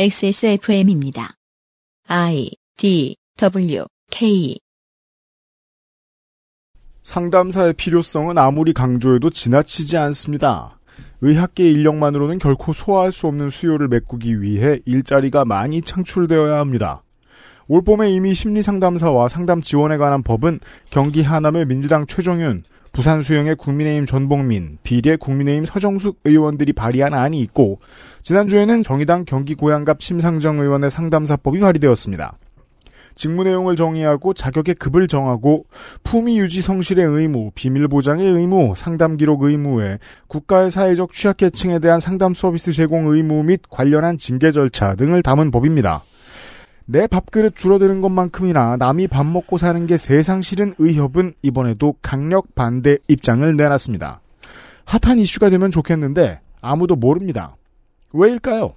XSFM입니다. 0.00 1.34
I 2.06 2.52
D 2.76 3.16
W 3.36 3.84
K 4.12 4.56
상담사의 7.02 7.72
필요성은 7.72 8.38
아무리 8.38 8.72
강조해도 8.72 9.30
지나치지 9.30 9.96
않습니다. 9.96 10.78
의학계 11.20 11.68
인력만으로는 11.72 12.38
결코 12.38 12.72
소화할 12.72 13.10
수 13.10 13.26
없는 13.26 13.50
수요를 13.50 13.88
메꾸기 13.88 14.40
위해 14.40 14.78
일자리가 14.84 15.44
많이 15.44 15.82
창출되어야 15.82 16.60
합니다. 16.60 17.02
올 17.66 17.82
봄에 17.82 18.12
이미 18.12 18.34
심리상담사와 18.34 19.26
상담 19.26 19.60
지원에 19.60 19.96
관한 19.96 20.22
법은 20.22 20.60
경기 20.90 21.22
하남의 21.24 21.66
민주당 21.66 22.06
최종윤, 22.06 22.62
부산 22.92 23.20
수영의 23.20 23.56
국민의힘 23.56 24.06
전봉민, 24.06 24.78
비례 24.82 25.16
국민의힘 25.16 25.66
서정숙 25.66 26.20
의원들이 26.24 26.72
발의한 26.72 27.14
안이 27.14 27.40
있고 27.42 27.80
지난주에는 28.28 28.82
정의당 28.82 29.24
경기 29.24 29.54
고양갑 29.54 30.02
심상정 30.02 30.58
의원의 30.58 30.90
상담사법이 30.90 31.60
발의되었습니다. 31.60 32.36
직무 33.14 33.42
내용을 33.42 33.74
정의하고 33.74 34.34
자격의 34.34 34.74
급을 34.74 35.08
정하고 35.08 35.64
품위 36.04 36.38
유지 36.38 36.60
성실의 36.60 37.06
의무, 37.06 37.52
비밀 37.54 37.88
보장의 37.88 38.30
의무, 38.30 38.74
상담 38.76 39.16
기록 39.16 39.44
의무에 39.44 39.98
국가의 40.26 40.70
사회적 40.70 41.14
취약계층에 41.14 41.78
대한 41.78 42.00
상담 42.00 42.34
서비스 42.34 42.70
제공 42.70 43.06
의무 43.06 43.44
및 43.44 43.62
관련한 43.70 44.18
징계 44.18 44.52
절차 44.52 44.94
등을 44.94 45.22
담은 45.22 45.50
법입니다. 45.50 46.02
내 46.84 47.06
밥그릇 47.06 47.56
줄어드는 47.56 48.02
것만큼이나 48.02 48.76
남이 48.76 49.08
밥 49.08 49.24
먹고 49.24 49.56
사는 49.56 49.86
게 49.86 49.96
세상 49.96 50.42
싫은 50.42 50.74
의협은 50.76 51.32
이번에도 51.40 51.94
강력 52.02 52.54
반대 52.54 52.98
입장을 53.08 53.56
내놨습니다. 53.56 54.20
핫한 54.84 55.18
이슈가 55.18 55.48
되면 55.48 55.70
좋겠는데 55.70 56.40
아무도 56.60 56.94
모릅니다. 56.94 57.57
왜일까요? 58.12 58.74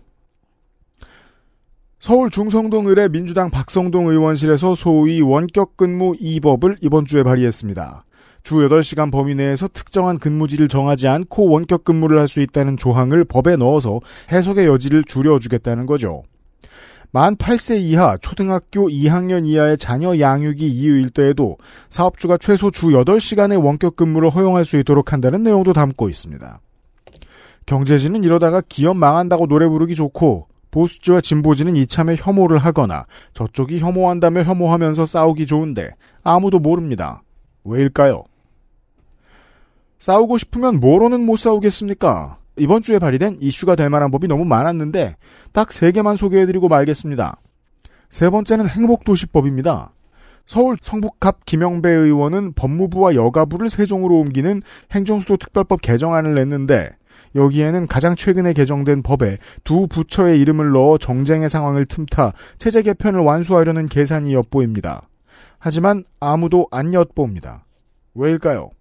서울 2.00 2.32
중성동 2.32 2.88
의뢰 2.88 3.08
민주당 3.10 3.52
박성동 3.52 4.08
의원실에서 4.08 4.74
소위 4.74 5.22
원격 5.22 5.78
근무 5.78 6.14
2법을 6.14 6.78
이번 6.82 7.06
주에 7.06 7.22
발의했습니다. 7.22 8.06
주 8.44 8.56
8시간 8.56 9.12
범위 9.12 9.36
내에서 9.36 9.68
특정한 9.68 10.18
근무지를 10.18 10.68
정하지 10.68 11.08
않고 11.08 11.48
원격 11.48 11.84
근무를 11.84 12.20
할 12.20 12.28
수 12.28 12.42
있다는 12.42 12.76
조항을 12.76 13.24
법에 13.26 13.56
넣어서 13.56 14.00
해석의 14.32 14.66
여지를 14.66 15.04
줄여주겠다는 15.04 15.86
거죠. 15.86 16.24
만 17.12 17.36
8세 17.36 17.80
이하 17.82 18.18
초등학교 18.18 18.88
2학년 18.90 19.46
이하의 19.46 19.78
자녀 19.78 20.18
양육이 20.18 20.68
이유일 20.68 21.12
때에도 21.12 21.58
사업주가 21.90 22.38
최소 22.38 22.72
주 22.72 22.88
8시간의 22.88 23.64
원격 23.64 23.96
근무를 23.96 24.30
허용할 24.32 24.66
수 24.66 24.78
있도록 24.80 25.14
한다는 25.14 25.44
내용도 25.44 25.74
담고 25.74 26.10
있습니다. 26.10 26.60
경제지는 27.66 28.24
이러다가 28.24 28.62
기업 28.68 28.98
망한다고 28.98 29.48
노래 29.48 29.68
부르기 29.68 29.96
좋고 29.96 30.48
보수지와 30.72 31.22
진보지는 31.22 31.76
이참에 31.76 32.16
혐오를 32.18 32.58
하거나 32.58 33.06
저쪽이 33.34 33.80
혐오한다며 33.80 34.44
혐오하면서 34.44 35.06
싸우기 35.06 35.46
좋은데 35.46 35.92
아무도 36.24 36.60
모릅니다. 36.60 37.24
왜일까요? 37.64 38.24
싸우고 40.00 40.38
싶으면 40.38 40.80
뭐로는 40.80 41.26
못 41.26 41.38
싸우겠습니까? 41.38 42.38
이번 42.58 42.82
주에 42.82 43.00
발의된 43.00 43.38
이슈가 43.40 43.76
될 43.76 43.90
만한 43.90 44.12
법이 44.12 44.28
너무 44.28 44.46
많았는데 44.46 45.16
딱 45.52 45.72
세 45.72 45.92
개만 45.92 46.16
소개해드리고 46.16 46.68
말겠습니다. 46.70 47.38
세 48.10 48.30
번째는 48.30 48.68
행복도시법입니다. 48.68 49.94
서울 50.46 50.76
성북갑 50.82 51.46
김영배 51.46 51.90
의원은 51.90 52.54
법무부와 52.54 53.16
여가부를 53.16 53.70
세종으로 53.70 54.16
옮기는 54.20 54.62
행정수도 54.92 55.38
특별법 55.38 55.82
개정안을 55.82 56.34
냈는데 56.36 56.90
여기에는 57.36 57.88
가장 57.88 58.16
최근에 58.16 58.54
개정된 58.54 59.04
법에 59.04 59.38
두 59.64 59.88
부처의 59.88 60.40
이름을 60.42 60.72
넣어 60.72 60.98
정쟁의 60.98 61.50
상황을 61.50 61.86
틈타 61.86 62.34
체제 62.58 62.82
개편을 62.82 63.20
완수하려는 63.22 63.88
계산이 63.88 64.34
엿보입니다. 64.34 65.08
하지만 65.60 66.04
아무도 66.20 66.68
안 66.72 66.94
엿봅니다. 66.94 67.66
왜일까요? 68.16 68.72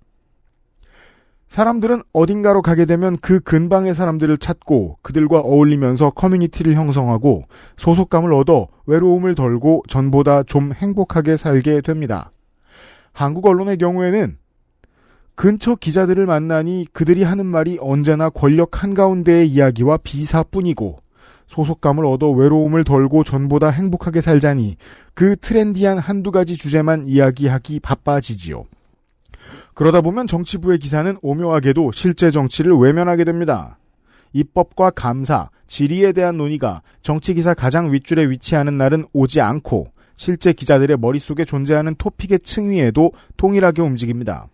사람들은 1.51 2.03
어딘가로 2.13 2.63
가게 2.63 2.85
되면 2.85 3.17
그 3.21 3.41
근방의 3.41 3.93
사람들을 3.93 4.39
찾고 4.39 4.99
그들과 5.03 5.41
어울리면서 5.41 6.11
커뮤니티를 6.11 6.75
형성하고 6.75 7.45
소속감을 7.77 8.33
얻어 8.33 8.69
외로움을 8.87 9.35
덜고 9.35 9.83
전보다 9.89 10.45
좀 10.45 10.73
행복하게 10.73 11.37
살게 11.37 11.81
됩니다. 11.81 12.31
한국 13.13 13.47
언론의 13.47 13.79
경우에는 13.79 14.39
근처 15.41 15.75
기자들을 15.75 16.27
만나니 16.27 16.87
그들이 16.93 17.23
하는 17.23 17.47
말이 17.47 17.79
언제나 17.81 18.29
권력 18.29 18.83
한가운데의 18.83 19.49
이야기와 19.49 19.97
비사뿐이고 19.97 21.01
소속감을 21.47 22.05
얻어 22.05 22.31
외로움을 22.31 22.85
덜고 22.85 23.25
전보다 23.25 23.71
행복하게 23.71 24.21
살자니 24.21 24.77
그 25.15 25.37
트렌디한 25.37 25.97
한두 25.97 26.31
가지 26.31 26.59
주제만 26.59 27.09
이야기하기 27.09 27.81
바빠지지요. 27.81 28.67
그러다 29.73 30.03
보면 30.03 30.27
정치부의 30.27 30.79
기사는 30.79 31.17
오묘하게도 31.23 31.93
실제 31.93 32.29
정치를 32.29 32.77
외면하게 32.77 33.25
됩니다. 33.25 33.79
입법과 34.35 34.91
감사, 34.91 35.49
질의에 35.67 36.13
대한 36.13 36.37
논의가 36.37 36.83
정치기사 37.01 37.55
가장 37.55 37.91
윗줄에 37.91 38.29
위치하는 38.29 38.77
날은 38.77 39.07
오지 39.15 39.41
않고 39.41 39.87
실제 40.17 40.53
기자들의 40.53 40.99
머릿속에 40.99 41.47
존재하는 41.47 41.95
토픽의 41.97 42.41
층위에도 42.41 43.13
동일하게 43.39 43.81
움직입니다. 43.81 44.47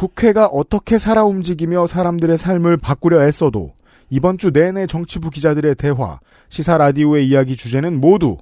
국회가 0.00 0.46
어떻게 0.46 0.98
살아 0.98 1.26
움직이며 1.26 1.86
사람들의 1.86 2.38
삶을 2.38 2.78
바꾸려 2.78 3.22
애써도 3.22 3.74
이번 4.08 4.38
주 4.38 4.50
내내 4.50 4.86
정치부 4.86 5.28
기자들의 5.28 5.74
대화, 5.74 6.20
시사 6.48 6.78
라디오의 6.78 7.28
이야기 7.28 7.54
주제는 7.54 8.00
모두 8.00 8.38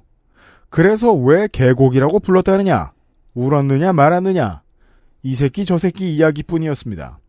그래서 0.69 1.13
왜 1.13 1.49
개곡이라고 1.51 2.21
불렀다느냐, 2.21 2.93
울었느냐 3.33 3.91
말았느냐, 3.91 4.61
이 5.21 5.35
새끼 5.35 5.65
저 5.65 5.77
새끼 5.77 6.15
이야기뿐이었습니다. 6.15 7.19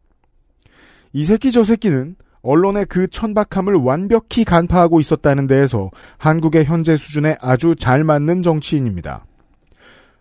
이 1.13 1.25
새끼 1.25 1.51
저 1.51 1.65
새끼는 1.65 2.15
언론의 2.43 2.87
그 2.87 3.09
천박함을 3.09 3.75
완벽히 3.75 4.45
간파하고 4.45 5.01
있었다는 5.01 5.49
데에서 5.49 5.91
한국의 6.19 6.67
현재 6.67 6.97
수준에 6.97 7.37
아주 7.41 7.75
잘 7.77 8.05
맞는 8.05 8.45
정치인입니다. 8.45 9.27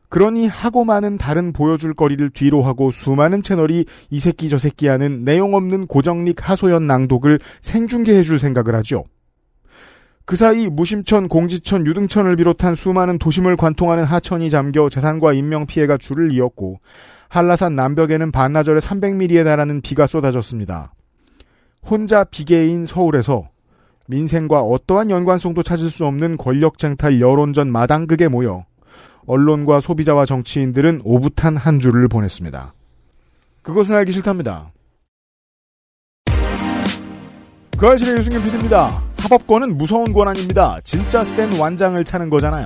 그러니 0.10 0.48
하고 0.48 0.84
많은 0.84 1.18
다른 1.18 1.54
보여줄 1.54 1.94
거리를 1.94 2.32
뒤로 2.32 2.64
하고 2.64 2.90
수많은 2.90 3.44
채널이 3.44 3.86
이 4.10 4.20
새끼 4.20 4.50
저 4.50 4.58
새끼 4.58 4.88
하는 4.88 5.24
내용 5.24 5.54
없는 5.54 5.86
고정릭 5.88 6.50
하소연 6.50 6.88
낭독을 6.88 7.40
생중계해 7.62 8.24
줄 8.24 8.40
생각을 8.40 8.76
하죠. 8.76 9.06
그 10.26 10.36
사이 10.36 10.68
무심천, 10.68 11.28
공지천, 11.28 11.88
유등천을 11.88 12.36
비롯한 12.36 12.76
수많은 12.76 13.18
도심을 13.18 13.56
관통하는 13.56 14.04
하천이 14.04 14.50
잠겨 14.50 14.90
재산과 14.90 15.34
인명 15.34 15.66
피해가 15.66 15.98
줄을 15.98 16.32
이었고 16.32 16.80
한라산 17.30 17.76
남벽에는 17.76 18.32
반나절에 18.32 18.80
300mm에 18.80 19.44
달하는 19.44 19.82
비가 19.82 20.08
쏟아졌습니다. 20.08 20.94
혼자 21.84 22.24
비계인 22.24 22.86
서울에서 22.86 23.50
민생과 24.08 24.62
어떠한 24.62 25.12
연관성도 25.12 25.62
찾을 25.62 25.90
수 25.90 26.06
없는 26.06 26.38
권력 26.38 26.80
쟁탈 26.80 27.22
여론전 27.22 27.72
마당극에 27.72 28.28
모여 28.28 28.66
언론과 29.30 29.80
소비자와 29.80 30.26
정치인들은 30.26 31.02
오붓한 31.04 31.56
한 31.56 31.80
주를 31.80 32.08
보냈습니다. 32.08 32.74
그것은 33.62 33.96
알기 33.96 34.12
싫답니다. 34.12 34.72
그 37.78 37.88
아실의 37.88 38.18
유승균 38.18 38.44
PD입니다. 38.44 39.04
사법권은 39.14 39.76
무서운 39.76 40.12
권한입니다. 40.12 40.78
진짜 40.84 41.24
센 41.24 41.60
완장을 41.60 42.04
차는 42.04 42.32
거잖아요. 42.32 42.66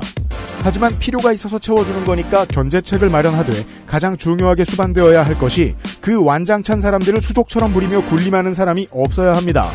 하지만 0.64 0.98
필요가 0.98 1.34
있어서 1.34 1.60
채워주는 1.60 2.06
거니까 2.06 2.46
견제책을 2.46 3.10
마련하되 3.10 3.52
가장 3.86 4.16
중요하게 4.16 4.64
수반되어야 4.64 5.26
할 5.26 5.38
것이 5.38 5.76
그 6.02 6.24
완장찬 6.24 6.80
사람들을 6.80 7.22
수족처럼 7.22 7.74
부리며 7.74 8.06
군림하는 8.06 8.54
사람이 8.54 8.88
없어야 8.90 9.34
합니다. 9.34 9.70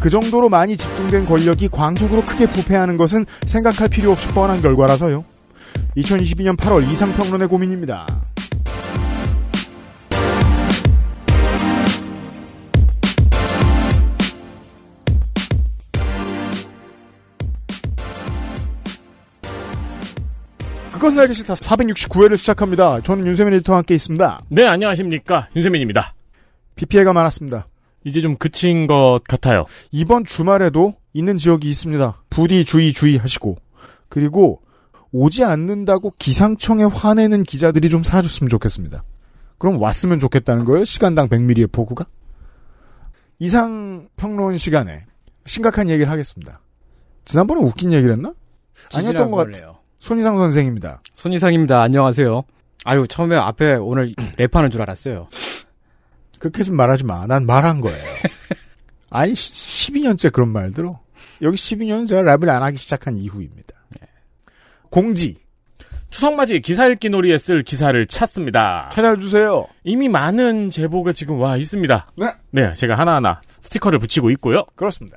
그 0.00 0.10
정도로 0.10 0.48
많이 0.48 0.76
집중된 0.76 1.26
권력이 1.26 1.68
광속으로 1.68 2.22
크게 2.22 2.46
부패하는 2.46 2.96
것은 2.96 3.24
생각할 3.46 3.88
필요 3.88 4.10
없이 4.10 4.26
뻔한 4.28 4.60
결과라서요. 4.60 5.24
2022년 5.96 6.56
8월 6.56 6.90
이상평론의 6.90 7.48
고민입니다. 7.48 8.06
그것은 20.92 21.20
알기 21.20 21.34
싫다 21.34 21.54
469회를 21.54 22.36
시작합니다. 22.38 23.00
저는 23.02 23.26
윤세민 23.26 23.52
에디터와 23.54 23.78
함께 23.78 23.94
있습니다. 23.94 24.40
네, 24.48 24.64
안녕하십니까. 24.64 25.48
윤세민입니다. 25.54 26.14
비 26.76 26.86
피해가 26.86 27.12
많았습니다. 27.12 27.68
이제 28.04 28.22
좀 28.22 28.36
그친 28.36 28.86
것 28.86 29.20
같아요. 29.28 29.66
이번 29.92 30.24
주말에도 30.24 30.94
있는 31.12 31.36
지역이 31.36 31.68
있습니다. 31.68 32.22
부디 32.30 32.64
주의 32.64 32.92
주의하시고 32.92 33.56
그리고 34.08 34.62
오지 35.16 35.44
않는다고 35.44 36.12
기상청에 36.18 36.82
화내는 36.82 37.44
기자들이 37.44 37.88
좀 37.88 38.02
사라졌으면 38.02 38.48
좋겠습니다. 38.48 39.04
그럼 39.58 39.80
왔으면 39.80 40.18
좋겠다는 40.18 40.64
거예요. 40.64 40.84
시간당 40.84 41.28
100mm의 41.28 41.70
폭우가. 41.70 42.04
이상 43.38 44.08
평론 44.16 44.58
시간에 44.58 45.06
심각한 45.46 45.88
얘기를 45.88 46.10
하겠습니다. 46.10 46.60
지난번에 47.24 47.60
웃긴 47.60 47.92
얘기를 47.92 48.12
했나? 48.14 48.34
아니었던 48.92 49.30
것 49.30 49.36
같, 49.36 49.52
같아요. 49.52 49.78
손희상 50.00 50.36
선생입니다. 50.36 51.00
손이상입니다. 51.12 51.80
안녕하세요. 51.80 52.42
아유, 52.84 53.06
처음에 53.08 53.36
앞에 53.36 53.74
오늘 53.74 54.14
랩하는 54.36 54.72
줄 54.72 54.82
알았어요. 54.82 55.28
그렇게 56.40 56.64
좀 56.64 56.74
말하지 56.74 57.04
마. 57.04 57.24
난 57.28 57.46
말한 57.46 57.80
거예요. 57.80 58.04
아니, 59.10 59.32
12년째 59.32 60.32
그런 60.32 60.48
말 60.48 60.72
들어. 60.72 60.98
여기 61.40 61.56
12년은 61.56 62.08
제가 62.08 62.22
랩을 62.22 62.48
안 62.48 62.64
하기 62.64 62.76
시작한 62.76 63.16
이후입니다. 63.16 63.73
공지, 64.94 65.38
추석맞이 66.10 66.60
기사 66.60 66.86
읽기 66.86 67.08
놀이에 67.08 67.36
쓸 67.36 67.64
기사를 67.64 68.06
찾습니다. 68.06 68.90
찾아주세요. 68.92 69.66
이미 69.82 70.08
많은 70.08 70.70
제보가 70.70 71.10
지금 71.10 71.40
와 71.40 71.56
있습니다. 71.56 72.12
네. 72.52 72.74
제가 72.74 72.96
하나하나 72.96 73.40
스티커를 73.62 73.98
붙이고 73.98 74.30
있고요. 74.30 74.64
그렇습니다. 74.76 75.16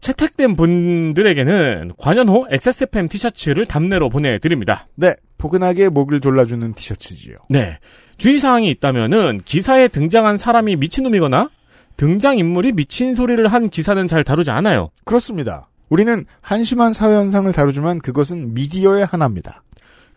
채택된 0.00 0.56
분들에게는 0.56 1.92
관연호 1.98 2.46
XSFM 2.50 3.08
티셔츠를 3.08 3.66
답내로 3.66 4.08
보내드립니다. 4.08 4.86
네, 4.94 5.14
포근하게 5.36 5.90
목을 5.90 6.20
졸라주는 6.20 6.72
티셔츠지요. 6.72 7.36
네. 7.50 7.78
주의사항이 8.16 8.70
있다면은 8.70 9.40
기사에 9.44 9.88
등장한 9.88 10.38
사람이 10.38 10.76
미친놈이거나 10.76 11.50
등장인물이 11.98 12.72
미친 12.72 13.14
소리를 13.14 13.46
한 13.46 13.68
기사는 13.68 14.06
잘 14.06 14.24
다루지 14.24 14.50
않아요. 14.52 14.88
그렇습니다. 15.04 15.68
우리는 15.88 16.24
한심한 16.40 16.92
사회 16.92 17.14
현상을 17.14 17.50
다루지만 17.52 17.98
그것은 17.98 18.54
미디어의 18.54 19.06
하나입니다. 19.06 19.62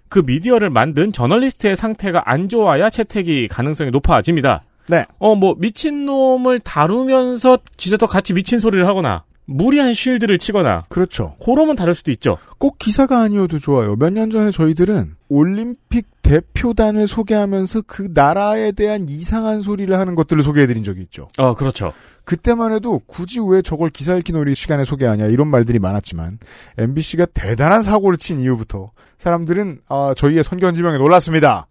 그 0.10 0.24
미디어를 0.26 0.70
만든 0.70 1.12
저널리스트의 1.12 1.76
상태가 1.76 2.24
안 2.26 2.50
좋아야 2.50 2.90
채택이 2.90 3.48
가능성이 3.48 3.92
높아집니다. 3.92 4.64
네. 4.88 5.06
어, 5.20 5.36
뭐, 5.36 5.56
미친놈을 5.60 6.62
다루면서 6.62 7.60
기자도 7.78 8.08
같이 8.08 8.34
미친 8.34 8.58
소리를 8.58 8.88
하거나, 8.88 9.24
무리한 9.50 9.94
쉴드를 9.94 10.38
치거나, 10.38 10.80
그렇죠. 10.90 11.36
그러면 11.44 11.76
다를 11.76 11.94
수도 11.96 12.12
있죠. 12.12 12.38
꼭 12.60 12.78
기사가 12.78 13.20
아니어도 13.22 13.58
좋아요. 13.60 13.96
몇 13.96 14.10
년 14.14 14.30
전에 14.30 14.52
저희들은 14.52 15.16
올림픽 15.30 16.08
대표단을 16.22 17.08
소개하면서 17.08 17.84
그 17.88 18.10
나라에 18.14 18.72
대한 18.72 19.08
이상한 19.10 19.62
소리를 19.62 19.98
하는 19.98 20.14
것들을 20.16 20.44
소개해드린 20.44 20.84
적이 20.84 21.02
있죠. 21.04 21.28
어, 21.38 21.56
그렇죠. 21.56 21.92
그때만 22.26 22.74
해도 22.74 23.02
굳이 23.08 23.40
왜 23.40 23.62
저걸 23.64 23.90
기사 23.90 24.16
읽기 24.16 24.34
놀이 24.34 24.54
시간에 24.54 24.86
소개하냐 24.86 25.26
이런 25.26 25.48
말들이 25.48 25.80
많았지만 25.80 26.38
MBC가 26.78 27.26
대단한 27.34 27.82
사고를 27.82 28.18
친 28.18 28.40
이후부터 28.42 28.92
사람들은 29.18 29.80
아, 29.90 30.14
저희의 30.16 30.44
선견지명에 30.44 30.98
놀랐습니다. 30.98 31.66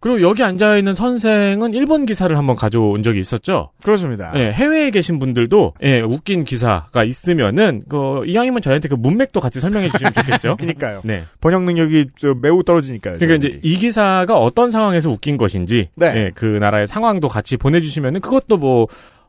그리고 0.00 0.20
여기 0.22 0.44
앉아있는 0.44 0.94
선생은 0.94 1.74
일본 1.74 2.06
기사를 2.06 2.36
한번 2.36 2.54
가져온 2.54 3.02
적이 3.02 3.18
있었죠. 3.20 3.70
그렇습니다. 3.82 4.32
예, 4.36 4.52
해외에 4.52 4.90
계신 4.90 5.18
분들도, 5.18 5.74
예, 5.82 6.00
웃긴 6.00 6.44
기사가 6.44 7.02
있으면은, 7.04 7.82
그, 7.88 8.22
이왕이면 8.26 8.62
저희한테 8.62 8.88
그 8.88 8.94
문맥도 8.94 9.40
같이 9.40 9.58
설명해 9.58 9.88
주시면 9.88 10.12
좋겠죠. 10.12 10.56
그러니까요. 10.60 11.00
네. 11.04 11.24
번역 11.40 11.64
능력이 11.64 12.10
저 12.18 12.34
매우 12.40 12.62
떨어지니까요. 12.62 13.18
그러니까 13.18 13.36
이제 13.36 13.48
저희들이. 13.50 13.72
이 13.72 13.78
기사가 13.78 14.38
어떤 14.38 14.70
상황에서 14.70 15.10
웃긴 15.10 15.36
것인지, 15.36 15.88
네. 15.96 16.12
예, 16.14 16.30
그 16.34 16.44
나라의 16.46 16.86
상황도 16.86 17.26
같이 17.28 17.56
보내주시면은 17.56 18.20
그것도 18.20 18.56
뭐, 18.58 18.86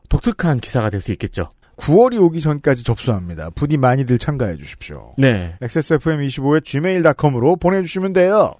독특한 0.08 0.58
기사가 0.58 0.90
될 0.90 1.00
수 1.00 1.12
있겠죠. 1.12 1.48
9월이 1.78 2.20
오기 2.20 2.40
전까지 2.40 2.84
접수합니다. 2.84 3.48
부디 3.54 3.78
많이들 3.78 4.18
참가해 4.18 4.56
주십시오. 4.56 5.14
네. 5.16 5.54
XSFM25의 5.62 6.62
gmail.com으로 6.64 7.56
보내주시면 7.56 8.12
돼요. 8.12 8.54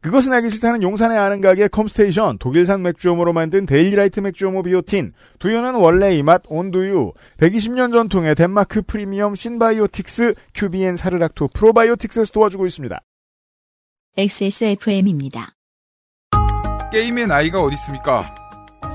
그것은 0.00 0.32
알기 0.32 0.50
싫다는 0.50 0.82
용산의 0.82 1.18
아는 1.18 1.40
가게 1.40 1.68
컴스테이션, 1.68 2.38
독일산 2.38 2.82
맥주효모로 2.82 3.32
만든 3.32 3.66
데일리라이트 3.66 4.20
맥주효모 4.20 4.62
비오틴, 4.62 5.12
두유는 5.38 5.74
원래 5.74 6.16
이 6.16 6.22
맛 6.22 6.42
온두유, 6.46 7.12
120년 7.38 7.92
전통의 7.92 8.34
덴마크 8.34 8.82
프리미엄 8.82 9.34
신바이오틱스, 9.34 10.34
큐비엔 10.54 10.96
사르락토 10.96 11.48
프로바이오틱스에서 11.48 12.32
도와주고 12.32 12.66
있습니다. 12.66 13.00
XSFM입니다. 14.16 15.52
게임의 16.92 17.26
나이가 17.26 17.60
어디 17.62 17.74
있습니까? 17.76 18.34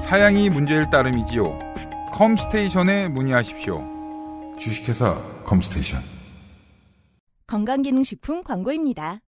사양이 0.07 0.49
문제일 0.49 0.89
따름이지요. 0.89 1.59
컴스테이션에 2.13 3.07
문의하십시오. 3.09 3.81
주식회사 4.57 5.15
컴스테이션. 5.45 6.01
건강기능식품 7.47 8.43
광고입니다. 8.43 9.19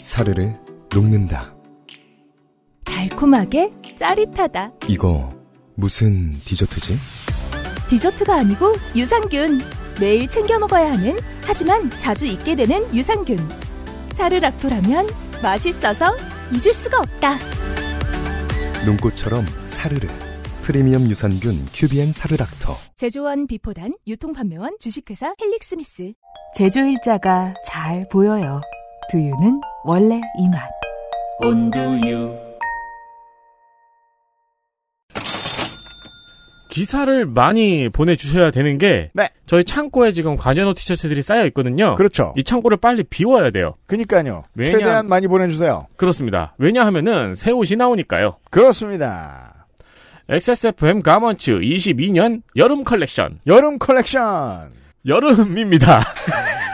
사르르 0.00 0.52
녹는다. 0.94 1.54
달콤하게 2.84 3.72
짜릿하다. 3.98 4.72
이거 4.88 5.28
무슨 5.74 6.32
디저트지? 6.40 6.96
디저트가 7.88 8.36
아니고 8.36 8.74
유산균. 8.96 9.60
매일 10.00 10.28
챙겨 10.28 10.58
먹어야 10.58 10.92
하는 10.92 11.16
하지만 11.44 11.90
자주 11.98 12.26
잊게 12.26 12.54
되는 12.54 12.94
유산균. 12.94 13.36
사르락토라면 14.12 15.06
맛있어서 15.42 16.16
잊을 16.52 16.72
수가 16.72 16.98
없다. 16.98 17.38
눈꽃처럼 18.84 19.44
사르르. 19.68 20.06
프리미엄 20.62 21.02
유산균 21.02 21.66
큐비엔 21.72 22.12
사르락터. 22.12 22.76
제조원 22.96 23.46
비포단 23.46 23.92
유통판매원 24.06 24.76
주식회사 24.80 25.34
헬릭스미스. 25.40 26.12
제조일자가 26.54 27.54
잘 27.64 28.06
보여요. 28.10 28.60
두유는 29.10 29.60
원래 29.88 30.20
이 30.38 30.48
맛. 30.50 30.68
온두유. 31.40 32.36
기사를 36.70 37.24
많이 37.24 37.88
보내주셔야 37.88 38.50
되는 38.50 38.76
게, 38.76 39.08
네. 39.14 39.30
저희 39.46 39.64
창고에 39.64 40.10
지금 40.12 40.36
관현호 40.36 40.74
티셔츠들이 40.74 41.22
쌓여 41.22 41.46
있거든요. 41.46 41.94
그렇죠. 41.94 42.34
이 42.36 42.44
창고를 42.44 42.76
빨리 42.76 43.02
비워야 43.04 43.50
돼요. 43.50 43.76
그니까요. 43.86 44.44
왜냐- 44.54 44.72
최대한 44.78 45.08
많이 45.08 45.26
보내주세요. 45.26 45.86
그렇습니다. 45.96 46.54
왜냐하면은 46.58 47.34
새 47.34 47.50
옷이 47.50 47.76
나오니까요. 47.78 48.36
그렇습니다. 48.50 49.66
XSFM 50.28 51.00
Garments 51.00 51.52
22년 51.52 52.42
여름 52.56 52.84
컬렉션. 52.84 53.38
여름 53.46 53.78
컬렉션. 53.78 54.70
여름입니다. 55.06 56.00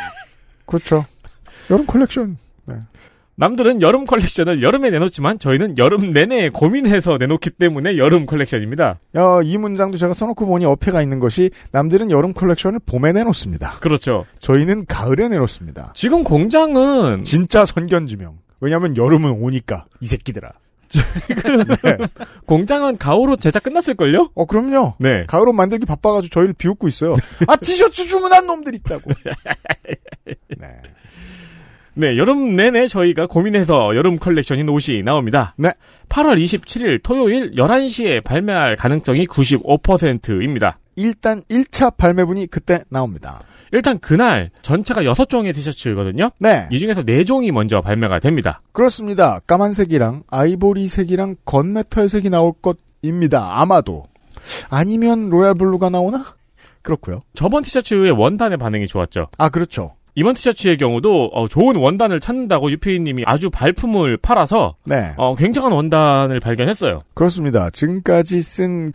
그렇죠. 0.66 1.04
여름 1.70 1.86
컬렉션. 1.86 2.36
남들은 3.36 3.82
여름 3.82 4.04
컬렉션을 4.04 4.62
여름에 4.62 4.90
내놓지만 4.90 5.38
저희는 5.38 5.76
여름 5.78 6.12
내내 6.12 6.50
고민해서 6.50 7.16
내놓기 7.18 7.50
때문에 7.50 7.96
여름 7.98 8.26
컬렉션입니다. 8.26 9.00
어, 9.16 9.42
이 9.42 9.58
문장도 9.58 9.98
제가 9.98 10.14
써놓고 10.14 10.46
보니 10.46 10.64
어폐가 10.64 11.02
있는 11.02 11.18
것이 11.20 11.50
남들은 11.72 12.10
여름 12.10 12.32
컬렉션을 12.32 12.80
봄에 12.86 13.12
내놓습니다. 13.12 13.72
그렇죠. 13.80 14.24
저희는 14.38 14.86
가을에 14.86 15.28
내놓습니다. 15.28 15.92
지금 15.94 16.22
공장은 16.22 17.24
진짜 17.24 17.64
선견지명. 17.64 18.38
왜냐하면 18.60 18.96
여름은 18.96 19.30
오니까 19.42 19.86
이 20.00 20.06
새끼들아. 20.06 20.52
네. 21.82 21.98
공장은 22.46 22.98
가을옷 22.98 23.40
제작 23.40 23.64
끝났을걸요? 23.64 24.30
어 24.34 24.44
그럼요. 24.44 24.94
네. 25.00 25.24
가을옷 25.26 25.52
만들기 25.52 25.86
바빠가지고 25.86 26.32
저희를 26.32 26.54
비웃고 26.54 26.86
있어요. 26.86 27.16
아 27.48 27.56
티셔츠 27.56 28.06
주문한 28.06 28.46
놈들 28.46 28.74
있다고. 28.76 29.10
네. 30.56 30.68
네, 31.96 32.16
여름 32.16 32.56
내내 32.56 32.88
저희가 32.88 33.26
고민해서 33.26 33.94
여름 33.94 34.18
컬렉션인 34.18 34.68
옷이 34.68 35.02
나옵니다. 35.04 35.54
네. 35.56 35.70
8월 36.08 36.42
27일 36.42 37.00
토요일 37.02 37.52
11시에 37.52 38.22
발매할 38.24 38.76
가능성이 38.76 39.26
95%입니다. 39.26 40.78
일단 40.96 41.42
1차 41.50 41.96
발매분이 41.96 42.48
그때 42.48 42.82
나옵니다. 42.90 43.40
일단 43.70 43.98
그날 43.98 44.50
전체가 44.62 45.02
6종의 45.02 45.54
티셔츠거든요. 45.54 46.30
네. 46.38 46.66
이 46.70 46.78
중에서 46.78 47.02
4종이 47.02 47.50
먼저 47.52 47.80
발매가 47.80 48.18
됩니다. 48.18 48.60
그렇습니다. 48.72 49.40
까만색이랑 49.46 50.24
아이보리색이랑 50.30 51.36
건메탈색이 51.44 52.30
나올 52.30 52.52
것입니다. 52.60 53.60
아마도. 53.60 54.04
아니면 54.68 55.30
royal 55.30 55.58
blue가 55.58 55.90
나오나? 55.90 56.24
그렇고요. 56.82 57.22
저번 57.34 57.62
티셔츠의 57.62 58.10
원단의 58.12 58.58
반응이 58.58 58.86
좋았죠. 58.86 59.28
아 59.38 59.48
그렇죠. 59.48 59.94
이번 60.16 60.34
티셔츠의 60.34 60.76
경우도 60.76 61.30
어, 61.32 61.48
좋은 61.48 61.76
원단을 61.76 62.20
찾는다고 62.20 62.70
유피님이 62.70 63.24
아주 63.26 63.50
발품을 63.50 64.16
팔아서 64.18 64.76
네. 64.84 65.12
어, 65.16 65.34
굉장한 65.34 65.72
원단을 65.72 66.40
발견했어요. 66.40 67.00
그렇습니다. 67.14 67.70
지금까지 67.70 68.40
쓴 68.42 68.92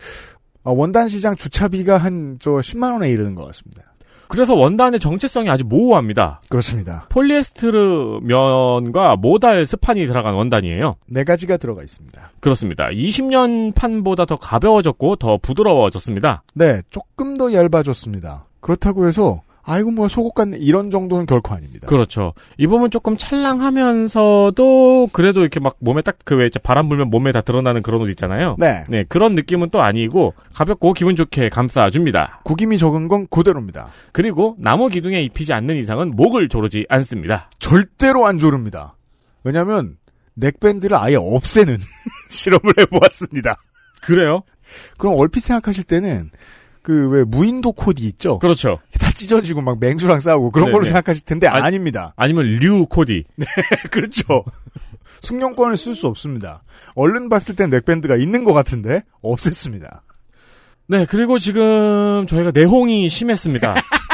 어, 0.64 0.72
원단 0.72 1.08
시장 1.08 1.36
주차비가 1.36 1.98
한 1.98 2.36
저 2.40 2.52
10만 2.52 2.92
원에 2.92 3.10
이르는 3.10 3.34
것 3.34 3.44
같습니다. 3.46 3.82
그래서 4.28 4.54
원단의 4.54 5.00
정체성이 5.00 5.50
아주 5.50 5.64
모호합니다. 5.66 6.40
그렇습니다. 6.48 7.06
폴리에스테르 7.08 8.20
면과 8.22 9.16
모달 9.16 9.66
스판이 9.66 10.06
들어간 10.06 10.34
원단이에요. 10.34 10.94
네 11.08 11.24
가지가 11.24 11.56
들어가 11.56 11.82
있습니다. 11.82 12.30
그렇습니다. 12.38 12.88
20년 12.90 13.74
판보다 13.74 14.26
더 14.26 14.36
가벼워졌고 14.36 15.16
더 15.16 15.36
부드러워졌습니다. 15.38 16.44
네, 16.54 16.80
조금 16.90 17.36
더 17.38 17.52
얇아졌습니다. 17.52 18.46
그렇다고 18.60 19.08
해서 19.08 19.42
아이고 19.62 19.90
뭐 19.90 20.08
속옷 20.08 20.34
같네 20.34 20.56
이런 20.58 20.90
정도는 20.90 21.26
결코 21.26 21.54
아닙니다. 21.54 21.86
그렇죠. 21.86 22.32
이 22.58 22.66
부분 22.66 22.90
조금 22.90 23.16
찰랑하면서도 23.16 25.08
그래도 25.12 25.40
이렇게 25.40 25.60
막 25.60 25.76
몸에 25.80 26.02
딱 26.02 26.18
그 26.24 26.34
왜 26.36 26.48
바람 26.62 26.88
불면 26.88 27.10
몸에 27.10 27.32
다 27.32 27.40
드러나는 27.40 27.82
그런 27.82 28.00
옷 28.02 28.08
있잖아요. 28.10 28.56
네. 28.58 28.84
네, 28.88 29.04
그런 29.08 29.34
느낌은 29.34 29.70
또 29.70 29.82
아니고 29.82 30.34
가볍고 30.54 30.92
기분 30.94 31.16
좋게 31.16 31.48
감싸줍니다. 31.48 32.40
구김이 32.44 32.78
적은 32.78 33.08
건 33.08 33.26
그대로입니다. 33.30 33.88
그리고 34.12 34.56
나무 34.58 34.88
기둥에 34.88 35.20
입히지 35.22 35.52
않는 35.52 35.76
이상은 35.76 36.14
목을 36.16 36.48
조르지 36.48 36.86
않습니다. 36.88 37.50
절대로 37.58 38.26
안 38.26 38.38
조릅니다. 38.38 38.96
왜냐하면 39.44 39.96
넥밴드를 40.34 40.96
아예 40.96 41.16
없애는 41.16 41.78
실험을 42.30 42.74
해보았습니다. 42.78 43.56
그래요? 44.02 44.42
그럼 44.98 45.18
얼핏 45.18 45.40
생각하실 45.40 45.84
때는 45.84 46.30
그 46.82 47.10
왜 47.10 47.24
무인도 47.24 47.72
코디 47.72 48.04
있죠? 48.06 48.38
그렇죠. 48.38 48.78
다 48.98 49.10
찢어지고 49.12 49.60
막 49.62 49.78
맹수랑 49.80 50.20
싸우고 50.20 50.50
그런 50.50 50.66
네네. 50.66 50.72
걸로 50.72 50.84
생각하실 50.84 51.24
텐데 51.24 51.46
아니- 51.46 51.62
아닙니다. 51.64 52.14
아니면 52.16 52.46
류 52.46 52.86
코디. 52.86 53.24
그렇죠. 53.90 54.44
숙련권을 55.20 55.76
쓸 55.76 55.94
수 55.94 56.06
없습니다. 56.06 56.62
얼른 56.94 57.28
봤을 57.28 57.54
땐 57.56 57.68
넥밴드가 57.70 58.16
있는 58.16 58.44
것 58.44 58.52
같은데 58.54 59.02
없앴습니다. 59.22 60.00
네, 60.86 61.06
그리고 61.06 61.38
지금 61.38 62.26
저희가 62.26 62.50
내홍이 62.52 63.08
심했습니다. 63.08 63.74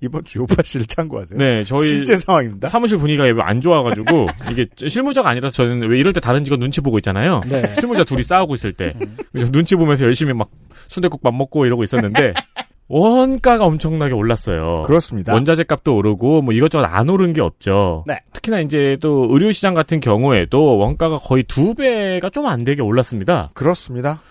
이번 0.00 0.24
주 0.24 0.38
요파 0.40 0.62
씨를 0.62 0.86
참고하세요. 0.86 1.38
네, 1.38 1.64
저희 1.64 1.88
실제 1.88 2.16
상황입니다. 2.16 2.68
사무실 2.68 2.98
분위기가 2.98 3.24
왜안 3.24 3.60
좋아가지고 3.60 4.26
이게 4.52 4.66
실무자가 4.76 5.28
아니라 5.30 5.50
저는 5.50 5.88
왜 5.90 5.98
이럴 5.98 6.12
때 6.12 6.20
다른 6.20 6.44
직원 6.44 6.60
눈치 6.60 6.80
보고 6.80 6.98
있잖아요. 6.98 7.40
네. 7.48 7.62
실무자 7.80 8.04
둘이 8.04 8.22
싸우고 8.22 8.54
있을 8.54 8.72
때 8.72 8.94
그래서 9.32 9.50
눈치 9.50 9.74
보면서 9.74 10.04
열심히 10.04 10.32
막 10.34 10.48
순대국밥 10.86 11.34
먹고 11.34 11.66
이러고 11.66 11.82
있었는데 11.82 12.32
원가가 12.88 13.64
엄청나게 13.66 14.14
올랐어요. 14.14 14.82
그렇습니다. 14.86 15.34
원자재 15.34 15.64
값도 15.64 15.94
오르고 15.96 16.40
뭐 16.42 16.54
이것저것 16.54 16.84
안 16.84 17.08
오른 17.10 17.32
게 17.34 17.40
없죠. 17.42 18.04
네. 18.06 18.18
특히나 18.32 18.60
이제 18.60 18.96
또 19.00 19.26
의료 19.30 19.52
시장 19.52 19.74
같은 19.74 20.00
경우에도 20.00 20.78
원가가 20.78 21.18
거의 21.18 21.42
두 21.42 21.74
배가 21.74 22.30
좀 22.30 22.46
안 22.46 22.64
되게 22.64 22.80
올랐습니다. 22.80 23.50
그렇습니다. 23.52 24.22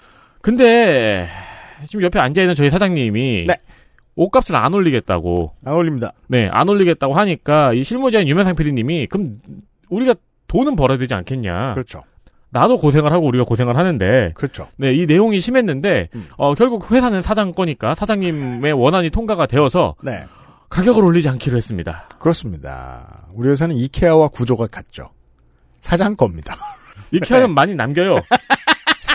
근데 0.41 1.27
지금 1.88 2.03
옆에 2.03 2.19
앉아 2.19 2.41
있는 2.41 2.55
저희 2.55 2.69
사장님이 2.71 3.45
네. 3.47 3.55
옷값을 4.17 4.55
안 4.55 4.74
올리겠다고 4.74 5.53
안 5.63 5.74
올립니다. 5.75 6.12
네, 6.27 6.50
안 6.51 6.67
올리겠다고 6.67 7.13
하니까 7.13 7.74
이 7.74 7.83
실무자인 7.83 8.27
유명상 8.27 8.55
PD님이 8.55 9.07
그럼 9.07 9.38
우리가 9.89 10.15
돈은 10.47 10.75
벌어야 10.75 10.97
되지 10.97 11.13
않겠냐. 11.13 11.71
그렇죠. 11.71 12.03
나도 12.50 12.77
고생을 12.79 13.12
하고 13.12 13.27
우리가 13.27 13.43
고생을 13.45 13.77
하는데 13.77 14.31
그렇죠. 14.33 14.67
네, 14.77 14.93
이 14.93 15.05
내용이 15.05 15.39
심했는데 15.39 16.09
음. 16.15 16.27
어, 16.38 16.55
결국 16.55 16.91
회사는 16.91 17.21
사장 17.21 17.51
거니까 17.51 17.93
사장님의 17.93 18.74
원안이 18.74 19.09
통과가 19.12 19.45
되어서 19.45 19.95
네. 20.01 20.25
가격을 20.69 21.03
올리지 21.03 21.29
않기로 21.29 21.55
했습니다. 21.55 22.09
그렇습니다. 22.19 23.27
우리 23.33 23.50
회사는 23.50 23.75
이케아와 23.75 24.29
구조가 24.29 24.67
같죠. 24.67 25.09
사장 25.79 26.15
겁니다. 26.15 26.55
이케아는 27.12 27.53
많이 27.55 27.75
남겨요. 27.75 28.15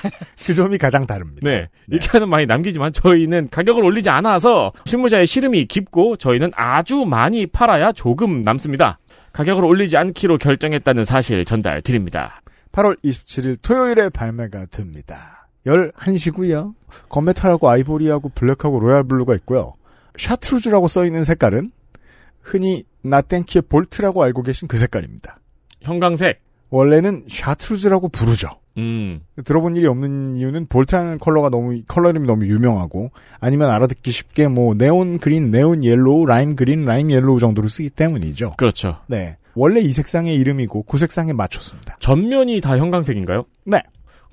그 0.47 0.55
점이 0.55 0.79
가장 0.79 1.07
다릅니다. 1.07 1.41
네. 1.43 1.69
이케아는 1.91 2.29
많이 2.29 2.47
남기지만 2.47 2.93
저희는 2.93 3.49
가격을 3.51 3.85
올리지 3.85 4.11
않아서 4.11 4.73
실무자의 4.85 5.27
시름이 5.27 5.67
깊고 5.67 6.17
저희는 6.17 6.53
아주 6.55 7.05
많이 7.07 7.47
팔아야 7.47 7.93
조금 7.93 8.43
남습니다. 8.43 8.99
가격을 9.33 9.65
올리지 9.65 9.97
않기로 9.97 10.39
결정했다는 10.39 11.05
사실 11.05 11.45
전달 11.45 11.81
드립니다. 11.83 12.43
8월 12.73 12.97
27일 13.03 13.59
토요일에 13.63 14.09
발매가 14.11 14.67
됩니다. 14.67 15.49
11시고요. 15.67 16.75
gunmetal하고 17.09 17.69
아이보리하고 17.69 18.31
블랙하고 18.31 18.81
royal 18.81 19.05
blue가 19.05 19.35
있고요. 19.37 19.75
chartreuse라고 20.17 20.89
써있는 20.89 21.25
색깔은 21.25 21.71
흔히 22.41 22.85
나땡키의 23.03 23.63
volt라고 23.69 24.23
알고 24.23 24.43
계신 24.43 24.69
그 24.69 24.77
색깔입니다. 24.77 25.39
형광색. 25.83 26.41
원래는 26.73 27.25
chartreuse라고 27.29 28.09
부르죠. 28.09 28.49
음. 28.79 29.21
들어본 29.45 29.77
일이 29.77 29.87
없는 29.87 30.37
이유는 30.37 30.67
volt라는 30.67 31.19
컬러가 31.19 31.51
너무 31.51 31.83
컬러 31.87 32.09
이름이 32.09 32.27
너무 32.27 32.47
유명하고 32.47 33.11
아니면 33.41 33.71
알아듣기 33.71 34.11
쉽게 34.11 34.49
뭐 34.49 34.75
neon 34.75 35.19
green, 35.19 35.51
neon 35.51 35.85
yellow, 35.85 36.25
lime 36.25 36.57
green, 36.57 36.87
lime 36.87 37.11
yellow 37.11 37.39
정도로 37.41 37.69
쓰기 37.69 37.91
때문이죠. 37.91 38.55
그렇죠. 38.57 38.97
네. 39.07 39.37
원래 39.55 39.81
이 39.81 39.93
색상의 39.93 40.35
이름이고 40.37 40.85
그 40.85 40.97
색상에 40.97 41.35
맞췄습니다. 41.35 41.99
전면이 42.01 42.63
다 42.63 42.79
형광색인가요? 42.79 43.45
네. 43.67 43.83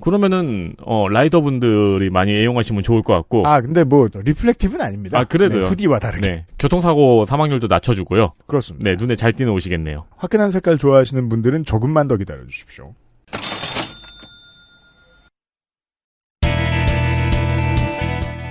그러면은 0.01 0.73
어 0.85 1.07
라이더 1.09 1.41
분들이 1.41 2.09
많이 2.09 2.31
애용하시면 2.31 2.83
좋을 2.83 3.03
것 3.03 3.13
같고. 3.13 3.45
아, 3.45 3.61
근데 3.61 3.83
뭐 3.83 4.07
reflective는 4.13 4.83
아닙니다. 4.83 5.19
아, 5.19 5.23
그래도요? 5.23 5.61
네, 5.61 5.67
hoodie와 5.67 5.99
다르게. 5.99 6.27
네. 6.27 6.45
교통사고 6.57 7.25
사망률도 7.25 7.67
낮춰주고요. 7.67 8.33
그렇습니다. 8.47 8.89
네, 8.89 8.95
눈에 8.97 9.15
잘 9.15 9.33
띄는 9.33 9.51
옷이겠네요. 9.51 10.05
화끈한 10.17 10.51
색깔 10.51 10.77
좋아하시는 10.77 11.29
분들은 11.29 11.65
조금만 11.65 12.07
더 12.07 12.17
기다려 12.17 12.45
주십시오. 12.45 12.93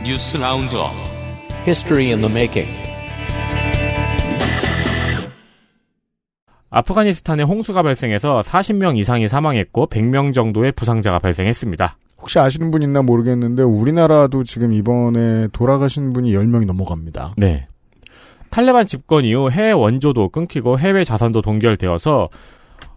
뉴스 0.04 0.36
roundup 0.38 0.92
History 1.66 2.06
in 2.06 2.20
the 2.20 2.30
making. 2.30 2.87
아프가니스탄에 6.70 7.42
홍수가 7.42 7.82
발생해서 7.82 8.40
40명 8.40 8.98
이상이 8.98 9.28
사망했고 9.28 9.86
100명 9.86 10.34
정도의 10.34 10.72
부상자가 10.72 11.18
발생했습니다. 11.18 11.96
혹시 12.20 12.38
아시는 12.38 12.70
분 12.70 12.82
있나 12.82 13.02
모르겠는데 13.02 13.62
우리나라도 13.62 14.44
지금 14.44 14.72
이번에 14.72 15.48
돌아가신 15.52 16.12
분이 16.12 16.32
10명이 16.32 16.66
넘어갑니다. 16.66 17.34
네. 17.36 17.66
탈레반 18.50 18.86
집권 18.86 19.24
이후 19.24 19.50
해외 19.50 19.72
원조도 19.72 20.30
끊기고 20.30 20.78
해외 20.78 21.04
자산도 21.04 21.42
동결되어서 21.42 22.28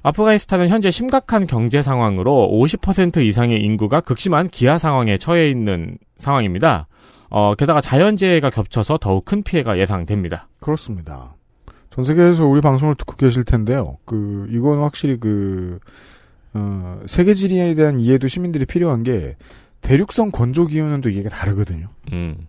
아프가니스탄은 0.04 0.70
현재 0.70 0.90
심각한 0.90 1.46
경제 1.46 1.82
상황으로 1.82 2.50
50% 2.52 3.24
이상의 3.24 3.62
인구가 3.62 4.02
극심한 4.02 4.48
기아 4.50 4.78
상황에 4.78 5.18
처해 5.18 5.50
있는 5.50 5.98
상황입니다. 6.16 6.88
어, 7.30 7.54
게다가 7.56 7.80
자연재해가 7.80 8.50
겹쳐서 8.50 8.98
더욱 9.00 9.26
큰 9.26 9.44
피해가 9.44 9.78
예상됩니다. 9.80 10.48
그렇습니다. 10.60 11.36
전 11.94 12.04
세계에서 12.04 12.46
우리 12.46 12.62
방송을 12.62 12.96
듣고 12.96 13.16
계실 13.16 13.44
텐데요. 13.44 13.98
그 14.06 14.48
이건 14.50 14.80
확실히 14.80 15.20
그 15.20 15.80
어, 16.54 17.02
세계 17.06 17.34
지리에 17.34 17.74
대한 17.76 18.00
이해도 18.00 18.28
시민들이 18.28 18.66
필요한 18.66 19.04
게 19.04 19.36
대륙성 19.82 20.32
건조 20.32 20.68
기후는 20.68 21.02
또 21.02 21.10
이해가 21.10 21.30
다르거든요. 21.30 21.90
음. 22.14 22.48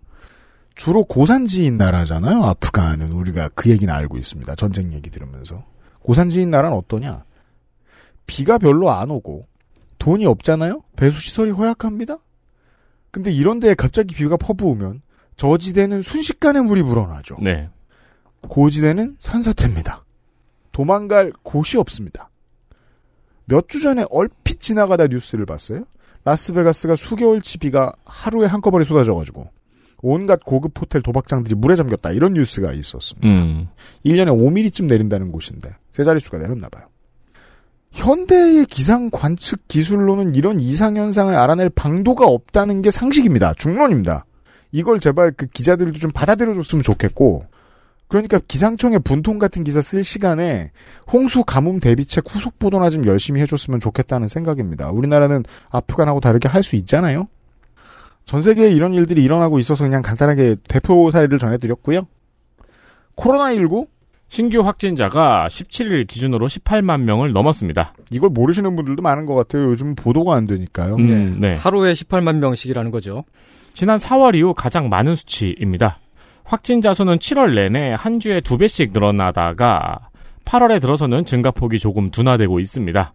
주로 0.75 1.03
고산지인 1.03 1.77
나라잖아요. 1.77 2.43
아프간은 2.43 3.11
우리가 3.11 3.49
그 3.49 3.69
얘기는 3.69 3.93
알고 3.93 4.17
있습니다. 4.17 4.55
전쟁 4.55 4.93
얘기 4.93 5.09
들으면서 5.09 5.63
고산지인 5.99 6.49
나라는 6.49 6.75
어떠냐? 6.77 7.23
비가 8.25 8.57
별로 8.57 8.91
안 8.91 9.11
오고 9.11 9.47
돈이 9.99 10.25
없잖아요. 10.25 10.81
배수 10.95 11.19
시설이 11.19 11.51
허약합니다. 11.51 12.17
근데 13.11 13.31
이런 13.31 13.59
데에 13.59 13.73
갑자기 13.75 14.15
비가 14.15 14.37
퍼부으면 14.37 15.01
저지대는 15.35 16.01
순식간에 16.01 16.61
물이 16.61 16.83
불어나죠. 16.83 17.37
네. 17.41 17.69
고지대는 18.49 19.15
산사태입니다. 19.19 20.03
도망갈 20.71 21.31
곳이 21.43 21.77
없습니다. 21.77 22.29
몇 23.45 23.67
주 23.67 23.79
전에 23.81 24.05
얼핏 24.09 24.59
지나가다 24.59 25.07
뉴스를 25.07 25.45
봤어요. 25.45 25.83
라스베가스가 26.25 26.95
수개월치 26.95 27.57
비가 27.57 27.91
하루에 28.05 28.45
한꺼번에 28.47 28.85
쏟아져가지고 28.85 29.45
온갖 30.01 30.39
고급 30.45 30.79
호텔 30.79 31.01
도박장들이 31.01 31.55
물에 31.55 31.75
잠겼다 31.75 32.11
이런 32.11 32.33
뉴스가 32.33 32.71
있었습니다. 32.73 33.27
음. 33.27 33.67
1년에 34.05 34.27
5mm쯤 34.27 34.85
내린다는 34.85 35.31
곳인데 35.31 35.69
세 35.91 36.03
자릿수가 36.03 36.37
내렸나 36.39 36.69
봐요. 36.69 36.87
현대의 37.91 38.65
기상 38.65 39.09
관측 39.11 39.67
기술로는 39.67 40.35
이런 40.35 40.59
이상 40.59 40.97
현상을 40.97 41.33
알아낼 41.35 41.69
방도가 41.69 42.25
없다는 42.25 42.81
게 42.81 42.89
상식입니다. 42.89 43.53
중론입니다. 43.53 44.25
이걸 44.71 44.99
제발 44.99 45.31
그 45.31 45.45
기자들도 45.45 45.99
좀 45.99 46.11
받아들여줬으면 46.11 46.83
좋겠고 46.83 47.45
그러니까 48.13 48.39
기상청의 48.47 48.99
분통 48.99 49.39
같은 49.39 49.63
기사 49.63 49.81
쓸 49.81 50.03
시간에 50.03 50.69
홍수 51.11 51.43
가뭄 51.43 51.79
대비책 51.79 52.25
후속 52.29 52.59
보도나 52.59 52.91
좀 52.91 53.07
열심히 53.07 53.41
해줬으면 53.41 53.79
좋겠다는 53.79 54.27
생각입니다. 54.27 54.91
우리나라는 54.91 55.43
아프간하고 55.71 56.19
다르게 56.19 56.47
할 56.47 56.61
수 56.61 56.75
있잖아요. 56.75 57.27
전 58.23 58.43
세계에 58.43 58.69
이런 58.69 58.93
일들이 58.93 59.23
일어나고 59.23 59.57
있어서 59.57 59.83
그냥 59.83 60.03
간단하게 60.03 60.57
대표 60.69 61.09
사례를 61.09 61.39
전해드렸고요. 61.39 62.05
코로나19 63.15 63.87
신규 64.27 64.59
확진자가 64.61 65.47
17일 65.49 66.05
기준으로 66.07 66.47
18만 66.47 67.01
명을 67.01 67.31
넘었습니다. 67.31 67.95
이걸 68.11 68.29
모르시는 68.29 68.75
분들도 68.75 69.01
많은 69.01 69.25
것 69.25 69.33
같아요. 69.33 69.71
요즘 69.71 69.95
보도가 69.95 70.35
안 70.35 70.45
되니까요. 70.45 70.95
음, 70.97 71.39
네. 71.39 71.55
하루에 71.55 71.93
18만 71.93 72.37
명씩이라는 72.37 72.91
거죠. 72.91 73.23
지난 73.73 73.97
4월 73.97 74.35
이후 74.35 74.53
가장 74.53 74.87
많은 74.89 75.15
수치입니다. 75.15 75.97
확진자 76.43 76.93
수는 76.93 77.17
7월 77.17 77.55
내내 77.55 77.95
한 77.97 78.19
주에 78.19 78.41
두 78.41 78.57
배씩 78.57 78.91
늘어나다가 78.93 80.09
8월에 80.45 80.81
들어서는 80.81 81.25
증가폭이 81.25 81.79
조금 81.79 82.11
둔화되고 82.11 82.59
있습니다. 82.59 83.13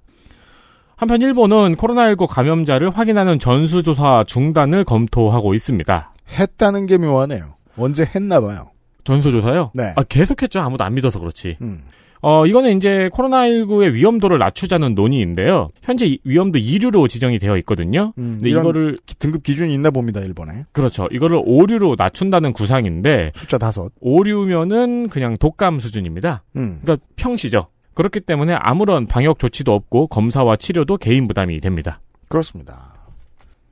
한편 0.97 1.21
일본은 1.23 1.77
코로나19 1.77 2.27
감염자를 2.27 2.91
확인하는 2.91 3.39
전수조사 3.39 4.25
중단을 4.27 4.85
검토하고 4.85 5.55
있습니다. 5.55 6.13
했다는 6.39 6.87
게 6.87 6.99
묘하네요. 6.99 7.55
언제 7.77 8.05
했나 8.05 8.41
봐요. 8.41 8.71
전수조사요? 9.05 9.71
네. 9.75 9.93
아, 9.97 10.03
계속했죠. 10.03 10.61
아무도 10.61 10.85
안 10.85 10.95
믿어서 10.95 11.21
그렇지. 11.21 11.57
음. 11.63 11.83
어, 12.21 12.47
이거는 12.47 12.77
이제 12.77 13.09
코로나19의 13.13 13.93
위험도를 13.93 14.39
낮추자는 14.39 14.95
논의인데요. 14.95 15.69
현재 15.83 16.07
이- 16.07 16.19
위험도 16.25 16.59
2류로 16.59 17.09
지정이 17.09 17.39
되어 17.39 17.57
있거든요. 17.59 18.13
음, 18.19 18.39
근데 18.41 18.51
이거를 18.51 18.97
기- 19.07 19.15
등급 19.17 19.43
기준이 19.45 19.73
있나 19.73 19.91
봅니다, 19.91 20.21
일본에. 20.21 20.65
그렇죠. 20.73 21.09
이거를 21.13 21.39
5류로 21.45 21.95
낮춘다는 21.97 22.53
구상인데 22.53 23.33
숫자 23.37 23.57
다섯. 23.59 23.93
5류면은 24.03 25.11
그냥 25.11 25.37
독감 25.39 25.79
수준입니다. 25.79 26.43
음. 26.57 26.79
그러니까 26.83 27.05
평시죠. 27.17 27.69
그렇기 27.95 28.21
때문에 28.21 28.55
아무런 28.55 29.07
방역 29.07 29.39
조치도 29.39 29.73
없고 29.73 30.07
검사와 30.09 30.57
치료도 30.57 30.99
개인 30.99 31.27
부담이 31.29 31.61
됩니다. 31.61 32.01
그렇습니다. 32.29 32.95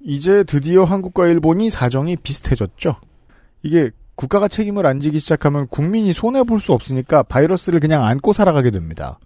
이제 0.00 0.44
드디어 0.44 0.84
한국과 0.84 1.26
일본이 1.26 1.68
사정이 1.70 2.16
비슷해졌죠. 2.22 2.96
이게 3.62 3.90
국가가 4.16 4.48
책임을 4.48 4.86
안 4.86 4.98
지기 5.00 5.18
시작하면 5.18 5.68
국민이 5.68 6.12
손해 6.12 6.42
볼 6.42 6.58
수 6.60 6.72
없으니까 6.72 7.22
바이러스를 7.22 7.80
그냥 7.80 8.04
안고 8.04 8.32
살아가게 8.32 8.70
됩니다. 8.70 9.18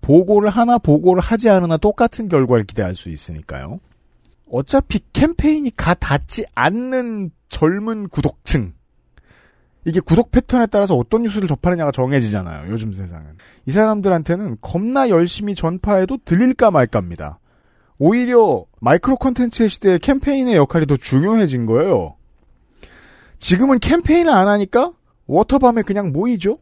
보고를 0.00 0.50
하나 0.50 0.76
보고를 0.76 1.22
하지 1.22 1.48
않으나 1.48 1.76
똑같은 1.78 2.28
결과를 2.28 2.64
기대할 2.64 2.94
수 2.94 3.08
있으니까요. 3.08 3.80
어차피 4.50 5.00
캠페인이 5.12 5.70
가 5.76 5.94
닿지 5.94 6.44
않는 6.54 7.30
젊은 7.48 8.08
구독층. 8.08 8.74
이게 9.86 10.00
구독 10.00 10.30
패턴에 10.30 10.66
따라서 10.66 10.94
어떤 10.96 11.22
뉴스를 11.22 11.46
접하느냐가 11.48 11.92
정해지잖아요. 11.92 12.70
요즘 12.70 12.92
세상은. 12.92 13.36
이 13.66 13.70
사람들한테는 13.70 14.58
겁나 14.60 15.08
열심히 15.08 15.54
전파해도 15.54 16.18
들릴까 16.24 16.70
말까입니다. 16.70 17.38
오히려 17.98 18.64
마이크로 18.80 19.16
콘텐츠의 19.16 19.68
시대에 19.68 19.98
캠페인의 19.98 20.56
역할이 20.56 20.86
더 20.86 20.96
중요해진 20.96 21.66
거예요. 21.66 22.16
지금은 23.38 23.78
캠페인을 23.78 24.32
안 24.32 24.48
하니까 24.48 24.92
워터밤에 25.26 25.82
그냥 25.82 26.12
모이죠. 26.12 26.58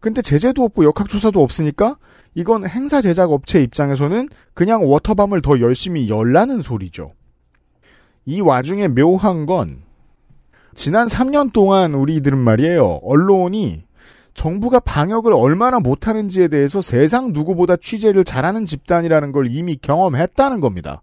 근데 0.00 0.22
제재도 0.22 0.62
없고 0.64 0.84
역학조사도 0.84 1.42
없으니까 1.42 1.96
이건 2.34 2.66
행사 2.66 3.00
제작 3.00 3.30
업체 3.30 3.62
입장에서는 3.62 4.28
그냥 4.54 4.88
워터밤을 4.88 5.42
더 5.42 5.60
열심히 5.60 6.08
열라는 6.08 6.62
소리죠. 6.62 7.12
이 8.24 8.40
와중에 8.40 8.88
묘한 8.88 9.46
건 9.46 9.82
지난 10.74 11.06
3년 11.06 11.52
동안 11.52 11.94
우리들은 11.94 12.38
말이에요. 12.38 13.00
언론이 13.02 13.84
정부가 14.34 14.80
방역을 14.80 15.32
얼마나 15.34 15.78
못하는지에 15.78 16.48
대해서 16.48 16.80
세상 16.80 17.32
누구보다 17.32 17.76
취재를 17.76 18.24
잘하는 18.24 18.64
집단이라는 18.64 19.32
걸 19.32 19.48
이미 19.50 19.76
경험했다는 19.76 20.60
겁니다. 20.60 21.02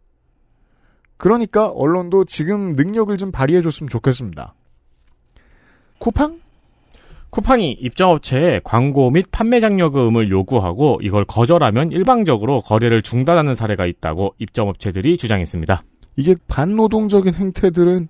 그러니까 1.18 1.70
언론도 1.70 2.26
지금 2.26 2.74
능력을 2.74 3.16
좀 3.18 3.32
발휘해줬으면 3.32 3.90
좋겠습니다. 3.90 4.56
쿠팡? 6.00 6.40
쿠팡이 7.30 7.74
입점업체에 7.74 8.62
광고 8.64 9.12
및 9.12 9.28
판매 9.32 9.60
장려금을 9.60 10.32
요구하고 10.32 11.00
이걸 11.04 11.26
거절하면 11.26 11.92
일방적으로 11.92 12.62
거래를 12.62 13.02
중단하는 13.02 13.54
사례가 13.54 13.86
있다고 13.86 14.34
입점업체들이 14.40 15.18
주장했습니다. 15.18 15.84
이게 16.16 16.36
반노동적인 16.48 17.34
행태들은 17.36 18.10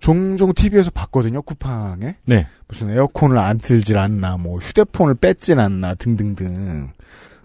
종종 0.00 0.52
TV에서 0.52 0.90
봤거든요, 0.90 1.42
쿠팡에. 1.42 2.16
네. 2.24 2.46
무슨 2.68 2.90
에어컨을 2.90 3.38
안 3.38 3.58
틀질 3.58 3.96
않나, 3.96 4.36
뭐 4.38 4.58
휴대폰을 4.58 5.14
뺏질 5.14 5.60
않나, 5.60 5.94
등등등. 5.94 6.88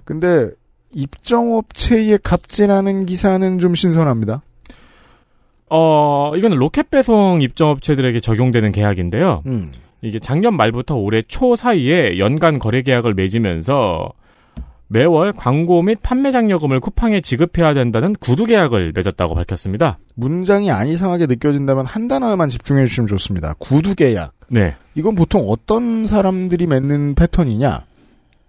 근데 0.03 0.50
입점업체에 0.91 2.17
갑질하는 2.24 3.05
기사는 3.05 3.60
좀 3.60 3.75
신선합니다. 3.75 4.41
어, 5.69 6.33
이거는 6.35 6.57
로켓 6.57 6.89
배송 6.89 7.41
입점 7.41 7.69
업체들에게 7.69 8.19
적용되는 8.19 8.71
계약인데요. 8.71 9.43
음. 9.45 9.71
이게 10.01 10.19
작년 10.19 10.55
말부터 10.55 10.95
올해 10.95 11.21
초 11.21 11.55
사이에 11.55 12.17
연간 12.19 12.57
거래 12.59 12.81
계약을 12.81 13.13
맺으면서 13.13 14.13
매월 14.88 15.33
광고 15.33 15.83
및 15.83 15.99
판매 16.01 16.31
장려금을 16.31 16.79
쿠팡에 16.79 17.21
지급해야 17.21 17.75
된다는 17.75 18.15
구두 18.19 18.45
계약을 18.45 18.93
맺었다고 18.95 19.35
밝혔습니다. 19.35 19.99
문장이 20.15 20.71
안 20.71 20.88
이상하게 20.88 21.27
느껴진다면 21.27 21.85
한 21.85 22.07
단어에만 22.07 22.49
집중해 22.49 22.85
주시면 22.85 23.07
좋습니다. 23.07 23.53
구두 23.59 23.93
계약. 23.93 24.33
네. 24.49 24.75
이건 24.95 25.13
보통 25.13 25.45
어떤 25.47 26.07
사람들이 26.07 26.65
맺는 26.65 27.13
패턴이냐? 27.13 27.85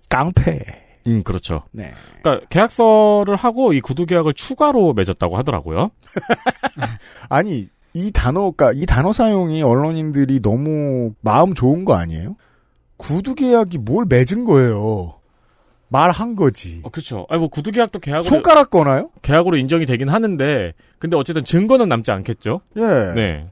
깡패. 0.08 0.60
음, 1.06 1.22
그렇죠. 1.22 1.62
네. 1.72 1.92
그러니까 2.22 2.46
계약서를 2.50 3.36
하고 3.36 3.72
이 3.72 3.80
구두 3.80 4.06
계약을 4.06 4.34
추가로 4.34 4.92
맺었다고 4.94 5.36
하더라고요. 5.38 5.90
아니, 7.28 7.68
이 7.94 8.10
단어가, 8.12 8.72
이 8.72 8.86
단어 8.86 9.12
사용이 9.12 9.62
언론인들이 9.62 10.40
너무 10.40 11.14
마음 11.20 11.54
좋은 11.54 11.84
거 11.84 11.94
아니에요? 11.94 12.36
구두 12.96 13.34
계약이 13.34 13.78
뭘 13.78 14.04
맺은 14.08 14.44
거예요. 14.44 15.14
말한 15.88 16.36
거지. 16.36 16.80
어, 16.84 16.90
그렇죠. 16.90 17.26
아니 17.28 17.40
뭐 17.40 17.48
구두 17.48 17.72
계약도 17.72 17.98
계약으로 17.98 18.22
손가락 18.22 18.70
거나요? 18.70 19.10
계약으로 19.22 19.56
인정이 19.56 19.86
되긴 19.86 20.08
하는데 20.08 20.72
근데 20.98 21.16
어쨌든 21.16 21.44
증거는 21.44 21.88
남지 21.88 22.12
않겠죠. 22.12 22.60
예. 22.76 23.12
네. 23.14 23.50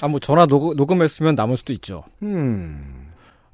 아, 0.00 0.08
뭐 0.08 0.18
전화 0.18 0.46
녹, 0.46 0.74
녹음했으면 0.76 1.34
남을 1.34 1.56
수도 1.56 1.72
있죠. 1.74 2.04
음. 2.22 3.03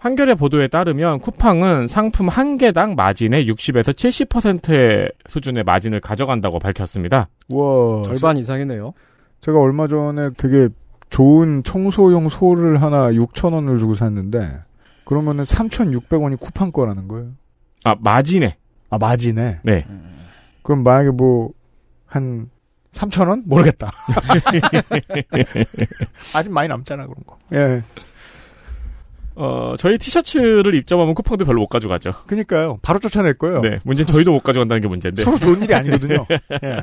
한겨레 0.00 0.34
보도에 0.34 0.68
따르면 0.68 1.20
쿠팡은 1.20 1.86
상품 1.86 2.28
한 2.28 2.56
개당 2.56 2.94
마진의 2.94 3.46
60에서 3.46 3.92
70%의 3.92 5.10
수준의 5.28 5.64
마진을 5.64 6.00
가져간다고 6.00 6.58
밝혔습니다. 6.58 7.28
와. 7.50 8.02
절반 8.04 8.38
이상이네요. 8.38 8.94
제가 9.42 9.60
얼마 9.60 9.86
전에 9.88 10.30
되게 10.38 10.68
좋은 11.10 11.62
청소용 11.62 12.30
소를 12.30 12.80
하나 12.80 13.10
6,000원을 13.10 13.78
주고 13.78 13.92
샀는데, 13.92 14.60
그러면은 15.04 15.44
3,600원이 15.44 16.40
쿠팡 16.40 16.72
거라는 16.72 17.06
거예요. 17.06 17.32
아 17.84 17.94
마진에. 18.00 18.56
아, 18.88 18.96
마진에? 18.98 19.60
네. 19.64 19.86
그럼 20.62 20.82
만약에 20.82 21.10
뭐, 21.10 21.50
한, 22.06 22.48
3,000원? 22.92 23.42
모르겠다. 23.46 23.90
아직 26.34 26.50
많이 26.52 26.68
남잖아, 26.68 27.06
그런 27.06 27.22
거. 27.26 27.38
예. 27.52 27.82
어 29.36 29.74
저희 29.78 29.96
티셔츠를 29.98 30.74
입점하면 30.74 31.14
쿠팡도 31.14 31.44
별로 31.44 31.60
못 31.60 31.68
가져가죠. 31.68 32.12
그니까요. 32.26 32.78
바로 32.82 32.98
쫓아낼 32.98 33.34
거예요. 33.34 33.60
네. 33.60 33.78
문제는 33.84 34.06
저희도 34.12 34.32
못 34.32 34.40
가져간다는 34.42 34.82
게 34.82 34.88
문제인데. 34.88 35.22
서로 35.22 35.38
좋은 35.38 35.62
일이 35.62 35.74
아니거든요. 35.74 36.26
예. 36.64 36.76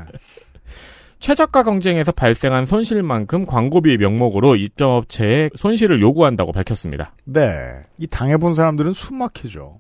최저가 1.19 1.63
경쟁에서 1.63 2.11
발생한 2.11 2.65
손실만큼 2.65 3.45
광고비 3.45 3.97
명목으로 3.97 4.55
입점업체에 4.55 5.49
손실을 5.55 5.99
요구한다고 6.01 6.51
밝혔습니다. 6.51 7.13
네. 7.25 7.49
이 7.97 8.07
당해본 8.07 8.53
사람들은 8.53 8.93
숨 8.93 9.17
막히죠. 9.17 9.79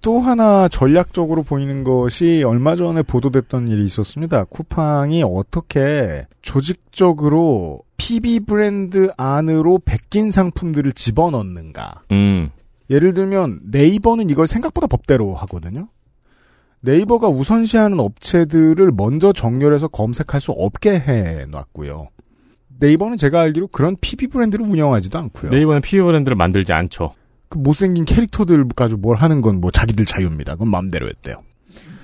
또 0.00 0.20
하나 0.20 0.68
전략적으로 0.68 1.42
보이는 1.42 1.82
것이 1.84 2.42
얼마 2.46 2.76
전에 2.76 3.02
보도됐던 3.02 3.68
일이 3.68 3.84
있었습니다. 3.84 4.44
쿠팡이 4.44 5.22
어떻게 5.24 6.26
조직적으로 6.42 7.80
PB 7.96 8.40
브랜드 8.40 9.10
안으로 9.16 9.80
베낀 9.84 10.30
상품들을 10.30 10.92
집어넣는가. 10.92 12.04
음. 12.12 12.50
예를 12.90 13.12
들면 13.12 13.60
네이버는 13.64 14.30
이걸 14.30 14.46
생각보다 14.46 14.86
법대로 14.86 15.34
하거든요. 15.34 15.88
네이버가 16.80 17.28
우선시하는 17.28 17.98
업체들을 17.98 18.92
먼저 18.96 19.32
정렬해서 19.32 19.88
검색할 19.88 20.40
수 20.40 20.52
없게 20.52 20.98
해놨고요. 20.98 22.08
네이버는 22.80 23.16
제가 23.16 23.40
알기로 23.40 23.66
그런 23.68 23.96
PB 24.00 24.28
브랜드를 24.28 24.64
운영하지도 24.64 25.18
않고요. 25.18 25.50
네이버는 25.50 25.82
PB 25.82 26.02
브랜드를 26.02 26.36
만들지 26.36 26.72
않죠. 26.72 27.14
그 27.48 27.58
못생긴 27.58 28.04
캐릭터들 28.04 28.66
가지고 28.76 29.00
뭘 29.00 29.16
하는 29.16 29.40
건 29.40 29.60
뭐 29.60 29.70
자기들 29.70 30.04
자유입니다. 30.04 30.54
그건 30.54 30.70
마음대로 30.70 31.08
했대요. 31.08 31.42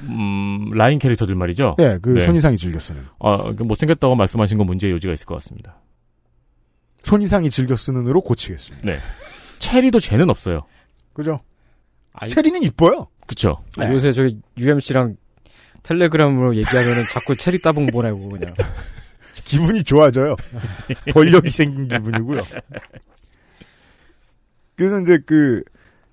음, 0.05 0.71
라인 0.75 0.99
캐릭터들 0.99 1.35
말이죠. 1.35 1.77
예, 1.79 1.99
그 2.03 2.11
네. 2.11 2.27
손이상이 2.27 2.57
즐겨 2.59 2.79
쓰는. 2.79 3.03
어, 3.19 3.55
그 3.55 3.63
못생겼다고 3.63 4.15
말씀하신 4.17 4.59
건 4.59 4.67
문제의 4.67 4.93
요지가 4.95 5.13
있을 5.15 5.25
것 5.27 5.35
같습니다. 5.37 5.81
손이상이 7.03 7.51
즐겨 7.51 7.77
쓰는으로 7.77 8.21
고치겠습니다. 8.23 8.87
네. 8.87 8.99
체리도 9.59 9.99
죄는 10.01 10.31
없어요. 10.31 10.63
그죠? 11.13 11.41
아이- 12.13 12.29
체리는 12.29 12.63
이뻐요. 12.65 13.09
그쵸. 13.27 13.63
아, 13.79 13.91
요새 13.93 14.13
저기 14.13 14.39
UMC랑 14.59 15.17
텔레그램으로 15.83 16.57
얘기하면은 16.57 17.05
자꾸 17.13 17.35
체리 17.37 17.61
따봉 17.61 17.87
보내고 17.89 18.29
그냥. 18.29 18.55
기분이 19.45 19.83
좋아져요. 19.85 20.37
권력이 21.13 21.51
생긴 21.51 21.89
기분이고요. 21.89 22.43
그래서 24.77 25.01
이제 25.01 25.19
그, 25.25 25.63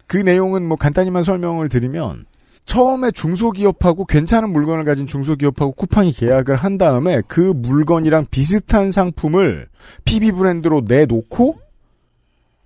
그 0.08 0.18
내용은 0.18 0.66
뭐 0.66 0.78
간단히만 0.78 1.24
설명을 1.24 1.70
드리면, 1.70 2.26
처음에 2.66 3.12
중소기업하고 3.12 4.06
괜찮은 4.06 4.52
물건을 4.54 4.86
가진 4.86 5.08
중소기업하고 5.08 5.74
쿠팡이 5.74 6.14
계약을 6.14 6.56
한 6.56 6.78
다음에 6.78 7.22
그 7.28 7.40
물건이랑 7.56 8.28
비슷한 8.30 8.92
상품을 8.92 9.68
PB 10.06 10.32
브랜드로 10.32 10.84
내놓고, 10.88 11.60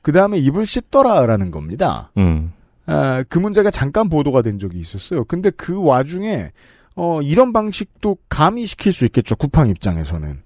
그 0.01 0.11
다음에 0.11 0.37
입을 0.37 0.65
씻더라라는 0.65 1.49
겁니다. 1.49 2.11
음. 2.17 2.51
아, 2.85 3.23
그 3.27 3.39
문제가 3.39 3.71
잠깐 3.71 4.09
보도가 4.09 4.41
된 4.41 4.59
적이 4.59 4.79
있었어요. 4.79 5.23
근데 5.25 5.49
그 5.49 5.83
와중에 5.83 6.51
어, 6.95 7.21
이런 7.21 7.51
방식도 7.51 8.17
가미시킬 8.29 8.93
수 8.93 9.05
있겠죠. 9.05 9.35
쿠팡 9.35 9.69
입장에서는. 9.69 10.41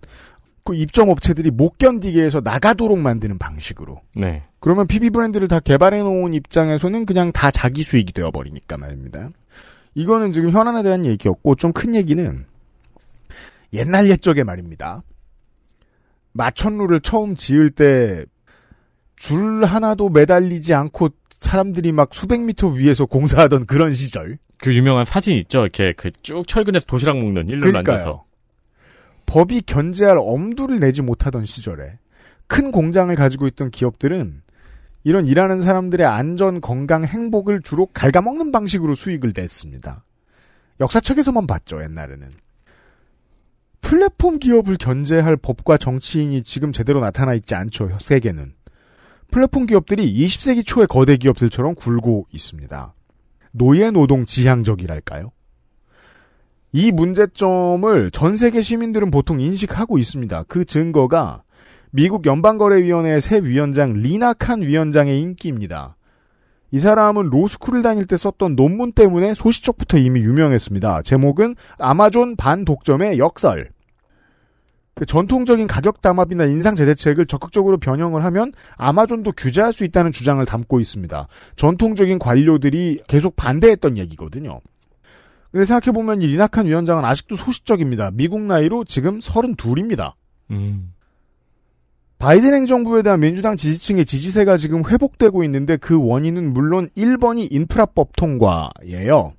그 0.64 0.76
입점 0.76 1.10
업체들이 1.10 1.52
못 1.52 1.78
견디게 1.78 2.22
해서 2.22 2.42
나가도록 2.44 2.98
만드는 3.00 3.38
방식으로. 3.38 4.02
네. 4.16 4.44
그러면 4.60 4.88
PB 4.88 5.10
브랜드를 5.12 5.48
다 5.48 5.60
개발해 5.60 6.04
놓은 6.04 6.34
입장에서는 6.34 7.06
그냥 7.06 7.32
다 7.32 7.52
자기 7.52 7.84
수익이 7.84 8.14
되어 8.14 8.32
버리니까 8.32 8.78
말입니다. 8.78 9.30
이거는 9.96 10.32
지금 10.32 10.52
현안에 10.52 10.84
대한 10.84 11.06
얘기였고 11.06 11.56
좀 11.56 11.72
큰 11.74 11.96
얘기는 11.96 12.46
옛날 13.74 14.10
옛적의 14.10 14.44
말입니다. 14.44 15.04
마천루를 16.34 17.02
처음 17.02 17.36
지을 17.36 17.72
때 17.72 18.26
줄 19.20 19.66
하나도 19.66 20.08
매달리지 20.10 20.74
않고 20.74 21.10
사람들이 21.30 21.92
막 21.92 22.14
수백 22.14 22.40
미터 22.42 22.68
위에서 22.68 23.06
공사하던 23.06 23.66
그런 23.66 23.94
시절. 23.94 24.38
그 24.58 24.74
유명한 24.74 25.04
사진 25.04 25.36
있죠. 25.36 25.60
이렇게 25.62 25.92
그 25.94 26.10
쭉 26.22 26.48
철근에서 26.48 26.86
도시락 26.86 27.18
먹는 27.18 27.48
일렬로 27.50 27.62
그러니까요. 27.72 27.96
앉아서. 27.96 28.24
법이 29.30 29.62
견제할 29.62 30.18
엄두를 30.18 30.80
내지 30.80 31.04
못하던 31.04 31.46
시절에 31.46 32.00
큰 32.48 32.72
공장을 32.72 33.16
가지고 33.16 33.46
있던 33.46 33.70
기업들은 33.70 34.42
이런 35.04 35.28
일하는 35.28 35.62
사람들의 35.62 36.04
안전, 36.06 36.62
건강, 36.62 37.06
행복을 37.06 37.62
주로 37.62 37.86
갉아먹는 37.94 38.52
방식으로 38.52 38.96
수익을 38.96 39.34
냈습니다. 39.36 40.04
역사책에서만 40.80 41.46
봤죠, 41.46 41.84
옛날에는. 41.84 42.28
플랫폼 43.82 44.40
기업을 44.40 44.78
견제할 44.78 45.38
법과 45.38 45.78
정치인이 45.78 46.42
지금 46.42 46.72
제대로 46.72 47.00
나타나 47.00 47.36
있지 47.36 47.54
않죠, 47.54 47.98
세계는. 48.00 48.56
플랫폼 49.30 49.68
기업들이 49.68 50.12
20세기 50.12 50.66
초의 50.66 50.88
거대 50.88 51.18
기업들처럼 51.18 51.76
굴고 51.76 52.26
있습니다. 52.32 52.96
노예 53.52 53.92
노동 53.92 54.26
지향적이랄까요? 54.26 55.32
이 56.72 56.92
문제점을 56.92 58.12
전 58.12 58.38
세계 58.38 58.62
시민들은 58.62 59.10
보통 59.10 59.42
인식하고 59.42 59.98
있습니다. 59.98 60.44
그 60.48 60.66
증거가 60.66 61.42
미국 61.92 62.28
연방거래위원회의 62.28 63.20
새 63.22 63.40
위원장 63.40 63.94
리나 63.94 64.34
칸 64.34 64.62
위원장의 64.62 65.20
인기입니다. 65.20 65.96
이 66.72 66.80
사람은 66.80 67.30
로스쿨을 67.32 67.82
다닐 67.82 68.06
때 68.06 68.16
썼던 68.16 68.56
논문 68.56 68.92
때문에 68.92 69.34
소시적부터 69.34 69.98
이미 69.98 70.20
유명했습니다. 70.20 71.02
제목은 71.02 71.56
아마존 71.80 72.36
반독점의 72.36 73.18
역설. 73.18 73.72
그 74.94 75.08
전통적인 75.08 75.66
가격 75.66 76.02
담합이나 76.02 76.46
인상 76.46 76.76
제재책을 76.76 77.26
적극적으로 77.26 77.78
변형을 77.80 78.24
하면 78.26 78.52
아마존도 78.78 79.32
규제할 79.32 79.74
수 79.74 79.86
있다는 79.86 80.12
주장을 80.12 80.46
담고 80.46 80.80
있습니다. 80.80 81.28
전통적인 81.56 82.20
관료들이 82.20 83.00
계속 83.08 83.36
반대했던 83.36 83.98
얘기거든요. 83.98 84.60
근데 85.52 85.66
생각해보면 85.66 86.22
이 86.22 86.28
리나칸 86.28 86.68
위원장은 86.68 87.04
아직도 87.06 87.36
소시적입니다. 87.36 88.12
미국 88.14 88.42
나이로 88.42 88.84
지금 88.84 89.20
32입니다. 89.20 90.14
음. 90.52 90.94
바이든 92.20 92.54
행정부에 92.54 93.02
대한 93.02 93.22
민주당 93.22 93.56
지지층의 93.56 94.06
지지세가 94.06 94.58
지금 94.58 94.84
회복되고 94.86 95.44
있는데 95.46 95.78
그 95.78 95.98
원인은 96.00 96.54
물론 96.54 96.90
1번이 96.98 97.48
인프라법 97.50 98.16
통과예요. 98.18 99.34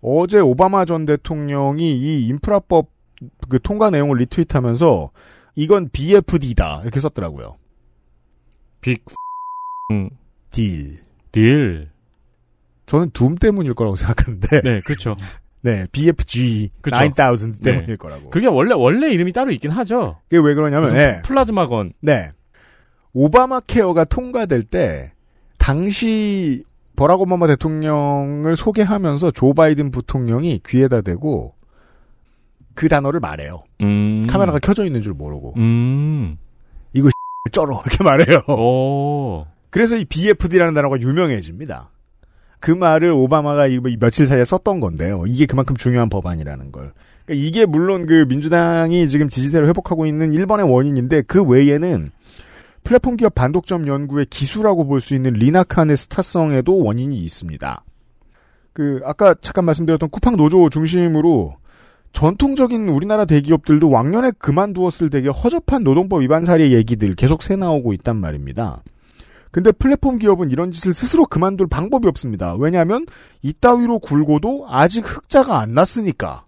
어제 0.00 0.40
오바마 0.40 0.84
전 0.84 1.06
대통령이 1.06 1.92
이 1.92 2.26
인프라법 2.26 2.90
그 3.48 3.60
통과 3.62 3.90
내용을 3.90 4.18
리트윗하면서 4.18 5.10
이건 5.54 5.90
BFD다 5.90 6.80
이렇게 6.82 6.98
썼더라고요. 6.98 7.56
빅 8.80 9.04
음, 9.92 10.10
딜. 10.50 10.98
딜. 11.30 11.91
저는 12.92 13.08
둠 13.14 13.36
때문일 13.36 13.72
거라고 13.72 13.96
생각하는데. 13.96 14.60
네, 14.60 14.80
그렇죠. 14.82 15.16
네, 15.62 15.86
BFG 15.92 16.70
그쵸. 16.82 16.96
9000 16.98 17.54
때문일 17.62 17.86
네. 17.86 17.96
거라고. 17.96 18.28
그게 18.28 18.48
원래 18.48 18.74
원래 18.74 19.10
이름이 19.10 19.32
따로 19.32 19.50
있긴 19.50 19.70
하죠. 19.70 20.18
그게 20.28 20.46
왜 20.46 20.54
그러냐면 20.54 20.92
네. 20.92 21.22
플라즈마건. 21.22 21.94
네. 22.02 22.32
오바마 23.14 23.60
케어가 23.60 24.04
통과될 24.04 24.64
때 24.64 25.12
당시 25.56 26.64
버락 26.96 27.22
오바마 27.22 27.46
대통령을 27.46 28.56
소개하면서 28.56 29.30
조 29.30 29.54
바이든 29.54 29.90
부통령이 29.90 30.60
귀에다 30.66 31.00
대고 31.00 31.54
그 32.74 32.88
단어를 32.88 33.20
말해요. 33.20 33.64
음. 33.80 34.26
카메라가 34.26 34.58
켜져 34.58 34.84
있는 34.84 35.00
줄 35.00 35.14
모르고 35.14 35.54
음. 35.56 36.36
이거 36.92 37.08
쩔어 37.52 37.82
이렇게 37.86 38.04
말해요. 38.04 38.40
오. 38.48 39.46
그래서 39.70 39.96
이 39.96 40.04
BFD라는 40.04 40.74
단어가 40.74 41.00
유명해집니다. 41.00 41.91
그 42.62 42.70
말을 42.70 43.10
오바마가 43.10 43.66
이 43.66 43.80
며칠 43.98 44.24
사이에 44.26 44.44
썼던 44.44 44.78
건데요. 44.80 45.24
이게 45.26 45.46
그만큼 45.46 45.76
중요한 45.76 46.08
법안이라는 46.08 46.70
걸. 46.70 46.92
그러니까 47.26 47.46
이게 47.46 47.66
물론 47.66 48.06
그 48.06 48.24
민주당이 48.28 49.08
지금 49.08 49.28
지지세를 49.28 49.68
회복하고 49.68 50.06
있는 50.06 50.30
1번의 50.30 50.72
원인인데 50.72 51.22
그 51.22 51.42
외에는 51.42 52.10
플랫폼 52.84 53.16
기업 53.16 53.34
반독점 53.34 53.88
연구의 53.88 54.26
기수라고 54.30 54.86
볼 54.86 55.00
수 55.00 55.14
있는 55.14 55.32
리나칸의 55.32 55.96
스타성에도 55.96 56.82
원인이 56.82 57.18
있습니다. 57.18 57.84
그 58.72 59.00
아까 59.04 59.34
잠깐 59.40 59.64
말씀드렸던 59.64 60.08
쿠팡 60.10 60.36
노조 60.36 60.68
중심으로 60.68 61.56
전통적인 62.12 62.88
우리나라 62.88 63.24
대기업들도 63.24 63.90
왕년에 63.90 64.32
그만두었을 64.38 65.10
되게 65.10 65.28
허접한 65.28 65.82
노동법 65.82 66.22
위반 66.22 66.44
사례 66.44 66.70
얘기들 66.70 67.14
계속 67.14 67.42
새 67.42 67.56
나오고 67.56 67.92
있단 67.94 68.16
말입니다. 68.16 68.82
근데 69.52 69.70
플랫폼 69.70 70.18
기업은 70.18 70.50
이런 70.50 70.72
짓을 70.72 70.92
스스로 70.94 71.26
그만둘 71.26 71.68
방법이 71.68 72.08
없습니다. 72.08 72.54
왜냐하면 72.54 73.06
이따위로 73.42 73.98
굴고도 74.00 74.66
아직 74.68 75.04
흑자가 75.06 75.60
안 75.60 75.74
났으니까. 75.74 76.46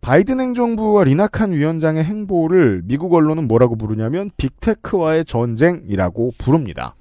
바이든 0.00 0.38
행정부와 0.38 1.04
리나칸 1.04 1.52
위원장의 1.52 2.04
행보를 2.04 2.82
미국 2.84 3.14
언론은 3.14 3.48
뭐라고 3.48 3.76
부르냐면 3.76 4.30
빅테크와의 4.36 5.24
전쟁이라고 5.24 6.32
부릅니다. 6.38 6.94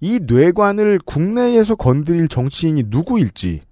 이 0.00 0.20
뇌관을 0.22 1.00
국내에서 1.04 1.74
건드릴 1.74 2.28
정치인이 2.28 2.84
누구일지 2.86 3.62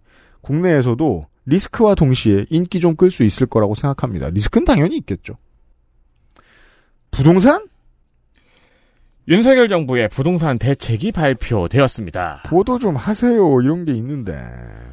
국내에서도 0.42 1.26
리스크와 1.46 1.94
동시에 1.94 2.46
인기 2.50 2.80
좀 2.80 2.96
끌 2.96 3.10
수 3.10 3.22
있을 3.22 3.46
거라고 3.46 3.74
생각합니다. 3.74 4.28
리스크는 4.30 4.64
당연히 4.64 4.96
있겠죠. 4.98 5.36
부동산? 7.10 7.66
윤석열 9.26 9.68
정부의 9.68 10.08
부동산 10.08 10.58
대책이 10.58 11.12
발표되었습니다. 11.12 12.42
보도 12.46 12.78
좀 12.78 12.94
하세요. 12.94 13.60
이런 13.62 13.86
게 13.86 13.92
있는데. 13.92 14.38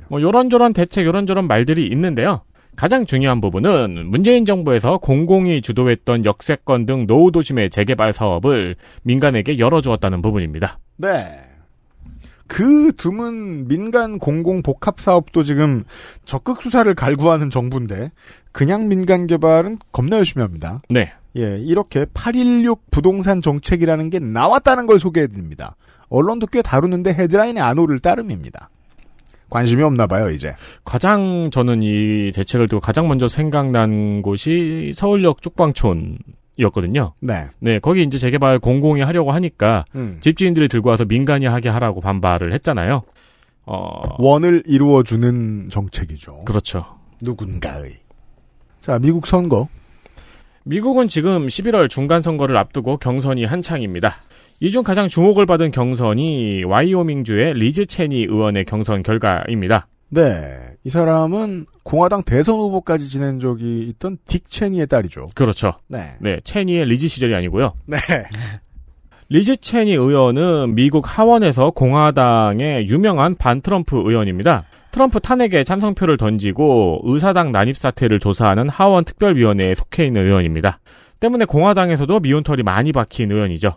뭐 0.07 0.21
요런저런 0.21 0.71
대책, 0.71 1.05
요런저런 1.05 1.47
말들이 1.47 1.87
있는데요. 1.87 2.41
가장 2.77 3.05
중요한 3.05 3.41
부분은 3.41 4.07
문재인 4.07 4.45
정부에서 4.45 4.97
공공이 4.99 5.61
주도했던 5.61 6.23
역세권 6.23 6.85
등 6.85 7.05
노후 7.07 7.31
도심의 7.31 7.69
재개발 7.69 8.13
사업을 8.13 8.75
민간에게 9.03 9.59
열어주었다는 9.59 10.21
부분입니다. 10.21 10.79
네. 10.95 11.41
그 12.47 12.91
드문 12.97 13.67
민간 13.67 14.17
공공 14.17 14.61
복합 14.61 14.99
사업도 14.99 15.43
지금 15.43 15.83
적극 16.23 16.61
수사를 16.61 16.93
갈구하는 16.93 17.49
정부인데 17.49 18.11
그냥 18.51 18.87
민간 18.87 19.27
개발은 19.27 19.79
겁나 19.91 20.17
열심히 20.17 20.41
합니다. 20.41 20.81
네. 20.89 21.11
예, 21.37 21.57
이렇게 21.59 22.05
816 22.13 22.91
부동산 22.91 23.41
정책이라는 23.41 24.09
게 24.09 24.19
나왔다는 24.19 24.85
걸 24.85 24.99
소개해 24.99 25.27
드립니다. 25.27 25.75
언론도 26.09 26.47
꽤 26.47 26.61
다루는데 26.61 27.13
헤드라인의 27.13 27.63
안오를 27.63 27.99
따름입니다. 27.99 28.69
관심이 29.49 29.83
없나 29.83 30.07
봐요, 30.07 30.29
이제. 30.29 30.53
가장 30.85 31.49
저는 31.51 31.83
이 31.83 32.31
대책을 32.33 32.67
두고 32.67 32.79
가장 32.79 33.07
먼저 33.07 33.27
생각난 33.27 34.21
곳이 34.21 34.91
서울역 34.93 35.41
쪽방촌 35.41 36.17
이었거든요. 36.57 37.13
네. 37.19 37.47
네, 37.59 37.79
거기 37.79 38.03
이제 38.03 38.17
재개발 38.17 38.59
공공이 38.59 39.01
하려고 39.01 39.31
하니까 39.31 39.85
음. 39.95 40.17
집주인들이 40.21 40.67
들고 40.67 40.89
와서 40.89 41.05
민간이 41.05 41.45
하게 41.45 41.69
하라고 41.69 42.01
반발을 42.01 42.53
했잖아요. 42.53 43.01
어, 43.65 44.01
원을 44.17 44.63
이루어주는 44.65 45.69
정책이죠. 45.69 46.43
그렇죠. 46.45 46.85
누군가의. 47.21 47.99
자, 48.81 48.99
미국 48.99 49.27
선거. 49.27 49.67
미국은 50.63 51.07
지금 51.07 51.47
11월 51.47 51.89
중간 51.89 52.21
선거를 52.21 52.57
앞두고 52.57 52.97
경선이 52.97 53.45
한창입니다. 53.45 54.15
이 54.63 54.69
중 54.69 54.83
가장 54.83 55.07
주목을 55.07 55.47
받은 55.47 55.71
경선이 55.71 56.65
와이오밍주의 56.65 57.53
리즈 57.55 57.85
체니 57.87 58.25
의원의 58.25 58.65
경선 58.65 59.01
결과입니다. 59.01 59.87
네. 60.09 60.59
이 60.83 60.89
사람은 60.89 61.65
공화당 61.83 62.21
대선 62.23 62.59
후보까지 62.59 63.09
지낸 63.09 63.39
적이 63.39 63.87
있던 63.89 64.17
딕 64.27 64.41
체니의 64.45 64.85
딸이죠. 64.85 65.29
그렇죠. 65.33 65.73
네. 65.87 66.15
네, 66.19 66.39
체니의 66.43 66.85
리즈 66.85 67.07
시절이 67.07 67.33
아니고요. 67.33 67.73
네. 67.87 67.97
리즈 69.29 69.55
체니 69.55 69.93
의원은 69.93 70.75
미국 70.75 71.05
하원에서 71.07 71.71
공화당의 71.71 72.87
유명한 72.87 73.35
반 73.35 73.61
트럼프 73.61 73.95
의원입니다. 73.97 74.65
트럼프 74.91 75.19
탄핵에 75.19 75.63
찬성표를 75.63 76.17
던지고 76.17 77.01
의사당 77.03 77.51
난입 77.51 77.77
사태를 77.77 78.19
조사하는 78.19 78.69
하원 78.69 79.03
특별위원회에 79.05 79.75
속해 79.75 80.05
있는 80.05 80.25
의원입니다. 80.25 80.79
때문에 81.19 81.45
공화당에서도 81.45 82.19
미운털이 82.19 82.63
많이 82.63 82.91
박힌 82.91 83.31
의원이죠. 83.31 83.73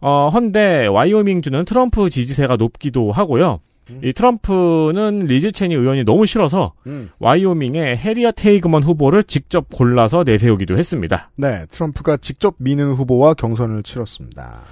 어, 0.00 0.28
헌데 0.32 0.86
와이오밍주는 0.86 1.64
트럼프 1.64 2.10
지지세가 2.10 2.56
높기도 2.56 3.10
하고요. 3.10 3.60
이 4.02 4.12
트럼프는 4.12 5.26
리즈 5.26 5.50
체니 5.50 5.74
의원이 5.74 6.04
너무 6.04 6.24
싫어서 6.24 6.72
음. 6.86 7.10
와이오밍의 7.18 7.96
해리엇 7.96 8.30
헤이그먼 8.30 8.82
후보를 8.82 9.24
직접 9.24 9.68
골라서 9.70 10.24
내세우기도 10.24 10.78
했습니다. 10.78 11.30
네, 11.36 11.66
트럼프가 11.70 12.16
직접 12.16 12.54
미는 12.58 12.92
후보와 12.92 13.34
경선을 13.34 13.82
치렀습니다. 13.82 14.62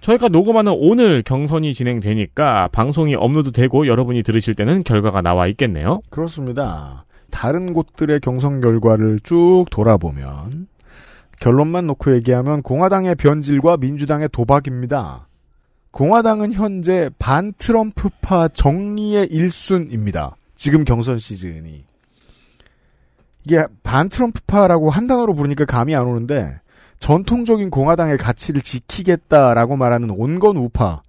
저희가 0.00 0.28
녹음하는 0.28 0.72
오늘 0.76 1.22
경선이 1.22 1.74
진행되니까 1.74 2.68
방송이 2.68 3.14
업로드 3.14 3.52
되고 3.52 3.86
여러분이 3.86 4.22
들으실 4.22 4.54
때는 4.54 4.84
결과가 4.84 5.22
나와 5.22 5.46
있겠네요. 5.48 6.00
그렇습니다. 6.10 7.04
다른 7.30 7.72
곳들의 7.72 8.20
경선 8.20 8.60
결과를 8.60 9.20
쭉 9.20 9.66
돌아보면 9.70 10.68
결론만 11.40 11.86
놓고 11.86 12.14
얘기하면 12.14 12.62
공화당의 12.62 13.16
변질과 13.16 13.76
민주당의 13.76 14.28
도박입니다. 14.32 15.28
공화당은 15.90 16.52
현재 16.52 17.10
반 17.18 17.52
트럼프파 17.56 18.48
정리의 18.48 19.28
일순입니다. 19.30 20.36
지금 20.54 20.84
경선 20.84 21.18
시즌이. 21.18 21.84
이게 23.44 23.64
반 23.82 24.08
트럼프파라고 24.08 24.90
한 24.90 25.06
단어로 25.06 25.34
부르니까 25.34 25.64
감이 25.64 25.94
안 25.94 26.06
오는데 26.06 26.60
전통적인 27.00 27.70
공화당의 27.70 28.18
가치를 28.18 28.60
지키겠다라고 28.60 29.76
말하는 29.76 30.10
온건 30.10 30.56
우파, 30.56 31.02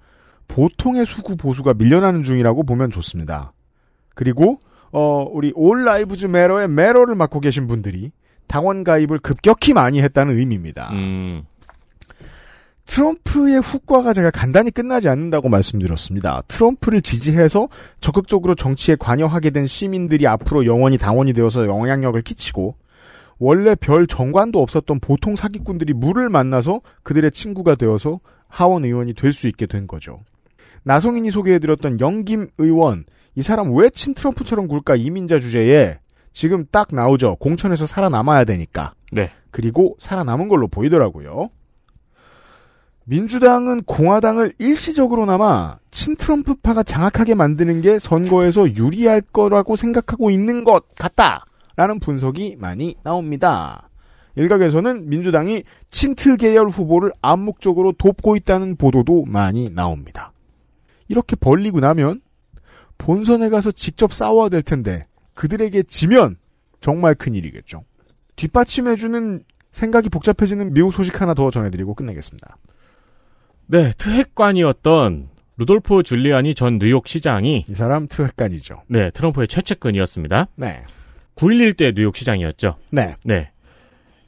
보통의 0.48 1.06
수구 1.06 1.36
보수가 1.36 1.76
밀려나는 1.76 2.24
중이라고 2.24 2.64
보면 2.64 2.92
좋습니다. 2.92 3.54
그리고 4.16 4.60
어 4.92 5.28
우리 5.32 5.52
올 5.56 5.86
라이브즈 5.86 6.26
메러의 6.26 6.68
메러를 6.68 7.16
맡고 7.16 7.40
계신 7.40 7.68
분들이 7.68 8.12
당원 8.48 8.84
가입을 8.84 9.20
급격히 9.20 9.74
많이 9.74 10.02
했다는 10.02 10.38
의미입니다. 10.38 10.90
음. 10.94 11.44
트럼프의 12.88 13.60
후과가 13.60 14.14
제가 14.14 14.32
간단히 14.32 14.72
끝나지 14.72 15.08
않는다고 15.10 15.48
말씀드렸습니다. 15.48 16.42
트럼프를 16.48 17.04
지지해서 17.04 17.70
적극적으로 18.00 18.56
정치에 18.56 18.96
관여하게 18.96 19.52
된 19.52 19.68
시민들이 19.68 20.26
앞으로 20.26 20.66
영원히 20.66 20.98
당원이 20.98 21.34
되어서 21.34 21.68
영향력을 21.68 22.20
끼치고 22.24 22.76
원래 23.40 23.74
별 23.76 24.06
정관도 24.06 24.62
없었던 24.62 25.00
보통 25.00 25.36
사기꾼들이 25.36 25.94
물을 25.94 26.30
만나서 26.30 26.82
그들의 27.04 27.32
친구가 27.32 27.76
되어서 27.76 28.20
하원 28.48 28.84
의원이 28.86 29.14
될 29.14 29.32
수 29.34 29.48
있게 29.48 29.66
된 29.66 29.88
거죠. 29.88 30.20
나성인이 30.84 31.32
소개해드렸던 31.32 32.00
영김 32.00 32.50
의원, 32.58 33.06
이 33.36 33.42
사람 33.42 33.76
왜 33.76 33.90
친 33.90 34.14
트럼프처럼 34.14 34.68
굴까 34.68 34.96
이민자 34.96 35.40
주제에 35.40 35.96
지금 36.34 36.66
딱 36.72 36.90
나오죠. 36.92 37.36
공천에서 37.38 37.86
살아남아야 37.86 38.44
되니까. 38.44 38.94
네. 39.12 39.32
그리고 39.52 39.96
살아남은 40.00 40.48
걸로 40.48 40.68
보이더라고요. 40.68 41.50
민주당은 43.06 43.84
공화당을 43.84 44.54
일시적으로나마 44.60 45.78
친트럼프파가 45.90 46.84
장악하게 46.84 47.34
만드는 47.34 47.82
게 47.82 47.98
선거에서 47.98 48.76
유리할 48.76 49.22
거라고 49.22 49.76
생각하고 49.76 50.30
있는 50.30 50.64
것 50.64 50.84
같다 50.96 51.46
라는 51.80 52.02
분석이 52.02 52.58
많이 52.60 52.98
나옵니다. 53.04 53.90
일각에서는 54.36 55.08
민주당이 55.08 55.64
친트 55.90 56.36
계열 56.36 56.68
후보를 56.68 57.14
암묵적으로 57.22 57.94
돕고 57.94 58.36
있다는 58.36 58.76
보도도 58.76 59.24
많이 59.26 59.70
나옵니다. 59.70 60.34
이렇게 61.08 61.38
벌리고 61.38 61.80
나면 61.80 62.20
본선에 62.98 63.48
가서 63.48 63.72
직접 63.72 64.12
싸워야 64.12 64.50
될 64.50 64.62
텐데 64.62 65.08
그들에게 65.36 65.84
지면 65.84 66.36
정말 66.82 67.16
큰일이겠죠. 67.16 67.86
뒷받침해주는 68.36 69.46
생각이 69.72 70.10
복잡해지는 70.10 70.74
미국 70.74 70.92
소식 70.92 71.22
하나 71.22 71.34
더 71.34 71.50
전해드리고 71.50 71.94
끝내겠습니다. 71.94 72.58
네, 73.68 73.94
트핵관이었던 73.98 75.30
루돌프 75.56 76.04
줄리아니 76.04 76.56
전 76.56 76.78
뉴욕 76.78 77.08
시장이 77.08 77.64
이 77.70 77.74
사람 77.74 78.10
트핵관이죠. 78.10 78.84
네, 78.88 79.12
트럼프의 79.12 79.48
최측근이었습니다. 79.48 80.50
네. 80.58 80.84
9.11 81.40 81.78
때 81.78 81.94
뉴욕 81.96 82.16
시장이었죠. 82.16 82.76
네. 82.92 83.16
네. 83.24 83.52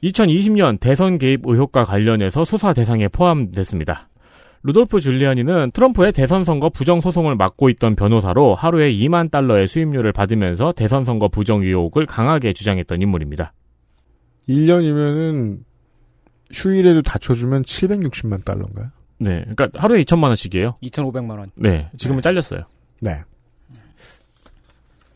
2020년 0.02 0.80
대선 0.80 1.18
개입 1.18 1.42
의혹과 1.44 1.84
관련해서 1.84 2.44
수사 2.44 2.72
대상에 2.72 3.08
포함됐습니다. 3.08 4.08
루돌프 4.64 5.00
줄리아니는 5.00 5.72
트럼프의 5.72 6.12
대선 6.12 6.44
선거 6.44 6.70
부정 6.70 7.00
소송을 7.00 7.36
맡고 7.36 7.68
있던 7.70 7.96
변호사로 7.96 8.54
하루에 8.54 8.92
2만 8.92 9.30
달러의 9.30 9.68
수임료를 9.68 10.12
받으면서 10.12 10.72
대선 10.72 11.04
선거 11.04 11.28
부정 11.28 11.62
의혹을 11.62 12.06
강하게 12.06 12.52
주장했던 12.52 13.02
인물입니다. 13.02 13.52
1년이면은 14.48 15.60
휴일에도 16.52 17.02
다쳐주면 17.02 17.62
760만 17.62 18.44
달러인가요? 18.44 18.88
네, 19.18 19.44
그러니까 19.48 19.68
하루에 19.74 20.02
2천만 20.02 20.24
원씩이에요. 20.24 20.76
2,500만 20.82 21.38
원. 21.38 21.50
네, 21.56 21.90
지금은 21.96 22.22
잘렸어요. 22.22 22.62
네. 23.00 23.20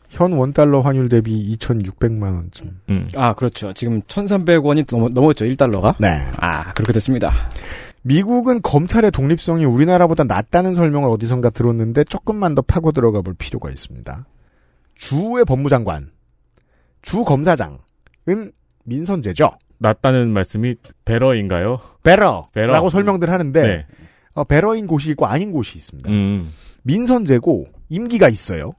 현 0.09 0.33
원달러 0.33 0.81
환율 0.81 1.09
대비 1.09 1.55
2,600만 1.57 2.23
원쯤. 2.23 2.79
음. 2.89 3.09
아, 3.15 3.33
그렇죠. 3.33 3.73
지금 3.73 4.01
1,300원이 4.03 4.87
넘, 4.89 5.13
넘었죠. 5.13 5.45
1달러가. 5.45 5.95
네. 5.99 6.21
아, 6.37 6.71
그렇게 6.73 6.93
됐습니다. 6.93 7.49
미국은 8.03 8.61
검찰의 8.61 9.11
독립성이 9.11 9.65
우리나라보다 9.65 10.23
낮다는 10.23 10.75
설명을 10.75 11.09
어디선가 11.09 11.49
들었는데 11.49 12.05
조금만 12.05 12.55
더 12.55 12.61
파고 12.61 12.93
들어가 12.93 13.21
볼 13.21 13.33
필요가 13.33 13.69
있습니다. 13.69 14.25
주의 14.95 15.43
법무장관, 15.45 16.11
주 17.01 17.23
검사장은 17.23 17.77
민선제죠. 18.85 19.51
낮다는 19.79 20.29
말씀이 20.29 20.75
better인가요? 21.05 21.81
better라고 22.03 22.49
better. 22.53 22.89
설명들 22.89 23.29
하는데 23.29 23.61
네. 23.61 23.85
어, 24.33 24.43
better인 24.43 24.87
곳이 24.87 25.11
있고 25.11 25.25
아닌 25.25 25.51
곳이 25.51 25.77
있습니다. 25.77 26.09
음. 26.09 26.53
민선제고 26.83 27.67
임기가 27.89 28.29
있어요. 28.29 28.71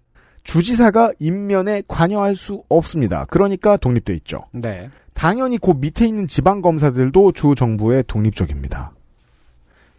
주지사가 0.48 1.12
임면에 1.18 1.82
관여할 1.86 2.34
수 2.34 2.62
없습니다. 2.70 3.26
그러니까 3.26 3.76
독립돼 3.76 4.14
있죠. 4.14 4.44
네. 4.52 4.88
당연히 5.12 5.58
그 5.58 5.72
밑에 5.72 6.06
있는 6.06 6.26
지방 6.26 6.62
검사들도 6.62 7.32
주 7.32 7.54
정부의 7.54 8.04
독립적입니다. 8.06 8.92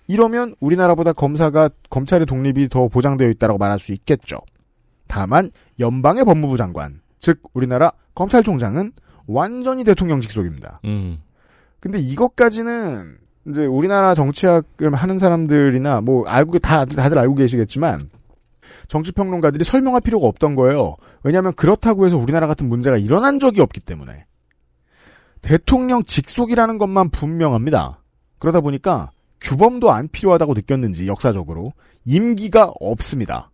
이러면 0.08 0.56
우리나라보다 0.60 1.14
검사가 1.14 1.70
검찰의 1.92 2.26
독립이 2.26 2.68
더 2.70 2.88
보장되어 2.88 3.30
있다고 3.30 3.60
말할 3.60 3.78
수 3.78 3.92
있겠죠. 3.92 4.40
다만 5.06 5.52
연방의 5.80 6.26
법무부 6.26 6.58
장관, 6.58 7.02
즉 7.20 7.44
우리나라 7.54 7.92
검찰총장은 8.16 8.94
완전히 9.28 9.84
대통령 9.84 10.20
직속입니다. 10.20 10.82
음. 10.86 11.20
근데 11.80 12.00
이것까지는 12.00 13.18
이제 13.50 13.66
우리나라 13.68 14.16
정치학을 14.16 14.96
하는 14.96 15.20
사람들이나 15.20 16.02
뭐 16.02 16.28
알고 16.28 16.58
다 16.58 16.86
다들 16.86 17.20
알고 17.20 17.36
계시겠지만 17.36 18.10
정치 18.88 19.12
평론가들이 19.12 19.64
설명할 19.64 20.02
필요가 20.02 20.28
없던 20.28 20.56
거예요. 20.56 20.96
왜냐하면 21.24 21.54
그렇다고 21.54 22.06
해서 22.06 22.18
우리나라 22.18 22.48
같은 22.48 22.68
문제가 22.70 22.98
일어난 22.98 23.40
적이 23.40 23.62
없기 23.62 23.80
때문에 23.80 24.26
대통령 25.42 26.04
직속이라는 26.04 26.78
것만 26.78 27.10
분명합니다. 27.10 28.02
그러다 28.40 28.62
보니까 28.62 29.12
규범도 29.42 29.92
안 29.92 30.08
필요하다고 30.10 30.54
느꼈는지 30.54 31.08
역사적으로 31.08 31.74
임기가 32.06 32.74
없습니다. 32.80 33.52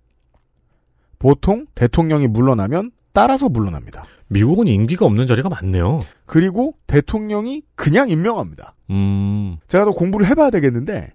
보통 1.19 1.65
대통령이 1.75 2.27
물러나면 2.27 2.91
따라서 3.13 3.49
물러납니다. 3.49 4.03
미국은 4.27 4.67
임기가 4.67 5.05
없는 5.05 5.27
자리가 5.27 5.49
많네요. 5.49 6.01
그리고 6.25 6.75
대통령이 6.87 7.63
그냥 7.75 8.09
임명합니다. 8.09 8.75
음. 8.89 9.57
제가 9.67 9.85
더 9.85 9.91
공부를 9.91 10.27
해봐야 10.27 10.49
되겠는데 10.49 11.13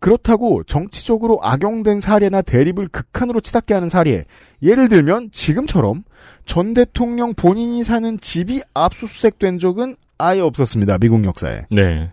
그렇다고 0.00 0.64
정치적으로 0.64 1.38
악용된 1.42 2.00
사례나 2.00 2.42
대립을 2.42 2.88
극한으로 2.88 3.40
치닫게 3.40 3.74
하는 3.74 3.88
사례 3.88 4.24
예를 4.62 4.88
들면 4.88 5.30
지금처럼 5.30 6.04
전 6.46 6.74
대통령 6.74 7.34
본인이 7.34 7.84
사는 7.84 8.18
집이 8.18 8.62
압수수색된 8.74 9.58
적은 9.58 9.96
아예 10.18 10.40
없었습니다. 10.40 10.98
미국 10.98 11.24
역사에. 11.24 11.62
네. 11.70 12.10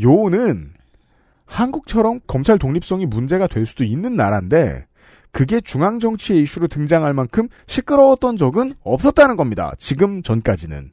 요는 0.00 0.72
한국처럼 1.44 2.20
검찰 2.28 2.58
독립성이 2.58 3.06
문제가 3.06 3.48
될 3.48 3.66
수도 3.66 3.82
있는 3.82 4.14
나라인데 4.14 4.86
그게 5.32 5.60
중앙 5.60 5.98
정치의 5.98 6.42
이슈로 6.42 6.68
등장할 6.68 7.12
만큼 7.14 7.48
시끄러웠던 7.66 8.36
적은 8.36 8.74
없었다는 8.82 9.36
겁니다. 9.36 9.72
지금 9.78 10.22
전까지는. 10.22 10.92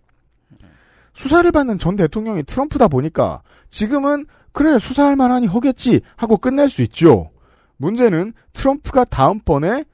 수사를 1.14 1.52
받는 1.52 1.80
전 1.80 1.96
대통령이 1.96 2.44
트럼프다 2.44 2.88
보니까 2.88 3.42
지금은 3.70 4.28
그래 4.58 4.80
수사할 4.80 5.16
만하니 5.16 5.46
하겠지 5.46 6.02
하고 6.16 6.38
끝낼 6.38 6.68
수 6.68 6.82
있죠. 6.82 7.30
문제는 7.78 8.34
트럼프가 8.54 9.06
다음번에 9.06 9.86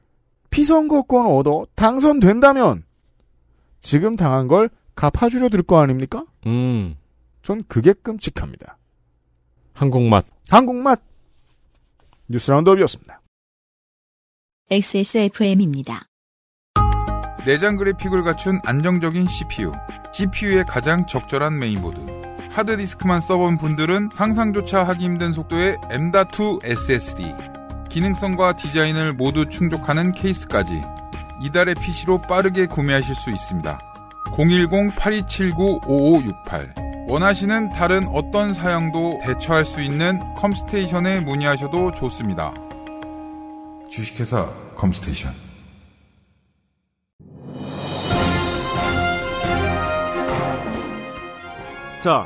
피선거권 0.51 1.25
얻어 1.25 1.67
당선된다면 1.75 2.85
지금 3.81 4.15
당한 4.15 4.47
걸 4.47 4.69
갚아주려 4.95 5.49
들 5.49 5.63
거 5.63 5.79
아닙니까? 5.81 6.23
음. 6.45 6.95
전 7.41 7.61
그게 7.67 7.91
끔찍합니다. 7.91 8.77
한국맛. 9.73 10.25
한국맛 10.47 11.01
뉴스 12.29 12.49
roundup이었습니다. 12.49 13.21
XSFM입니다. 14.71 16.05
내장 17.45 17.75
그래픽을 17.75 18.23
갖춘 18.23 18.61
안정적인 18.63 19.27
CPU, 19.27 19.73
GPU의 20.13 20.63
가장 20.63 21.05
적절한 21.05 21.59
메인보드. 21.59 22.22
하드디스크만 22.53 23.21
써본 23.21 23.57
분들은 23.57 24.09
상상조차 24.13 24.83
하기 24.83 25.05
힘든 25.05 25.33
속도의 25.33 25.77
M.2 25.89 26.63
SSD. 26.63 27.33
기능성과 27.89 28.55
디자인을 28.55 29.13
모두 29.13 29.49
충족하는 29.49 30.11
케이스까지 30.11 30.83
이달의 31.41 31.73
PC로 31.75 32.21
빠르게 32.21 32.67
구매하실 32.67 33.15
수 33.15 33.31
있습니다. 33.31 33.79
010-8279-5568 34.35 36.83
원하시는 37.07 37.69
다른 37.69 38.07
어떤 38.07 38.53
사양도 38.53 39.19
대처할 39.23 39.65
수 39.65 39.81
있는 39.81 40.19
컴스테이션에 40.35 41.19
문의하셔도 41.19 41.91
좋습니다. 41.91 42.53
주식회사 43.89 44.49
컴스테이션. 44.75 45.33
자, 51.99 52.25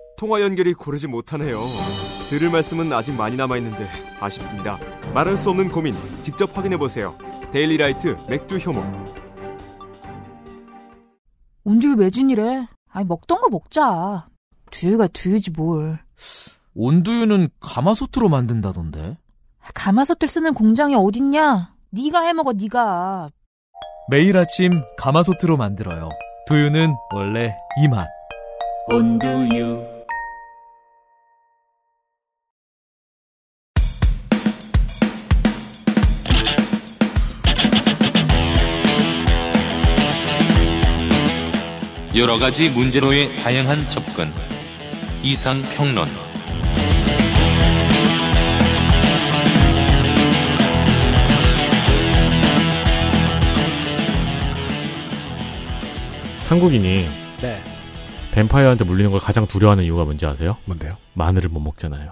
통화 0.21 0.39
연결이 0.39 0.75
고르지 0.75 1.07
못하네요. 1.07 1.65
들을 2.29 2.51
말씀은 2.51 2.93
아직 2.93 3.11
많이 3.11 3.35
남아 3.35 3.57
있는데 3.57 3.87
아쉽습니다. 4.19 4.77
말할 5.15 5.35
수 5.35 5.49
없는 5.49 5.71
고민 5.71 5.95
직접 6.21 6.55
확인해 6.55 6.77
보세요. 6.77 7.17
데일리라이트 7.51 8.17
맥주 8.29 8.57
효모. 8.57 8.83
언제 11.65 11.87
왜 11.87 11.95
매진이래? 11.95 12.67
아니 12.91 13.07
먹던 13.07 13.41
거 13.41 13.49
먹자. 13.49 14.27
두유가 14.69 15.07
두유지 15.07 15.53
뭘. 15.57 15.97
온두유는 16.75 17.49
가마솥으로 17.59 18.29
만든다던데. 18.29 19.17
가마솥을 19.73 20.27
쓰는 20.29 20.53
공장이 20.53 20.93
어딨냐? 20.93 21.73
네가 21.89 22.21
해먹어 22.21 22.53
네가. 22.53 23.31
매일 24.11 24.37
아침 24.37 24.83
가마솥으로 24.99 25.57
만들어요. 25.57 26.09
두유는 26.45 26.93
원래 27.11 27.55
이 27.81 27.87
맛. 27.87 28.07
온두유. 28.87 29.90
여러 42.13 42.37
가지 42.37 42.69
문제로의 42.69 43.37
다양한 43.37 43.87
접근. 43.87 44.29
이상 45.23 45.55
평론. 45.75 46.09
한국인이 56.49 57.07
네. 57.41 57.61
뱀파이어한테 58.33 58.83
물리는 58.83 59.09
걸 59.09 59.21
가장 59.21 59.47
두려워하는 59.47 59.85
이유가 59.85 60.03
뭔지 60.03 60.25
아세요? 60.25 60.57
뭔데요? 60.65 60.95
마늘을 61.13 61.49
못 61.49 61.61
먹잖아요. 61.61 62.11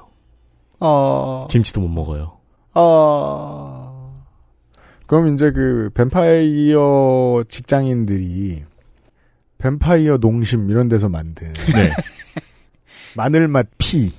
어. 0.79 1.47
김치도 1.51 1.81
못 1.81 1.89
먹어요. 1.89 2.37
어. 2.73 4.23
그럼 5.07 5.33
이제 5.33 5.51
그 5.51 5.89
뱀파이어 5.93 7.43
직장인들이 7.49 8.63
뱀파이어 9.59 10.17
농심 10.17 10.69
이런 10.69 10.87
데서 10.87 11.09
만든 11.09 11.53
네. 11.73 11.91
마늘맛 13.15 13.67
피. 13.77 14.11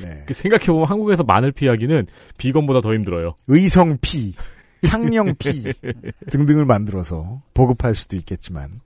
네. 0.00 0.24
그 0.26 0.34
생각해보면 0.34 0.86
한국에서 0.86 1.22
마늘 1.22 1.52
피하기는 1.52 2.06
비건보다 2.36 2.80
더 2.80 2.92
힘들어요. 2.92 3.34
의성 3.46 3.98
피, 4.00 4.34
창녕 4.82 5.34
피 5.36 5.72
등등을 6.30 6.64
만들어서 6.64 7.42
보급할 7.54 7.94
수도 7.94 8.16
있겠지만 8.16 8.80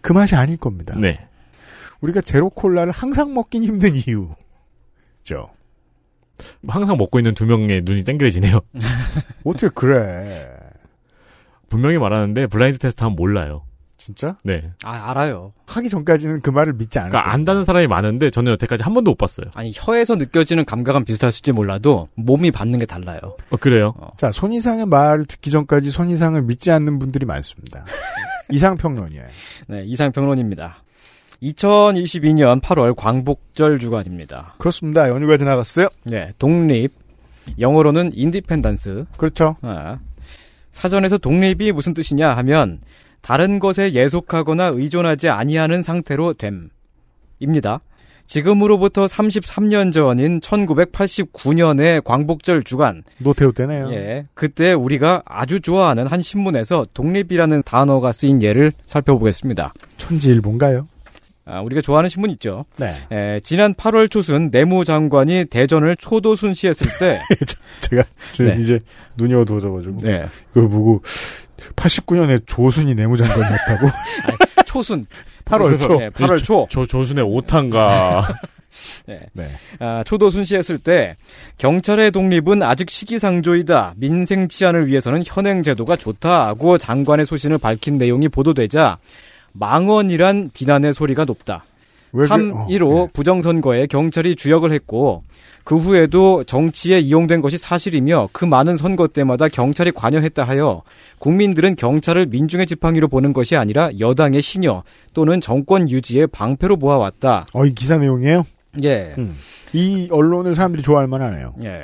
그 0.00 0.12
맛이 0.12 0.36
아닐 0.36 0.56
겁니다. 0.56 0.98
네. 0.98 1.26
우리가 2.00 2.20
제로 2.20 2.48
콜라를 2.50 2.92
항상 2.92 3.34
먹긴 3.34 3.64
힘든 3.64 3.94
이유죠. 3.94 5.50
항상 6.66 6.96
먹고 6.96 7.18
있는 7.18 7.34
두 7.34 7.44
명의 7.44 7.82
눈이 7.82 8.04
땡그레지네요. 8.04 8.60
어떻게 9.44 9.68
그래? 9.74 10.56
분명히 11.68 11.98
말하는데 11.98 12.46
블라인드 12.46 12.78
테스트 12.78 13.02
하면 13.02 13.16
몰라요. 13.16 13.64
진짜? 14.00 14.36
네. 14.42 14.72
아, 14.82 15.10
알아요. 15.10 15.52
하기 15.66 15.88
전까지는 15.88 16.40
그 16.40 16.50
말을 16.50 16.72
믿지 16.72 16.98
않을 16.98 17.10
그러니까 17.10 17.32
안다는 17.32 17.64
사람이 17.64 17.86
많은데 17.86 18.30
저는 18.30 18.52
여태까지 18.52 18.82
한 18.82 18.94
번도 18.94 19.12
못 19.12 19.18
봤어요. 19.18 19.46
아니, 19.54 19.72
혀에서 19.74 20.16
느껴지는 20.16 20.64
감각은 20.64 21.04
비슷할지 21.04 21.52
몰라도 21.52 22.08
몸이 22.14 22.50
받는 22.50 22.78
게 22.78 22.86
달라요. 22.86 23.18
어, 23.50 23.56
그래요? 23.58 23.94
자, 24.16 24.32
손 24.32 24.52
이상의 24.52 24.86
말을 24.86 25.26
듣기 25.26 25.50
전까지 25.50 25.90
손 25.90 26.08
이상을 26.08 26.40
믿지 26.42 26.70
않는 26.70 26.98
분들이 26.98 27.26
많습니다. 27.26 27.84
이상평론이에요. 28.50 29.24
네, 29.68 29.84
이상평론입니다. 29.84 30.82
2022년 31.42 32.60
8월 32.60 32.94
광복절 32.96 33.78
주간입니다. 33.78 34.54
그렇습니다. 34.58 35.08
연휴가 35.08 35.36
지나갔어요. 35.36 35.88
네, 36.04 36.32
독립. 36.38 36.92
영어로는 37.58 38.10
independence. 38.14 39.06
그렇죠. 39.16 39.56
아, 39.62 39.98
사전에서 40.72 41.18
독립이 41.18 41.72
무슨 41.72 41.94
뜻이냐 41.94 42.36
하면 42.36 42.80
다른 43.20 43.58
것에 43.58 43.92
예속하거나 43.92 44.66
의존하지 44.74 45.28
아니하는 45.28 45.82
상태로 45.82 46.34
됨입니다. 46.34 47.80
지금으로부터 48.26 49.06
33년 49.06 49.92
전인 49.92 50.38
1989년의 50.38 52.04
광복절 52.04 52.62
주간. 52.62 53.02
노태우 53.18 53.52
때네요. 53.52 53.90
예. 53.92 54.26
그때 54.34 54.72
우리가 54.72 55.22
아주 55.26 55.60
좋아하는 55.60 56.06
한 56.06 56.22
신문에서 56.22 56.86
독립이라는 56.94 57.62
단어가 57.64 58.12
쓰인 58.12 58.40
예를 58.40 58.72
살펴보겠습니다. 58.86 59.74
천지일본가요? 59.96 60.86
아, 61.44 61.60
우리가 61.62 61.80
좋아하는 61.80 62.08
신문 62.08 62.30
있죠. 62.30 62.64
네. 62.76 62.94
에, 63.10 63.40
지난 63.40 63.74
8월 63.74 64.08
초순 64.08 64.50
내무장관이 64.52 65.46
대전을 65.46 65.96
초도 65.96 66.36
순시했을 66.36 66.86
때 67.00 67.20
제가 67.80 68.04
네. 68.38 68.56
이제 68.60 68.78
눈이 69.16 69.34
어두워져가지고 69.34 69.96
네. 70.02 70.26
그걸 70.52 70.68
보고 70.68 71.02
89년에 71.76 72.42
조순이 72.46 72.94
내무장관 72.94 73.38
이었다고 73.38 73.88
초순 74.66 75.06
8월 75.44 75.80
초. 75.80 75.98
네, 75.98 76.10
8월 76.10 76.42
초. 76.42 76.66
조, 76.70 76.86
조순의 76.86 77.24
오탄가. 77.24 78.28
네. 79.06 79.20
네. 79.32 79.50
아, 79.80 80.02
초도순시했을 80.04 80.78
때 80.78 81.16
경찰의 81.58 82.12
독립은 82.12 82.62
아직 82.62 82.88
시기상조이다. 82.88 83.94
민생 83.96 84.48
치안을 84.48 84.86
위해서는 84.86 85.22
현행 85.26 85.62
제도가 85.62 85.96
좋다고 85.96 86.78
장관의 86.78 87.26
소신을 87.26 87.58
밝힌 87.58 87.98
내용이 87.98 88.28
보도되자 88.28 88.98
망언이란 89.52 90.50
비난의 90.54 90.94
소리가 90.94 91.24
높다. 91.24 91.64
왜 92.12 92.26
그- 92.26 92.34
3.15 92.34 93.12
부정선거에 93.12 93.86
경찰이 93.86 94.36
주역을 94.36 94.72
했고 94.72 95.22
그 95.64 95.76
후에도 95.76 96.42
정치에 96.44 96.98
이용된 96.98 97.42
것이 97.42 97.58
사실이며 97.58 98.30
그 98.32 98.44
많은 98.44 98.76
선거 98.76 99.06
때마다 99.06 99.48
경찰이 99.48 99.92
관여했다 99.92 100.42
하여 100.42 100.82
국민들은 101.18 101.76
경찰을 101.76 102.26
민중의 102.26 102.66
지팡이로 102.66 103.08
보는 103.08 103.32
것이 103.32 103.56
아니라 103.56 103.90
여당의 104.00 104.42
신여 104.42 104.82
또는 105.14 105.40
정권 105.40 105.88
유지의 105.88 106.28
방패로 106.28 106.78
보아왔다. 106.78 107.46
어, 107.52 107.64
이 107.66 107.74
기사 107.74 107.98
내용이에요? 107.98 108.44
예. 108.84 109.14
음. 109.18 109.36
이 109.72 110.08
언론을 110.10 110.54
사람들이 110.54 110.82
좋아할 110.82 111.06
만하네요. 111.06 111.54
예. 111.64 111.82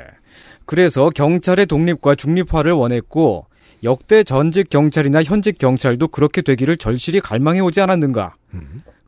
그래서 0.65 1.11
경찰의 1.11 1.67
독립과 1.67 2.15
중립화를 2.17 2.73
원했고 2.73 3.47
역대 3.85 4.25
전직 4.25 4.71
경찰이나 4.71 5.23
현직 5.23 5.59
경찰도 5.59 6.09
그렇게 6.09 6.43
되기를 6.43 6.77
절실히 6.79 7.21
갈망해 7.21 7.61
오지 7.61 7.81
않았는가. 7.81 8.35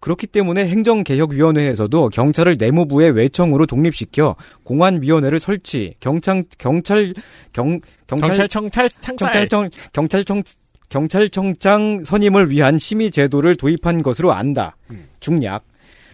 그렇기 0.01 0.27
때문에 0.27 0.67
행정개혁위원회에서도 0.69 2.09
경찰을 2.11 2.57
내무부의 2.59 3.11
외청으로 3.13 3.67
독립시켜 3.67 4.37
공안위원회를 4.65 5.39
설치, 5.39 5.95
경찰 6.01 6.43
경찰 6.59 7.13
경 7.53 7.81
경찰 8.07 8.29
경찰청찰 8.29 8.89
창살. 8.89 9.17
경찰청 9.17 9.71
경찰청 9.93 10.43
경찰청장 10.89 12.05
선임을 12.05 12.51
위한 12.51 12.79
심의 12.79 13.11
제도를 13.11 13.57
도입한 13.57 14.03
것으로 14.03 14.33
안다. 14.33 14.77
중략. 15.21 15.65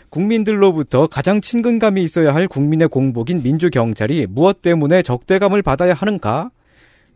국민들로부터 0.08 1.08
가장 1.08 1.40
친근감이 1.40 2.02
있어야 2.02 2.34
할 2.34 2.46
국민의 2.46 2.88
공복인 2.88 3.42
민주경찰이 3.42 4.26
무엇 4.28 4.62
때문에 4.62 5.02
적대감을 5.02 5.62
받아야 5.62 5.92
하는가? 5.92 6.50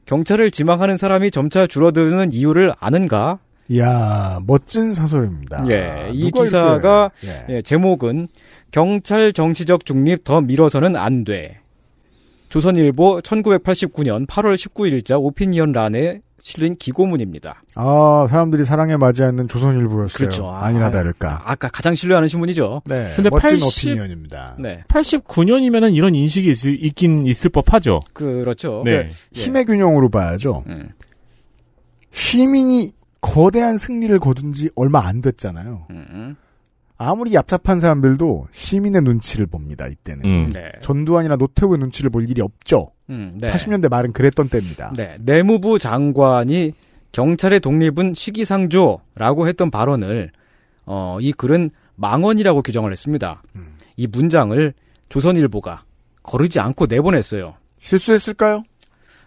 경찰을 0.06 0.50
지망하는 0.50 0.96
사람이 0.96 1.30
점차 1.30 1.66
줄어드는 1.66 2.32
이유를 2.32 2.72
아는가? 2.80 3.38
이야, 3.68 4.40
멋진 4.46 4.94
사설입니다. 4.94 5.66
예, 5.70 6.10
이 6.12 6.30
기사가 6.30 7.10
예. 7.24 7.56
예, 7.56 7.62
제목은 7.62 8.28
경찰 8.70 9.32
정치적 9.32 9.84
중립 9.84 10.24
더 10.24 10.40
밀어서는 10.40 10.96
안 10.96 11.24
돼. 11.24 11.60
조선일보 12.48 13.20
1989년 13.20 14.26
8월 14.26 14.54
19일자 14.54 15.20
오피니언 15.20 15.72
란에 15.72 16.22
실린 16.40 16.76
기고문입니다. 16.76 17.62
아, 17.74 18.26
사람들이 18.30 18.64
사랑에 18.64 18.96
맞지 18.96 19.22
않는 19.22 19.48
조선일보였어요. 19.48 20.16
그렇죠. 20.16 20.48
아, 20.48 20.66
아니나 20.66 20.90
다를까. 20.90 21.42
아, 21.44 21.54
까 21.56 21.68
가장 21.68 21.94
신뢰하는 21.94 22.28
신문이죠. 22.28 22.82
네. 22.86 23.12
근데 23.16 23.28
멋진 23.28 23.58
80 23.58 23.88
오피니언입니다. 23.88 24.56
네. 24.58 24.84
89년이면은 24.88 25.94
이런 25.94 26.14
인식이 26.14 26.48
있, 26.48 26.64
있긴 26.64 27.26
있을 27.26 27.50
법하죠. 27.50 28.00
그렇죠. 28.12 28.82
네. 28.84 29.10
힘의 29.32 29.64
균형으로 29.66 30.08
봐야죠. 30.08 30.64
음. 30.68 30.90
시민이 32.10 32.92
거대한 33.20 33.78
승리를 33.78 34.16
거둔 34.18 34.52
지 34.52 34.70
얼마 34.74 35.06
안 35.06 35.20
됐잖아요. 35.20 35.86
음. 35.90 36.36
아무리 36.96 37.30
얍삽한 37.32 37.78
사람들도 37.80 38.48
시민의 38.50 39.02
눈치를 39.02 39.46
봅니다, 39.46 39.86
이때는. 39.86 40.24
음. 40.24 40.50
네. 40.50 40.72
전두환이나 40.82 41.36
노태우의 41.36 41.78
눈치를 41.78 42.10
볼 42.10 42.28
일이 42.28 42.40
없죠. 42.40 42.90
음, 43.08 43.38
네. 43.40 43.50
80년대 43.52 43.88
말은 43.88 44.12
그랬던 44.12 44.48
때입니다. 44.48 44.92
네. 44.96 45.16
내무부 45.20 45.78
장관이 45.78 46.72
경찰의 47.12 47.60
독립은 47.60 48.14
시기상조라고 48.14 49.46
했던 49.48 49.70
발언을 49.70 50.32
어, 50.86 51.18
이 51.20 51.32
글은 51.32 51.70
망언이라고 51.94 52.62
규정을 52.62 52.92
했습니다. 52.92 53.42
음. 53.56 53.76
이 53.96 54.06
문장을 54.06 54.74
조선일보가 55.08 55.84
거르지 56.22 56.60
않고 56.60 56.86
내보냈어요. 56.86 57.54
실수했을까요? 57.78 58.64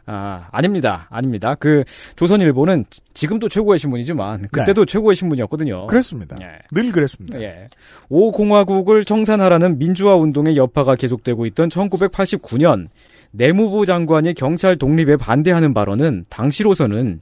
아, 0.06 0.48
아닙니다. 0.52 1.08
아닙니다. 1.10 1.56
그 1.56 1.84
조선일보는 2.16 2.86
지금도 3.14 3.50
최고의 3.50 3.80
신문이지만 3.80 4.48
그때도 4.52 4.86
최고의 4.86 5.16
신문이었거든요. 5.16 5.82
네. 5.82 5.88
그랬습니다. 5.88 6.36
예. 6.42 6.48
늘 6.72 6.92
그랬습니다. 6.92 7.40
예. 7.42 7.68
5공화국을 8.10 9.06
청산하라는 9.06 9.78
민주화 9.80 10.16
운동의 10.16 10.58
여파가 10.58 10.96
계속되고 10.96 11.46
있던 11.48 11.70
1989년 11.70 12.88
내무부 13.32 13.86
장관이 13.86 14.34
경찰 14.34 14.76
독립에 14.76 15.16
반대하는 15.16 15.74
발언은 15.74 16.26
당시로서는 16.30 17.22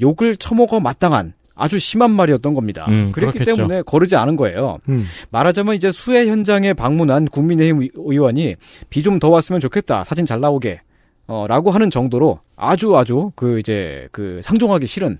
욕을 0.00 0.36
처먹어 0.36 0.80
마땅한 0.80 1.32
아주 1.60 1.80
심한 1.80 2.12
말이었던 2.12 2.54
겁니다. 2.54 2.86
음, 2.88 3.08
그랬기 3.12 3.38
그렇겠죠. 3.38 3.56
때문에 3.56 3.82
거르지 3.82 4.14
않은 4.14 4.36
거예요. 4.36 4.78
음. 4.88 5.04
말하자면 5.30 5.74
이제 5.74 5.90
수해 5.90 6.26
현장에 6.28 6.72
방문한 6.72 7.24
국민의힘 7.26 7.80
의- 7.82 7.90
의원이 7.96 8.54
비 8.90 9.02
좀 9.02 9.18
더 9.18 9.28
왔으면 9.30 9.60
좋겠다. 9.60 10.04
사진 10.04 10.24
잘 10.24 10.38
나오게. 10.40 10.80
어, 11.28 11.46
라고 11.46 11.70
하는 11.70 11.90
정도로 11.90 12.40
아주 12.56 12.96
아주 12.96 13.30
그 13.36 13.58
이제 13.58 14.08
그 14.10 14.40
상종하기 14.42 14.86
싫은 14.86 15.18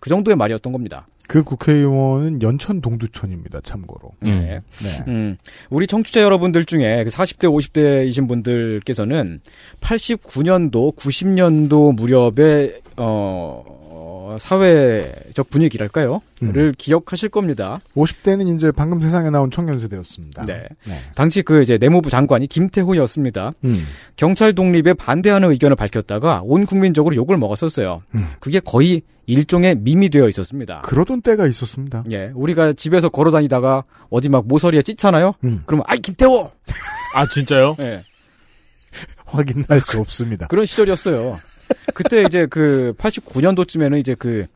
그 0.00 0.10
정도의 0.10 0.36
말이었던 0.36 0.72
겁니다. 0.72 1.06
그 1.26 1.42
국회의원은 1.42 2.42
연천 2.42 2.82
동두천입니다, 2.82 3.60
참고로. 3.62 4.10
네. 4.20 4.60
네. 4.82 5.04
음, 5.08 5.36
우리 5.70 5.86
청취자 5.86 6.20
여러분들 6.20 6.66
중에 6.66 7.02
그 7.04 7.10
40대, 7.10 7.44
50대이신 7.48 8.28
분들께서는 8.28 9.40
89년도, 9.80 10.94
90년도 10.96 11.94
무렵의, 11.94 12.82
어, 12.98 13.64
어, 13.66 13.83
사회적 14.38 15.50
분위기랄까요? 15.50 16.20
음. 16.42 16.52
를 16.52 16.74
기억하실 16.76 17.30
겁니다. 17.30 17.80
50대는 17.96 18.54
이제 18.54 18.70
방금 18.70 19.00
세상에 19.00 19.30
나온 19.30 19.50
청년 19.50 19.78
세대였습니다. 19.78 20.44
네. 20.44 20.66
당시 21.14 21.42
그 21.42 21.62
이제 21.62 21.78
내무부 21.78 22.10
장관이 22.10 22.46
김태호였습니다. 22.48 23.52
음. 23.64 23.86
경찰 24.16 24.54
독립에 24.54 24.94
반대하는 24.94 25.50
의견을 25.50 25.76
밝혔다가 25.76 26.42
온 26.44 26.66
국민적으로 26.66 27.16
욕을 27.16 27.36
먹었었어요. 27.38 28.02
그게 28.40 28.60
거의 28.60 29.02
일종의 29.26 29.76
밈이 29.76 30.10
되어 30.10 30.28
있었습니다. 30.28 30.82
그러던 30.82 31.22
때가 31.22 31.46
있었습니다. 31.46 32.04
예, 32.12 32.30
우리가 32.34 32.74
집에서 32.74 33.08
걸어 33.08 33.30
다니다가 33.30 33.84
어디 34.10 34.28
막 34.28 34.46
모서리에 34.46 34.82
찢잖아요? 34.82 35.34
음. 35.44 35.62
그러면, 35.66 35.84
아이, 35.88 35.98
김태호! 35.98 36.50
아, 37.14 37.26
진짜요? 37.26 37.76
예. 37.78 38.02
확인할 39.24 39.80
수 39.80 39.98
없습니다. 39.98 40.46
그런 40.46 40.66
시절이었어요. 40.66 41.38
그때 41.94 42.22
이제 42.22 42.46
그 42.46 42.94
89년도쯤에는 42.98 43.98
이제 43.98 44.14
그 44.14 44.46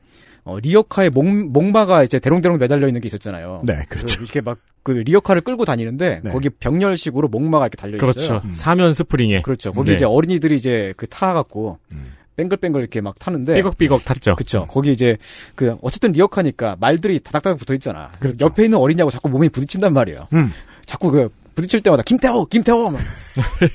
어, 0.45 0.59
리어카에 0.59 1.11
목, 1.11 1.27
목마가 1.27 2.05
이제 2.05 2.19
대롱대롱 2.19 2.59
매달려 2.59 2.87
있는 2.87 3.01
게 3.01 3.07
있었잖아요. 3.07 3.63
네, 3.65 3.85
그렇죠. 3.89 4.23
이렇게 4.23 4.41
막 4.41 4.59
그 4.89 4.93
리어카를 4.93 5.43
끌고 5.43 5.67
다니는데 5.67 6.23
네. 6.25 6.31
거기 6.31 6.49
병렬식으로 6.49 7.29
목마가 7.29 7.67
이렇게 7.67 7.77
달려 7.77 7.97
있어요. 7.99 8.41
그렇죠. 8.41 8.43
사면 8.55 8.95
스프링에. 8.95 9.43
그렇죠. 9.43 9.71
거기 9.71 9.91
네. 9.91 9.97
이제 9.97 10.07
어린이들이 10.07 10.57
이제 10.57 10.95
그 10.97 11.07
타갖고 11.07 11.79
음. 11.95 12.15
뱅글뱅글 12.37 12.81
이렇게 12.81 13.03
막 13.03 13.19
타는데 13.19 13.55
삐걱삐걱 13.57 14.07
탔죠. 14.07 14.37
그렇죠. 14.37 14.67
거기 14.67 14.91
이제 14.91 15.19
그 15.55 15.77
어쨌든 15.83 16.13
리어카니까 16.13 16.79
말들이 16.81 17.21
다닥다닥 17.21 17.59
붙어 17.59 17.75
있잖아. 17.75 18.13
그렇죠. 18.19 18.39
옆에 18.41 18.65
있는 18.65 18.79
어린이하고 18.79 19.11
자꾸 19.11 19.29
몸이 19.29 19.51
부딪힌단 19.51 19.93
말이에요. 19.93 20.29
음. 20.33 20.53
자꾸 20.87 21.11
그 21.11 21.29
부딪힐 21.59 21.81
때마다 21.81 22.05
김태호, 22.05 22.47
김태호 22.47 22.91
막 22.91 23.01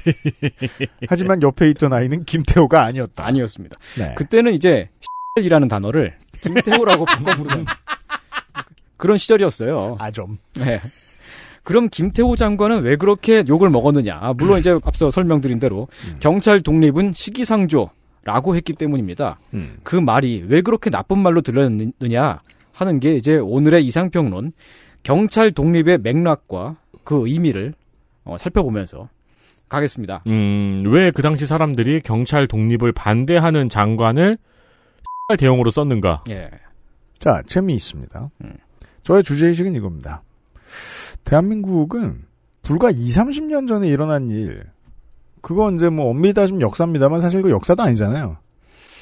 하지만 1.09 1.41
옆에 1.41 1.69
있던 1.71 1.91
아이는 1.91 2.23
김태호가 2.23 2.81
아니었다. 2.81 3.25
아니었습니다. 3.25 3.77
네. 3.97 4.13
그때는 4.15 4.53
이제 4.53 4.89
이라는 5.41 5.67
단어를 5.67 6.15
김태호라고 6.41 7.03
바꿔 7.05 7.35
부르는 7.35 7.65
그런 8.95 9.17
시절이었어요. 9.17 9.97
아, 9.99 10.11
좀. 10.11 10.37
네. 10.53 10.79
그럼 11.63 11.89
김태호 11.89 12.37
장관은 12.37 12.83
왜 12.83 12.95
그렇게 12.95 13.43
욕을 13.47 13.69
먹었느냐? 13.69 14.17
아, 14.21 14.33
물론 14.33 14.59
이제 14.59 14.79
앞서 14.85 15.11
설명드린 15.11 15.59
대로 15.59 15.89
경찰 16.21 16.61
독립은 16.61 17.11
시기상조라고 17.13 18.55
했기 18.55 18.73
때문입니다. 18.73 19.39
음. 19.55 19.75
그 19.83 19.97
말이 19.97 20.45
왜 20.47 20.61
그렇게 20.61 20.89
나쁜 20.89 21.19
말로 21.19 21.41
들렸느냐 21.41 22.41
하는 22.71 22.99
게 23.01 23.15
이제 23.15 23.35
오늘의 23.35 23.85
이상평론 23.85 24.53
경찰 25.03 25.51
독립의 25.51 25.97
맥락과 25.99 26.77
그 27.03 27.27
의미를 27.27 27.73
어, 28.23 28.37
살펴보면서 28.37 29.09
가겠습니다. 29.69 30.23
음, 30.27 30.81
왜 30.85 31.11
그 31.11 31.21
당시 31.21 31.45
사람들이 31.45 32.01
경찰 32.01 32.47
독립을 32.47 32.91
반대하는 32.91 33.69
장관을 33.69 34.37
대용으로 35.37 35.71
썼는가? 35.71 36.23
예. 36.29 36.49
자, 37.17 37.41
재미있습니다. 37.45 38.29
음. 38.43 38.53
저의 39.03 39.23
주제의식은 39.23 39.73
이겁니다. 39.75 40.21
대한민국은 41.23 42.23
불과 42.61 42.89
2, 42.91 42.95
30년 42.95 43.67
전에 43.67 43.87
일어난 43.87 44.29
일, 44.29 44.63
그건 45.41 45.75
이제 45.75 45.89
뭐 45.89 46.09
엄밀히 46.09 46.33
따지면 46.33 46.61
역사입니다만 46.61 47.19
사실 47.21 47.41
그 47.41 47.49
역사도 47.49 47.83
아니잖아요. 47.83 48.37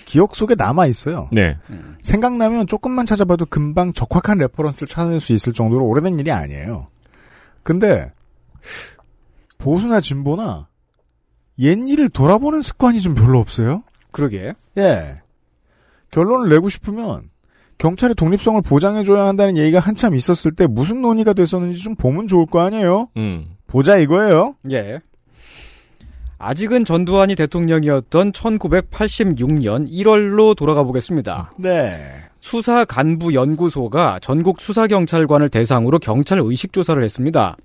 기억 0.05 0.35
속에 0.35 0.55
남아 0.57 0.87
있어요. 0.87 1.29
네. 1.31 1.57
생각나면 2.01 2.65
조금만 2.67 3.05
찾아봐도 3.05 3.45
금방 3.45 3.93
적확한 3.93 4.39
reference를 4.39 4.87
찾아낼 4.87 5.19
수 5.19 5.33
있을 5.33 5.53
정도로 5.53 5.85
오래된 5.85 6.19
일이 6.19 6.31
아니에요. 6.31 6.87
근데, 7.63 8.11
보수나 9.57 10.01
진보나, 10.01 10.67
옛 11.59 11.77
일을 11.77 12.09
돌아보는 12.09 12.61
습관이 12.61 13.01
좀 13.01 13.13
별로 13.13 13.39
없어요? 13.39 13.83
그러게. 14.11 14.53
예. 14.77 15.21
결론을 16.11 16.49
내고 16.49 16.69
싶으면 16.69 17.29
경찰의 17.77 18.15
독립성을 18.15 18.61
보장해줘야 18.61 19.25
한다는 19.25 19.57
얘기가 19.57 19.79
한참 19.79 20.15
있었을 20.15 20.51
때 20.51 20.67
무슨 20.67 21.01
논의가 21.01 21.33
됐었는지 21.33 21.79
좀 21.79 21.95
보면 21.95 22.27
좋을 22.27 22.45
거 22.45 22.61
아니에요? 22.61 23.09
음. 23.17 23.55
보자 23.67 23.97
이거예요. 23.97 24.55
예. 24.71 24.99
아직은 26.37 26.85
전두환이 26.85 27.35
대통령이었던 27.35 28.31
1986년 28.31 29.89
1월로 29.89 30.55
돌아가 30.55 30.83
보겠습니다. 30.83 31.51
네. 31.57 32.30
수사 32.41 32.83
간부 32.83 33.33
연구소가 33.33 34.19
전국 34.19 34.59
수사 34.59 34.87
경찰관을 34.87 35.49
대상으로 35.49 35.99
경찰 35.99 36.39
의식 36.39 36.73
조사를 36.73 37.01
했습니다. 37.01 37.55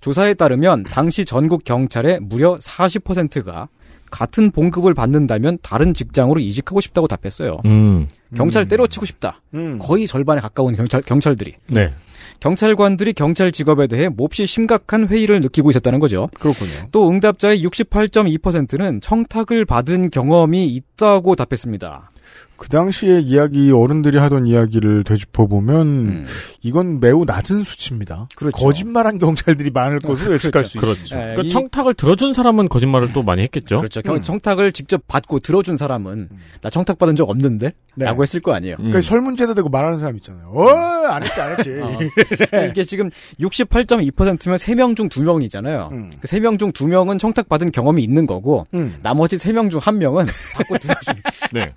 조사에 0.00 0.34
따르면 0.34 0.84
당시 0.84 1.24
전국 1.24 1.64
경찰의 1.64 2.20
무려 2.22 2.56
40%가 2.56 3.68
같은 4.10 4.50
봉급을 4.50 4.94
받는다면 4.94 5.58
다른 5.62 5.94
직장으로 5.94 6.40
이직하고 6.40 6.80
싶다고 6.80 7.06
답했어요. 7.06 7.60
음. 7.64 8.08
경찰 8.34 8.66
때려치고 8.66 9.04
싶다. 9.04 9.40
음. 9.54 9.78
거의 9.80 10.06
절반에 10.06 10.40
가까운 10.40 10.74
경찰 10.74 11.02
경찰들이 11.02 11.54
네. 11.68 11.92
경찰관들이 12.40 13.12
경찰 13.12 13.52
직업에 13.52 13.86
대해 13.86 14.08
몹시 14.08 14.46
심각한 14.46 15.08
회의를 15.08 15.40
느끼고 15.40 15.70
있었다는 15.70 15.98
거죠. 15.98 16.28
그렇군요. 16.38 16.72
또 16.92 17.08
응답자의 17.08 17.62
68.2%는 17.62 19.00
청탁을 19.00 19.64
받은 19.64 20.10
경험이 20.10 20.66
있다고 20.68 21.36
답했습니다. 21.36 22.09
그 22.56 22.68
당시에 22.68 23.20
이야기 23.20 23.72
어른들이 23.72 24.18
하던 24.18 24.46
이야기를 24.46 25.02
되짚어 25.04 25.46
보면 25.46 26.26
이건 26.60 27.00
매우 27.00 27.24
낮은 27.24 27.64
수치입니다. 27.64 28.28
그렇죠. 28.36 28.54
거짓말한 28.54 29.18
경찰들이 29.18 29.70
많을 29.70 29.98
것으로 30.00 30.34
예측할 30.34 30.66
수 30.66 30.76
그렇죠. 30.76 31.00
있습니다. 31.00 31.30
예, 31.30 31.34
그 31.36 31.42
이- 31.46 31.48
청탁을 31.48 31.94
들어준 31.94 32.34
사람은 32.34 32.68
거짓말을 32.68 33.14
또 33.14 33.22
많이 33.22 33.42
했겠죠. 33.44 33.78
그렇죠. 33.78 34.02
경- 34.02 34.22
청탁을 34.22 34.72
직접 34.72 35.00
받고 35.08 35.38
들어준 35.40 35.78
사람은 35.78 36.28
나 36.60 36.68
청탁 36.68 36.98
받은 36.98 37.16
적 37.16 37.30
없는데? 37.30 37.72
네. 37.96 38.04
라고 38.04 38.22
했을 38.22 38.40
거 38.40 38.52
아니에요. 38.52 38.76
그러니까 38.76 39.00
설문제도 39.00 39.54
되고 39.54 39.70
말하는 39.70 39.98
사람 39.98 40.16
있잖아요. 40.16 40.48
어, 40.50 40.68
안 41.08 41.22
했지, 41.24 41.40
안 41.40 41.52
했지. 41.52 41.70
어. 41.80 41.90
그러니까 42.28 42.64
이게 42.66 42.84
지금 42.84 43.10
68.2%면 43.40 44.36
3명 44.58 44.96
중 44.96 45.08
2명이잖아요. 45.08 45.90
음. 45.92 46.10
그 46.20 46.28
3명 46.28 46.58
중 46.58 46.72
2명은 46.72 47.18
청탁 47.18 47.48
받은 47.48 47.72
경험이 47.72 48.02
있는 48.04 48.26
거고 48.26 48.66
음. 48.74 48.96
나머지 49.02 49.36
3명 49.36 49.70
중 49.70 49.80
1명은 49.80 50.26
받고 50.54 50.78
들어준 50.78 51.14
네. 51.52 51.72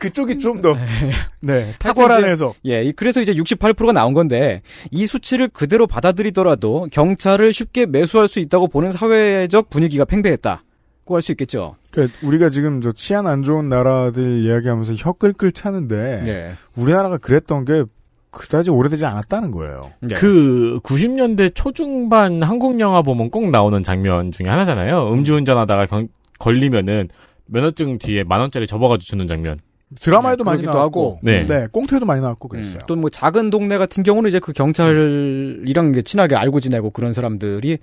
그쪽이 0.00 0.38
좀 0.40 0.60
더, 0.60 0.74
네, 1.40 1.72
탁월한 1.78 2.24
해석. 2.24 2.56
예, 2.66 2.82
이- 2.82 2.92
그래서 2.92 3.20
이제 3.20 3.32
68%가 3.34 3.92
나온 3.92 4.14
건데 4.14 4.62
이 4.90 5.06
수치를 5.06 5.48
그대로 5.48 5.86
받아들이더라도 5.86 6.88
경찰을 6.90 7.52
쉽게 7.52 7.86
매수할 7.86 8.26
수 8.26 8.40
있다고 8.40 8.66
보는 8.68 8.90
사회적 8.92 9.70
분위기가 9.70 10.04
팽배했다고 10.04 10.60
라고 11.04 11.14
할수 11.16 11.32
있겠죠. 11.32 11.76
그러니까 11.90 12.16
우리가 12.22 12.50
지금 12.50 12.80
저 12.80 12.92
치안 12.92 13.26
안 13.26 13.42
좋은 13.42 13.68
나라들 13.68 14.44
이야기하면서 14.44 14.94
혀 14.94 15.12
끌끌 15.12 15.52
차는데 15.52 16.22
네. 16.24 16.52
우리나라가 16.76 17.18
그랬던 17.18 17.64
게 17.64 17.84
그다지 18.30 18.70
오래되지 18.70 19.04
않았다는 19.06 19.50
거예요. 19.50 19.90
네. 20.00 20.14
그 20.14 20.78
90년대 20.84 21.52
초중반 21.52 22.42
한국 22.44 22.78
영화 22.78 23.02
보면 23.02 23.30
꼭 23.30 23.50
나오는 23.50 23.82
장면 23.82 24.30
중에 24.30 24.48
하나잖아요. 24.48 25.12
음주운전하다가 25.12 25.86
경- 25.86 26.06
걸리면은 26.38 27.08
면허증 27.46 27.98
뒤에 27.98 28.22
만 28.22 28.38
원짜리 28.40 28.68
접어가지고 28.68 29.04
주는 29.04 29.26
장면. 29.26 29.58
드라마에도 30.00 30.44
많이 30.44 30.62
나왔고, 30.62 30.80
하고. 30.80 31.18
네. 31.22 31.42
네, 31.42 31.66
꽁트에도 31.72 32.06
많이 32.06 32.20
나왔고 32.20 32.46
그랬어요. 32.48 32.78
또뭐 32.86 33.10
작은 33.10 33.50
동네 33.50 33.76
같은 33.76 34.02
경우는 34.04 34.28
이제 34.28 34.38
그 34.38 34.52
경찰이랑 34.52 36.00
친하게 36.04 36.36
알고 36.36 36.60
지내고 36.60 36.90
그런 36.90 37.12
사람들이 37.12 37.78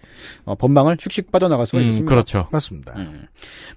어, 0.46 0.56
법망을 0.56 0.96
슉슉 0.98 1.32
빠져나갈 1.32 1.66
수가 1.66 1.80
음, 1.80 1.84
있습니다. 1.88 2.10
그렇죠. 2.10 2.48
맞습니다. 2.52 2.96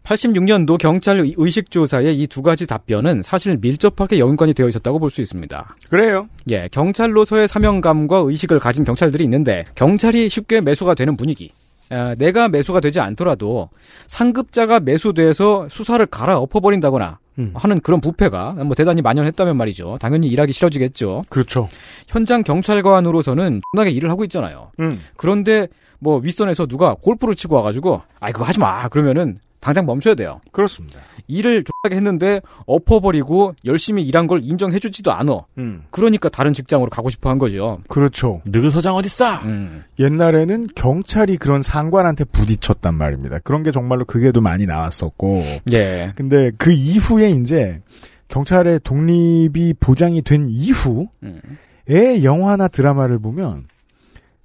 86년도 0.05 0.79
경찰 0.79 1.19
의- 1.21 1.35
의식 1.37 1.71
조사의 1.71 2.19
이 2.21 2.27
두 2.27 2.43
가지 2.43 2.67
답변은 2.67 3.23
사실 3.23 3.57
밀접하게 3.61 4.19
연관이 4.21 4.55
되어 4.55 4.69
있었다고 4.69 4.99
볼 5.01 5.11
수 5.11 5.21
있습니다. 5.21 5.75
그래요. 5.89 6.29
예, 6.51 6.69
경찰로서의 6.71 7.49
사명감과 7.49 8.19
의식을 8.27 8.61
가진 8.61 8.85
경찰들이 8.85 9.25
있는데 9.25 9.65
경찰이 9.75 10.29
쉽게 10.29 10.61
매수가 10.61 10.95
되는 10.95 11.17
분위기. 11.17 11.51
아, 11.93 12.15
내가 12.15 12.49
매수가 12.49 12.79
되지 12.79 13.01
않더라도 13.01 13.69
상급자가 14.07 14.79
매수돼서 14.79 15.67
수사를 15.69 16.05
갈아 16.07 16.39
엎어버린다거나 16.39 17.19
음. 17.39 17.53
하는 17.55 17.81
그런 17.81 18.01
부패가 18.01 18.53
뭐 18.65 18.75
대단히 18.75 19.03
만연했다면 19.03 19.57
말이죠. 19.57 19.99
당연히 20.01 20.29
일하기 20.29 20.53
싫어지겠죠. 20.53 21.25
그렇죠. 21.29 21.69
현장 22.09 22.43
경찰관으로서는 22.43 23.61
존나게 23.73 23.91
일을 23.91 24.11
하고 24.11 24.25
있잖아요. 24.25 24.73
음. 24.81 25.01
그런데 25.17 25.69
뭐 25.99 26.19
윗선에서 26.19 26.67
누가 26.67 26.95
골프를 26.95 27.35
치고 27.35 27.55
와가지고 27.57 28.03
아이 28.21 28.33
그거 28.33 28.45
하지 28.45 28.59
마 28.59 28.89
그러면은 28.89 29.39
당장 29.61 29.87
멈춰야 29.87 30.15
돼요. 30.15 30.41
그렇습니다. 30.53 31.01
일을 31.29 31.65
존나게 31.65 31.97
했는데 31.97 32.41
엎어버리고 32.67 33.55
열심히 33.65 34.03
일한 34.03 34.27
걸 34.27 34.41
인정해주지도 34.43 35.13
않아. 35.13 35.45
음. 35.59 35.85
그러니까 35.91 36.29
다른 36.29 36.53
직장으로 36.53 36.91
가고 36.91 37.11
싶어 37.11 37.31
한 37.31 37.39
거죠. 37.39 37.81
그렇죠. 37.89 38.43
느그 38.47 38.71
서장 38.71 38.97
어딨어? 38.97 39.43
음. 39.45 39.85
옛날에는 39.99 40.69
경찰이 40.75 41.37
그런 41.37 41.63
상관한테 41.63 42.25
부딪혔단 42.25 42.95
말입니다. 42.95 43.39
그런 43.41 43.63
게 43.63 43.71
정말로 43.71 44.05
그게도 44.05 44.41
많이 44.41 44.67
나왔었고. 44.67 45.45
예. 45.73 46.13
근데 46.17 46.51
그 46.57 46.73
이후에 46.73 47.31
이제 47.31 47.81
경찰의 48.29 48.81
독립이 48.83 49.75
보장이 49.79 50.23
된 50.23 50.47
이후에 50.49 52.25
영화나 52.25 52.69
드라마를 52.69 53.19
보면 53.19 53.67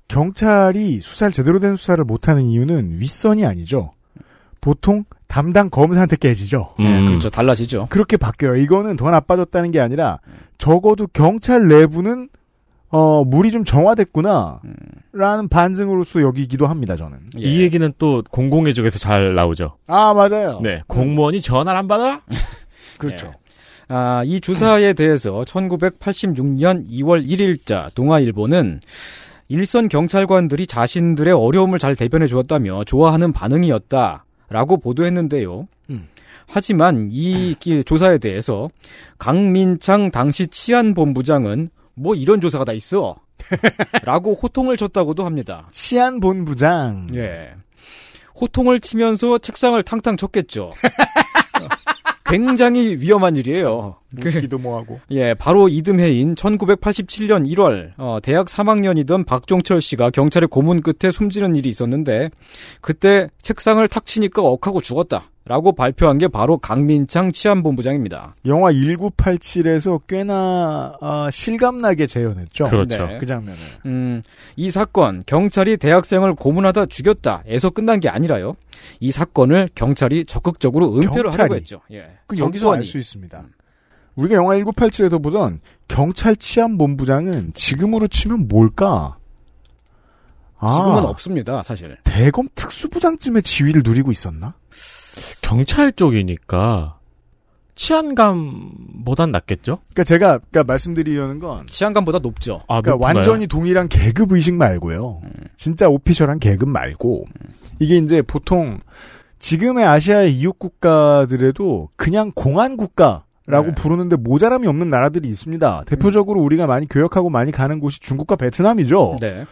경찰이 0.07 0.99
수사를 1.01 1.33
제대로 1.33 1.59
된 1.59 1.75
수사를 1.75 2.03
못하는 2.03 2.43
이유는 2.43 2.99
윗선이 2.99 3.45
아니죠. 3.45 3.91
보통 4.65 5.03
담당 5.27 5.69
검사한테 5.69 6.15
깨지죠. 6.15 6.73
네, 6.79 7.05
그렇죠. 7.05 7.29
달라지죠. 7.29 7.85
그렇게 7.91 8.17
바뀌어요. 8.17 8.55
이거는 8.55 8.97
더 8.97 9.11
나빠졌다는 9.11 9.69
게 9.69 9.79
아니라 9.79 10.17
적어도 10.57 11.05
경찰 11.05 11.67
내부는 11.67 12.29
어 12.89 13.23
물이 13.23 13.51
좀 13.51 13.63
정화됐구나 13.63 14.61
라는 15.13 15.49
반증으로서 15.49 16.23
여기기도 16.23 16.65
합니다. 16.65 16.95
저는. 16.95 17.19
이 17.37 17.61
얘기는 17.61 17.93
또 17.99 18.23
공공의 18.31 18.73
쪽에서 18.73 18.97
잘 18.97 19.35
나오죠. 19.35 19.77
아 19.85 20.15
맞아요. 20.15 20.59
네, 20.63 20.81
공무원이 20.87 21.41
전화를 21.41 21.77
안 21.77 21.87
받아? 21.87 22.21
그렇죠. 22.97 23.31
아, 23.87 24.23
이 24.25 24.41
주사에 24.41 24.93
대해서 24.93 25.43
1986년 25.45 26.89
2월 26.89 27.27
1일자 27.29 27.93
동아일보는 27.93 28.79
일선 29.47 29.89
경찰관들이 29.89 30.65
자신들의 30.65 31.31
어려움을 31.31 31.77
잘 31.77 31.95
대변해 31.95 32.25
주었다며 32.25 32.83
좋아하는 32.83 33.31
반응이었다 33.31 34.24
라고 34.49 34.77
보도했는데요. 34.77 35.67
하지만 36.47 37.09
이 37.11 37.55
기- 37.59 37.83
조사에 37.83 38.17
대해서 38.19 38.69
강민창 39.17 40.11
당시 40.11 40.47
치안본부장은 40.47 41.69
뭐 41.95 42.13
이런 42.15 42.39
조사가 42.41 42.65
다 42.65 42.73
있어. 42.73 43.15
라고 44.03 44.33
호통을 44.33 44.77
쳤다고도 44.77 45.25
합니다. 45.25 45.67
치안본부장. 45.71 47.07
예. 47.15 47.53
호통을 48.39 48.79
치면서 48.79 49.37
책상을 49.39 49.81
탕탕 49.83 50.17
쳤겠죠. 50.17 50.71
굉장히 52.37 52.95
위험한 52.99 53.35
일이에요. 53.35 53.95
묻기도 54.15 54.57
뭐하고. 54.57 54.99
예, 55.11 55.33
바로 55.33 55.69
이듬해인 55.69 56.35
1987년 56.35 57.49
1월 57.53 57.91
어, 57.97 58.19
대학 58.21 58.47
3학년이던 58.47 59.25
박종철 59.25 59.81
씨가 59.81 60.09
경찰의 60.11 60.47
고문 60.47 60.81
끝에 60.81 61.11
숨지는 61.11 61.55
일이 61.55 61.69
있었는데 61.69 62.29
그때 62.81 63.29
책상을 63.41 63.85
탁 63.87 64.05
치니까 64.05 64.41
억하고 64.41 64.81
죽었다 64.81 65.29
라고 65.47 65.73
발표한 65.73 66.17
게 66.17 66.27
바로 66.27 66.57
강민창 66.57 67.31
치안본부장입니다. 67.31 68.33
영화 68.47 68.71
1987에서 68.71 70.01
꽤나 70.07 70.93
아, 70.99 71.29
실감나게 71.31 72.07
재현했죠. 72.07 72.65
그렇죠. 72.65 73.05
네, 73.05 73.17
그 73.19 73.27
장면을. 73.27 73.59
음, 73.85 74.23
이 74.55 74.71
사건 74.71 75.21
경찰이 75.27 75.77
대학생을 75.77 76.33
고문하다 76.33 76.87
죽였다에서 76.87 77.69
끝난 77.69 77.99
게 77.99 78.09
아니라요. 78.09 78.55
이 78.99 79.11
사건을 79.11 79.69
경찰이 79.75 80.25
적극적으로 80.25 80.95
은폐를 80.95 81.23
경찰이. 81.23 81.41
하려고 81.41 81.55
했죠. 81.55 81.81
예. 81.91 82.07
그 82.25 82.39
여기서 82.39 82.73
알. 82.73 82.83
수 82.83 82.97
있습니다. 82.97 83.45
우리가 84.15 84.35
영화 84.35 84.55
1987에서 84.55 85.21
보던 85.21 85.59
경찰 85.87 86.35
치안본부장은 86.35 87.51
지금으로 87.53 88.07
치면 88.07 88.47
뭘까? 88.47 89.17
아, 90.57 90.71
지금은 90.71 91.05
없습니다, 91.05 91.61
사실. 91.61 91.97
대검 92.03 92.47
특수부장쯤의 92.55 93.43
지위를 93.43 93.81
누리고 93.85 94.11
있었나? 94.11 94.55
경찰 95.41 95.91
쪽이니까 95.91 96.99
치안감보단 97.75 99.31
낫겠죠? 99.31 99.79
그러니까 99.93 100.03
제가 100.05 100.37
그러니까 100.37 100.63
말씀드리려는 100.63 101.39
건 101.39 101.65
치안감보다 101.67 102.19
높죠. 102.19 102.61
아, 102.67 102.81
그러니까 102.81 102.91
높나요? 102.91 103.15
완전히 103.15 103.47
동일한 103.47 103.89
계급 103.89 104.31
의식 104.31 104.55
말고요. 104.55 105.21
진짜 105.55 105.87
오피셜한 105.89 106.39
계급 106.39 106.69
말고 106.69 107.25
이게 107.79 107.97
이제 107.97 108.21
보통 108.21 108.79
지금의 109.39 109.85
아시아의 109.85 110.33
이웃 110.33 110.57
국가들에도 110.57 111.89
그냥 111.97 112.31
공안 112.33 112.77
국가 112.77 113.25
라고 113.47 113.73
부르는데 113.73 114.15
모자람이 114.15 114.65
없는 114.65 114.89
나라들이 114.89 115.27
있습니다. 115.27 115.83
대표적으로 115.85 116.41
우리가 116.41 116.65
많이 116.65 116.87
교역하고 116.87 117.29
많이 117.29 117.51
가는 117.51 117.79
곳이 117.79 117.99
중국과 117.99 118.37
베트남이죠. 118.37 119.17
네. 119.21 119.45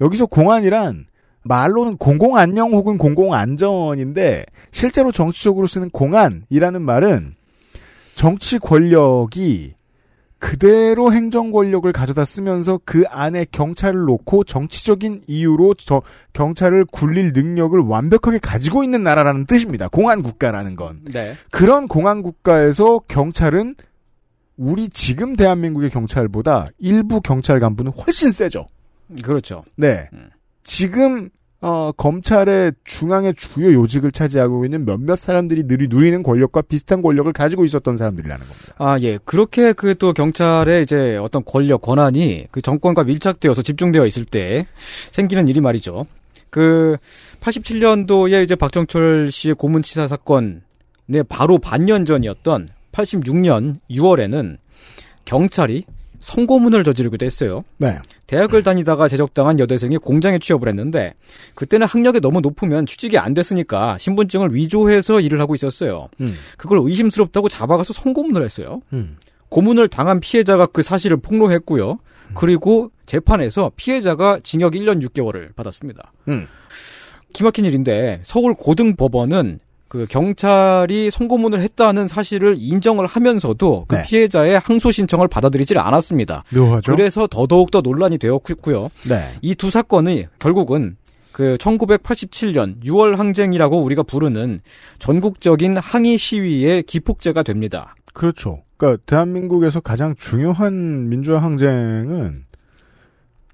여기서 0.00 0.26
공안이란 0.26 1.06
말로는 1.42 1.96
공공안녕 1.96 2.72
혹은 2.72 2.98
공공안전인데 2.98 4.44
실제로 4.70 5.10
정치적으로 5.12 5.66
쓰는 5.66 5.90
공안이라는 5.90 6.82
말은 6.82 7.34
정치 8.14 8.58
권력이 8.58 9.74
그대로 10.38 11.12
행정 11.12 11.52
권력을 11.52 11.90
가져다 11.92 12.24
쓰면서 12.24 12.80
그 12.84 13.04
안에 13.08 13.44
경찰을 13.52 14.00
놓고 14.00 14.44
정치적인 14.44 15.24
이유로 15.26 15.74
저 15.74 16.02
경찰을 16.32 16.86
굴릴 16.86 17.32
능력을 17.34 17.78
완벽하게 17.78 18.38
가지고 18.38 18.82
있는 18.82 19.02
나라라는 19.02 19.44
뜻입니다. 19.44 19.88
공안 19.88 20.22
국가라는 20.22 20.76
건. 20.76 21.02
네. 21.04 21.34
그런 21.50 21.88
공안 21.88 22.22
국가에서 22.22 23.00
경찰은 23.06 23.74
우리 24.56 24.88
지금 24.88 25.36
대한민국의 25.36 25.90
경찰보다 25.90 26.64
일부 26.78 27.20
경찰 27.20 27.60
간부는 27.60 27.92
훨씬 27.92 28.32
세죠. 28.32 28.66
그렇죠. 29.22 29.62
네. 29.76 30.08
지금 30.62 31.30
어, 31.62 31.92
검찰의 31.92 32.72
중앙의 32.84 33.34
주요 33.34 33.74
요직을 33.74 34.12
차지하고 34.12 34.64
있는 34.64 34.86
몇몇 34.86 35.16
사람들이 35.16 35.64
누리, 35.64 35.88
누리는 35.88 36.22
권력과 36.22 36.62
비슷한 36.62 37.02
권력을 37.02 37.30
가지고 37.34 37.66
있었던 37.66 37.98
사람들이라는 37.98 38.46
겁니다. 38.46 38.74
아, 38.78 38.98
예. 39.02 39.18
그렇게 39.24 39.74
그 39.74 39.94
또 39.94 40.14
경찰의 40.14 40.82
이제 40.82 41.18
어떤 41.18 41.44
권력, 41.44 41.82
권한이 41.82 42.46
그 42.50 42.62
정권과 42.62 43.04
밀착되어서 43.04 43.60
집중되어 43.60 44.06
있을 44.06 44.24
때 44.24 44.66
생기는 45.10 45.48
일이 45.48 45.60
말이죠. 45.60 46.06
그 46.48 46.96
87년도에 47.40 48.42
이제 48.42 48.54
박정철 48.54 49.30
씨의 49.30 49.54
고문치사 49.56 50.08
사건의 50.08 50.62
바로 51.28 51.58
반년 51.58 52.06
전이었던 52.06 52.68
86년 52.92 53.80
6월에는 53.90 54.56
경찰이 55.26 55.84
성고문을 56.20 56.84
저지르기도 56.84 57.26
했어요. 57.26 57.64
네. 57.78 57.98
대학을 58.26 58.62
다니다가 58.62 59.08
제적당한 59.08 59.58
여대생이 59.58 59.98
공장에 59.98 60.38
취업을 60.38 60.68
했는데 60.68 61.14
그때는 61.54 61.86
학력이 61.86 62.20
너무 62.20 62.40
높으면 62.40 62.86
취직이 62.86 63.18
안 63.18 63.34
됐으니까 63.34 63.98
신분증을 63.98 64.54
위조해서 64.54 65.20
일을 65.20 65.40
하고 65.40 65.54
있었어요. 65.54 66.08
음. 66.20 66.34
그걸 66.56 66.78
의심스럽다고 66.82 67.48
잡아가서 67.48 67.92
성고문을 67.92 68.44
했어요. 68.44 68.82
음. 68.92 69.16
고문을 69.48 69.88
당한 69.88 70.20
피해자가 70.20 70.66
그 70.66 70.82
사실을 70.82 71.16
폭로했고요. 71.16 71.98
그리고 72.34 72.92
재판에서 73.06 73.72
피해자가 73.74 74.38
징역 74.44 74.74
1년 74.74 75.04
6개월을 75.04 75.54
받았습니다. 75.56 76.12
음. 76.28 76.46
기막힌 77.32 77.64
일인데 77.64 78.20
서울 78.22 78.54
고등법원은 78.54 79.58
그 79.90 80.06
경찰이 80.08 81.10
성고문을 81.10 81.60
했다는 81.62 82.06
사실을 82.06 82.54
인정을 82.58 83.06
하면서도 83.08 83.86
그 83.88 83.96
네. 83.96 84.02
피해자의 84.02 84.60
항소 84.60 84.92
신청을 84.92 85.26
받아들이질 85.26 85.78
않았습니다. 85.78 86.44
묘하죠? 86.54 86.92
그래서 86.92 87.26
더더욱 87.26 87.72
더 87.72 87.80
논란이 87.80 88.18
되었고요. 88.18 88.88
네. 89.08 89.32
이 89.42 89.56
두 89.56 89.68
사건이 89.68 90.28
결국은 90.38 90.96
그 91.32 91.56
1987년 91.58 92.80
6월 92.84 93.16
항쟁이라고 93.16 93.82
우리가 93.82 94.04
부르는 94.04 94.60
전국적인 95.00 95.76
항의 95.76 96.18
시위의 96.18 96.84
기폭제가 96.84 97.42
됩니다. 97.42 97.96
그렇죠. 98.14 98.62
그러니까 98.76 99.02
대한민국에서 99.06 99.80
가장 99.80 100.14
중요한 100.16 101.08
민주화 101.08 101.42
항쟁은 101.42 102.44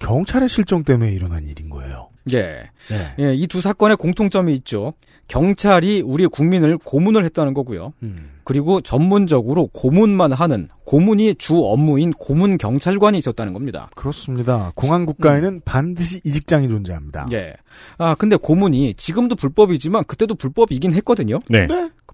경찰의 0.01 0.51
실정 0.51 0.85
때문에 0.85 1.13
일어난 1.13 1.47
일인 1.47 1.71
거예요. 1.71 2.11
예. 2.33 2.71
네. 2.89 3.15
예, 3.21 3.35
이 3.35 3.47
두 3.47 3.61
사건의 3.61 3.97
공통점이 3.97 4.53
있죠. 4.55 4.95
경찰이 5.29 6.03
우리 6.07 6.27
국민을 6.27 6.79
고문을 6.79 7.25
했다는 7.25 7.53
거고요. 7.55 7.93
음. 8.03 8.31
그리고 8.45 8.81
전문적으로 8.81 9.67
고문만 9.73 10.33
하는 10.33 10.69
고문이 10.85 11.35
주 11.37 11.57
업무인 11.59 12.13
고문 12.13 12.59
경찰관이 12.59 13.19
있었다는 13.19 13.53
겁니다. 13.53 13.91
그렇습니다. 13.97 14.71
공안 14.77 15.05
국가에는 15.05 15.63
반드시 15.65 16.21
이 16.25 16.31
직장이 16.31 16.69
존재합니다. 16.69 17.27
예. 17.33 17.55
아, 17.99 18.15
근데 18.15 18.37
고문이 18.37 18.95
지금도 18.95 19.35
불법이지만 19.35 20.05
그때도 20.05 20.37
불법이긴 20.37 20.93
했거든요. 20.95 21.41
네. 21.51 21.67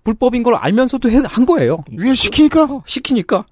불법인 0.04 0.42
걸 0.42 0.54
알면서도 0.54 1.10
해- 1.10 1.22
한 1.24 1.44
거예요. 1.46 1.84
왜 1.96 2.14
시키니까? 2.14 2.80
시키니까. 2.86 3.44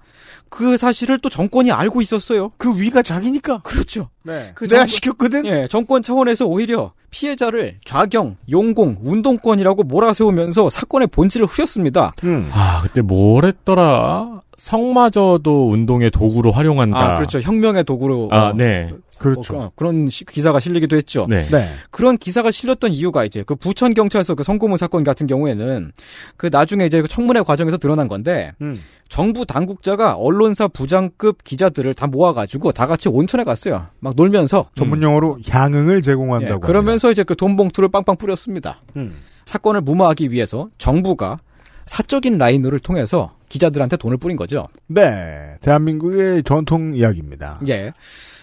그 0.51 0.75
사실을 0.75 1.17
또 1.19 1.29
정권이 1.29 1.71
알고 1.71 2.01
있었어요. 2.01 2.51
그 2.57 2.77
위가 2.77 3.01
자기니까. 3.01 3.59
그렇죠. 3.63 4.09
네. 4.23 4.51
그 4.53 4.65
내가 4.65 4.81
정권- 4.81 4.87
시켰거든. 4.87 5.45
예, 5.45 5.65
정권 5.69 6.01
차원에서 6.03 6.45
오히려 6.45 6.91
피해자를 7.09 7.77
좌경, 7.85 8.35
용공, 8.51 8.97
운동권이라고 9.01 9.83
몰아세우면서 9.83 10.69
사건의 10.69 11.07
본질을 11.07 11.47
흐렸습니다. 11.47 12.11
음. 12.25 12.49
아, 12.53 12.81
그때 12.81 13.01
뭘 13.01 13.45
했더라? 13.45 14.41
성마저도 14.61 15.69
운동의 15.69 16.11
도구로 16.11 16.51
활용한다. 16.51 16.97
아, 16.99 17.13
그렇죠. 17.15 17.39
혁명의 17.39 17.83
도구로. 17.83 18.29
아, 18.31 18.49
어, 18.49 18.53
네. 18.55 18.89
그렇죠. 19.17 19.57
어, 19.57 19.71
그런 19.75 20.07
시- 20.07 20.25
기사가 20.25 20.59
실리기도 20.59 20.95
했죠. 20.95 21.25
네. 21.29 21.47
네. 21.49 21.67
그런 21.91 22.17
기사가 22.17 22.49
실렸던 22.51 22.91
이유가 22.91 23.23
이제 23.25 23.43
그 23.45 23.55
부천 23.55 23.93
경찰서 23.93 24.33
그 24.35 24.43
성고문 24.43 24.77
사건 24.77 25.03
같은 25.03 25.25
경우에는 25.27 25.91
그 26.37 26.49
나중에 26.51 26.85
이제 26.85 27.01
그 27.01 27.07
청문회 27.07 27.41
과정에서 27.41 27.77
드러난 27.77 28.07
건데 28.07 28.51
음. 28.61 28.79
정부 29.09 29.45
당국자가 29.45 30.13
언론사 30.15 30.67
부장급 30.67 31.43
기자들을 31.43 31.93
다 31.95 32.07
모아가지고 32.07 32.71
다 32.71 32.87
같이 32.87 33.09
온천에 33.09 33.43
갔어요. 33.43 33.87
막 33.99 34.13
놀면서 34.15 34.65
전문 34.75 35.01
용어로 35.03 35.39
향응을 35.49 36.01
제공한다고. 36.01 36.61
예, 36.63 36.65
그러면서 36.67 37.11
이제 37.11 37.23
그 37.23 37.35
돈 37.35 37.55
봉투를 37.57 37.89
빵빵 37.89 38.17
뿌렸습니다. 38.17 38.81
음. 38.95 39.15
사건을 39.45 39.81
무마하기 39.81 40.31
위해서 40.31 40.69
정부가 40.77 41.39
사적인 41.85 42.37
라인을 42.37 42.79
통해서 42.79 43.31
기자들한테 43.49 43.97
돈을 43.97 44.17
뿌린 44.17 44.37
거죠. 44.37 44.67
네. 44.87 45.53
대한민국의 45.61 46.43
전통 46.43 46.93
이야기입니다. 46.95 47.59
예. 47.67 47.91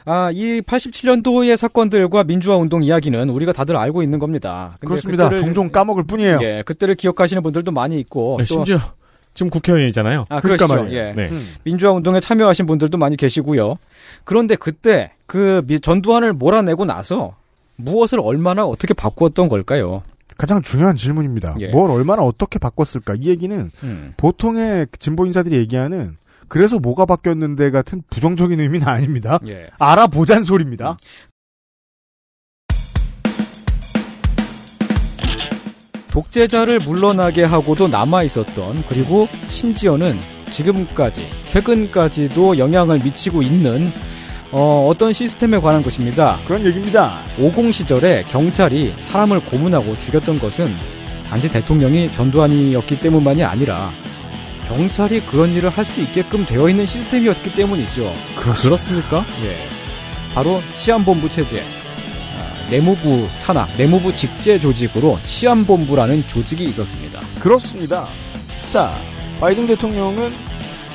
아, 0.04 0.30
이 0.32 0.60
87년도의 0.62 1.56
사건들과 1.56 2.24
민주화 2.24 2.56
운동 2.56 2.82
이야기는 2.82 3.28
우리가 3.30 3.52
다들 3.52 3.76
알고 3.76 4.02
있는 4.02 4.18
겁니다. 4.18 4.76
근데 4.80 4.86
그렇습니다. 4.88 5.28
그때를- 5.28 5.36
종종 5.38 5.70
까먹을 5.70 6.04
뿐이에요. 6.04 6.38
예, 6.42 6.62
그때를 6.64 6.94
기억하시는 6.94 7.42
분들도 7.42 7.70
많이 7.72 7.98
있고. 8.00 8.36
네, 8.38 8.44
또- 8.44 8.46
심지어 8.46 8.78
지금 9.34 9.50
국회의원이잖아요. 9.50 10.24
아, 10.30 10.40
그러니까 10.40 10.66
그렇죠. 10.66 10.82
말이에요. 10.84 11.00
예. 11.08 11.12
네. 11.14 11.28
음. 11.30 11.54
민주화 11.64 11.92
운동에 11.92 12.20
참여하신 12.20 12.66
분들도 12.66 12.96
많이 12.98 13.16
계시고요. 13.16 13.76
그런데 14.24 14.56
그때 14.56 15.12
그 15.26 15.62
미- 15.66 15.78
전두환을 15.80 16.32
몰아내고 16.32 16.84
나서 16.86 17.36
무엇을 17.76 18.18
얼마나 18.20 18.64
어떻게 18.64 18.94
바꾸었던 18.94 19.48
걸까요? 19.48 20.02
가장 20.38 20.62
중요한 20.62 20.96
질문입니다. 20.96 21.56
예. 21.58 21.68
뭘 21.68 21.90
얼마나 21.90 22.22
어떻게 22.22 22.60
바꿨을까? 22.60 23.16
이 23.20 23.26
얘기는 23.26 23.70
음. 23.82 24.14
보통의 24.16 24.86
진보 24.98 25.26
인사들이 25.26 25.56
얘기하는 25.56 26.16
그래서 26.46 26.78
뭐가 26.78 27.04
바뀌었는데 27.04 27.70
같은 27.72 28.02
부정적인 28.08 28.58
의미는 28.58 28.86
아닙니다. 28.86 29.40
예. 29.48 29.66
알아보잔 29.78 30.44
소리입니다. 30.44 30.96
독재자를 36.12 36.80
물러나게 36.80 37.42
하고도 37.44 37.88
남아 37.88 38.22
있었던 38.22 38.84
그리고 38.88 39.28
심지어는 39.48 40.18
지금까지 40.50 41.28
최근까지도 41.48 42.58
영향을 42.58 43.00
미치고 43.00 43.42
있는 43.42 43.88
어, 44.50 44.92
떤 44.96 45.12
시스템에 45.12 45.58
관한 45.58 45.82
것입니다. 45.82 46.38
그런 46.46 46.64
얘기입니다. 46.64 47.22
50 47.38 47.72
시절에 47.72 48.24
경찰이 48.28 48.94
사람을 48.98 49.40
고문하고 49.40 49.98
죽였던 49.98 50.38
것은 50.38 50.74
단지 51.28 51.50
대통령이 51.50 52.10
전두환이었기 52.12 53.00
때문만이 53.00 53.44
아니라 53.44 53.92
경찰이 54.66 55.20
그런 55.26 55.52
일을 55.52 55.68
할 55.70 55.84
수 55.84 56.00
있게끔 56.00 56.44
되어 56.46 56.68
있는 56.68 56.86
시스템이었기 56.86 57.54
때문이죠. 57.54 58.12
그렇습니까? 58.36 59.24
예. 59.44 59.58
바로 60.34 60.62
치안본부 60.74 61.28
체제. 61.30 61.62
아, 62.38 62.68
내무부 62.70 63.26
산하, 63.38 63.66
내무부 63.76 64.14
직제 64.14 64.58
조직으로 64.58 65.18
치안본부라는 65.24 66.26
조직이 66.26 66.64
있었습니다. 66.64 67.20
그렇습니다. 67.40 68.06
자, 68.70 68.94
바이든 69.40 69.66
대통령은 69.68 70.34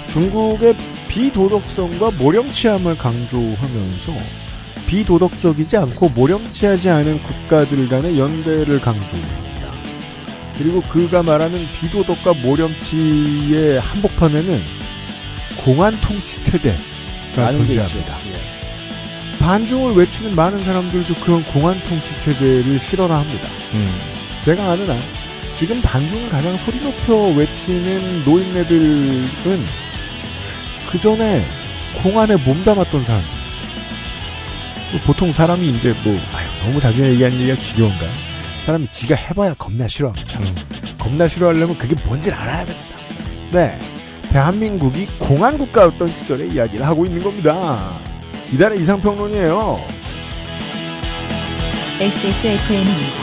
중국의 0.09 0.75
비도덕성과 1.13 2.09
모령치함을 2.11 2.97
강조하면서 2.97 4.13
비도덕적이지 4.87 5.77
않고 5.77 6.09
모령치하지 6.09 6.89
않은 6.89 7.21
국가들 7.21 7.87
간의 7.87 8.17
연대를 8.17 8.81
강조합니다. 8.81 9.43
그리고 10.57 10.81
그가 10.81 11.21
말하는 11.21 11.63
비도덕과 11.79 12.33
모령치의 12.41 13.79
한복판에는 13.79 14.61
공안 15.63 15.99
통치 16.01 16.41
체제가 16.41 17.51
존재합니다. 17.51 18.19
예. 18.25 19.37
반중을 19.37 19.93
외치는 19.93 20.35
많은 20.35 20.63
사람들도 20.63 21.13
그런 21.15 21.43
공안 21.43 21.79
통치 21.81 22.19
체제를 22.19 22.79
싫어라 22.79 23.19
합니다. 23.19 23.47
음. 23.73 23.87
제가 24.41 24.71
아는 24.71 24.89
한 24.89 24.97
지금 25.53 25.79
반중을 25.81 26.29
가장 26.29 26.57
소리 26.57 26.79
높여 26.81 27.15
외치는 27.37 28.23
노인네들은 28.25 29.83
그 30.93 30.99
전에 30.99 31.43
공안에 32.03 32.35
몸담았던 32.35 33.03
사람. 33.03 33.23
보통 35.07 35.31
사람이 35.31 35.67
이제 35.69 35.91
뭐 36.03 36.15
아유, 36.31 36.47
너무 36.63 36.79
자주 36.79 37.03
얘기하는 37.03 37.39
얘기가 37.39 37.57
지겨운가? 37.59 38.05
사람이 38.63 38.87
지가 38.91 39.15
해봐야 39.15 39.55
겁나 39.55 39.87
싫어합니다. 39.87 40.39
겁나 40.99 41.27
싫어하려면 41.27 41.79
그게 41.79 41.95
뭔지를 42.05 42.37
알아야 42.37 42.63
됩니다. 42.63 42.95
네, 43.51 43.79
대한민국이 44.29 45.07
공안 45.17 45.57
국가였던 45.57 46.11
시절의 46.11 46.49
이야기를 46.51 46.85
하고 46.85 47.05
있는 47.05 47.23
겁니다. 47.23 47.97
이달의 48.51 48.79
이상평론이에요. 48.81 49.79
XSFM입니다. 52.01 53.22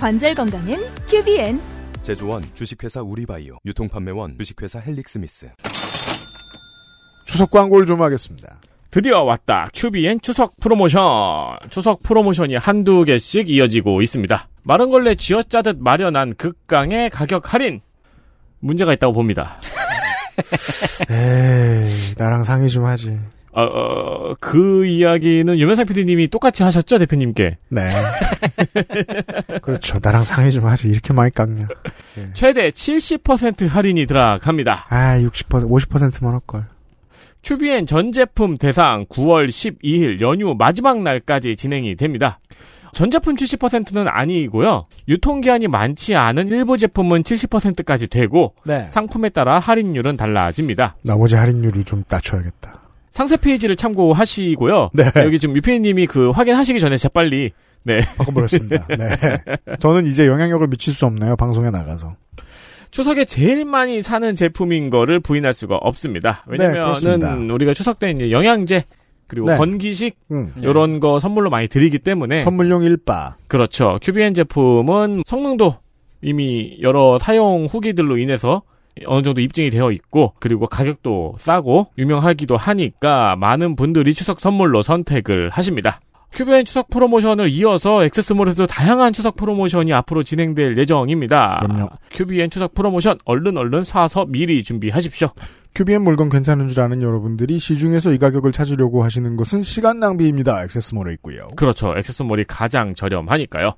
관절 0.00 0.32
건강엔 0.34 0.80
QBN. 1.10 1.60
제조원 2.02 2.42
주식회사 2.54 3.02
우리바이오 3.02 3.58
유통판매원 3.66 4.38
주식회사 4.38 4.78
헬릭스미스 4.78 5.50
추석 7.26 7.50
광고를 7.50 7.84
좀 7.84 8.00
하겠습니다. 8.00 8.58
드디어 8.90 9.22
왔다. 9.22 9.68
QBN 9.74 10.22
추석 10.22 10.58
프로모션. 10.58 11.02
추석 11.68 12.02
프로모션이 12.02 12.56
한두 12.56 13.04
개씩 13.04 13.50
이어지고 13.50 14.00
있습니다. 14.00 14.48
마른 14.62 14.88
걸레 14.90 15.14
쥐어짜듯 15.16 15.76
마련한 15.80 16.34
극강의 16.36 17.10
가격 17.10 17.52
할인. 17.52 17.82
문제가 18.60 18.94
있다고 18.94 19.12
봅니다. 19.12 19.60
에이, 21.10 22.14
나랑 22.16 22.44
상의 22.44 22.70
좀 22.70 22.86
하지. 22.86 23.18
어, 23.52 23.62
어, 23.62 24.34
그 24.38 24.86
이야기는 24.86 25.58
유면상 25.58 25.86
PD님이 25.86 26.28
똑같이 26.28 26.62
하셨죠, 26.62 26.98
대표님께? 26.98 27.58
네. 27.68 27.90
그렇죠. 29.60 29.98
나랑 30.02 30.24
상의 30.24 30.52
좀 30.52 30.66
하지. 30.66 30.88
이렇게 30.88 31.12
많이 31.12 31.32
깎냐. 31.32 31.66
최대 32.34 32.70
70% 32.70 33.68
할인이 33.68 34.06
들어갑니다. 34.06 34.86
아, 34.88 35.18
60%, 35.18 35.68
50%만 35.68 36.34
할걸. 36.34 36.64
QBN 37.42 37.86
전 37.86 38.12
제품 38.12 38.58
대상 38.58 39.06
9월 39.06 39.48
12일 39.48 40.20
연휴 40.20 40.54
마지막 40.56 41.02
날까지 41.02 41.56
진행이 41.56 41.96
됩니다. 41.96 42.38
전 42.92 43.10
제품 43.10 43.34
70%는 43.34 44.06
아니고요. 44.08 44.86
유통기한이 45.08 45.68
많지 45.68 46.16
않은 46.16 46.48
일부 46.48 46.76
제품은 46.76 47.22
70%까지 47.22 48.08
되고 48.08 48.54
네. 48.66 48.86
상품에 48.88 49.30
따라 49.30 49.58
할인율은 49.58 50.16
달라집니다. 50.16 50.96
나머지 51.02 51.36
할인율을 51.36 51.84
좀 51.84 52.04
낮춰야겠다. 52.08 52.80
상세 53.10 53.36
페이지를 53.36 53.76
참고하시고요. 53.76 54.90
네. 54.94 55.04
여기 55.16 55.38
지금 55.38 55.56
유피님이 55.56 56.06
그 56.06 56.30
확인하시기 56.30 56.78
전에 56.80 56.96
재빨리 56.96 57.50
네. 57.82 58.00
바꿔버렸습니다. 58.16 58.86
네. 58.88 59.76
저는 59.80 60.06
이제 60.06 60.26
영향력을 60.26 60.66
미칠 60.68 60.92
수 60.92 61.06
없나요? 61.06 61.36
방송에 61.36 61.70
나가서. 61.70 62.14
추석에 62.90 63.24
제일 63.24 63.64
많이 63.64 64.02
사는 64.02 64.34
제품인 64.34 64.90
거를 64.90 65.20
부인할 65.20 65.52
수가 65.52 65.76
없습니다. 65.76 66.44
네, 66.48 66.56
왜냐면은 66.58 66.82
그렇습니다. 66.82 67.54
우리가 67.54 67.72
추석 67.72 67.98
때 68.00 68.10
이제 68.10 68.30
영양제 68.30 68.84
그리고 69.28 69.46
네. 69.46 69.56
건기식 69.56 70.16
음. 70.32 70.52
이런 70.60 70.98
거 70.98 71.20
선물로 71.20 71.50
많이 71.50 71.68
드리기 71.68 72.00
때문에 72.00 72.40
선물용 72.40 72.82
일바. 72.82 73.36
그렇죠. 73.46 73.98
큐비엔 74.02 74.34
제품은 74.34 75.22
성능도 75.24 75.76
이미 76.22 76.78
여러 76.82 77.18
사용 77.20 77.66
후기들로 77.66 78.18
인해서 78.18 78.62
어느 79.06 79.22
정도 79.22 79.40
입증이 79.40 79.70
되어 79.70 79.92
있고 79.92 80.34
그리고 80.38 80.66
가격도 80.66 81.36
싸고 81.38 81.88
유명하기도 81.98 82.56
하니까 82.56 83.36
많은 83.36 83.76
분들이 83.76 84.14
추석 84.14 84.40
선물로 84.40 84.82
선택을 84.82 85.50
하십니다. 85.50 86.00
큐비엔 86.32 86.64
추석 86.64 86.90
프로모션을 86.90 87.48
이어서 87.50 88.04
액세스몰에도 88.04 88.66
다양한 88.66 89.12
추석 89.12 89.34
프로모션이 89.36 89.92
앞으로 89.92 90.22
진행될 90.22 90.78
예정입니다. 90.78 91.58
그럼요. 91.60 91.88
큐비엔 92.12 92.50
추석 92.50 92.74
프로모션 92.74 93.18
얼른 93.24 93.56
얼른 93.56 93.82
사서 93.82 94.26
미리 94.26 94.62
준비하십시오. 94.62 95.28
큐비엔 95.74 96.02
물건 96.02 96.28
괜찮은 96.28 96.68
줄 96.68 96.82
아는 96.82 97.02
여러분들이 97.02 97.58
시중에서 97.58 98.12
이 98.12 98.18
가격을 98.18 98.52
찾으려고 98.52 99.04
하시는 99.04 99.36
것은 99.36 99.62
시간 99.62 100.00
낭비입니다. 100.00 100.62
액세스몰에 100.64 101.12
있고요. 101.14 101.46
그렇죠. 101.56 101.94
액세스몰이 101.96 102.44
가장 102.44 102.94
저렴하니까요. 102.94 103.74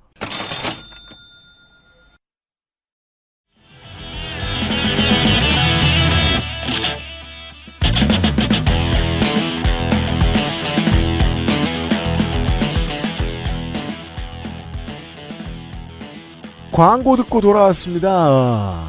광고 16.73 17.17
듣고 17.17 17.41
돌아왔습니다. 17.43 18.83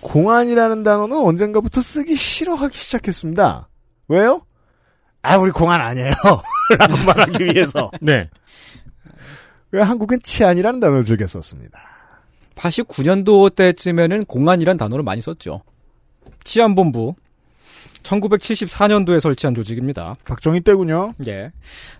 공안이라는 0.00 0.82
단어는 0.82 1.16
언젠가부터 1.16 1.80
쓰기 1.80 2.16
싫어하기 2.16 2.76
시작했습니다. 2.76 3.68
왜요? 4.08 4.42
아, 5.22 5.36
우리 5.36 5.50
공안 5.52 5.80
아니에요. 5.80 6.10
라고 6.78 6.96
말하기 7.04 7.44
위해서. 7.44 7.90
네. 8.00 8.28
왜 9.70 9.80
한국은 9.80 10.18
치안이라는 10.22 10.80
단어를 10.80 11.04
즐겨 11.04 11.26
썼습니다. 11.26 11.80
89년도 12.56 13.54
때쯤에는 13.54 14.24
공안이란 14.24 14.76
단어를 14.76 15.04
많이 15.04 15.20
썼죠. 15.20 15.62
치안본부. 16.44 17.14
1974년도에 18.02 19.20
설치한 19.20 19.54
조직입니다. 19.54 20.16
박정희 20.24 20.60
때군요. 20.60 21.12
예. 21.26 21.50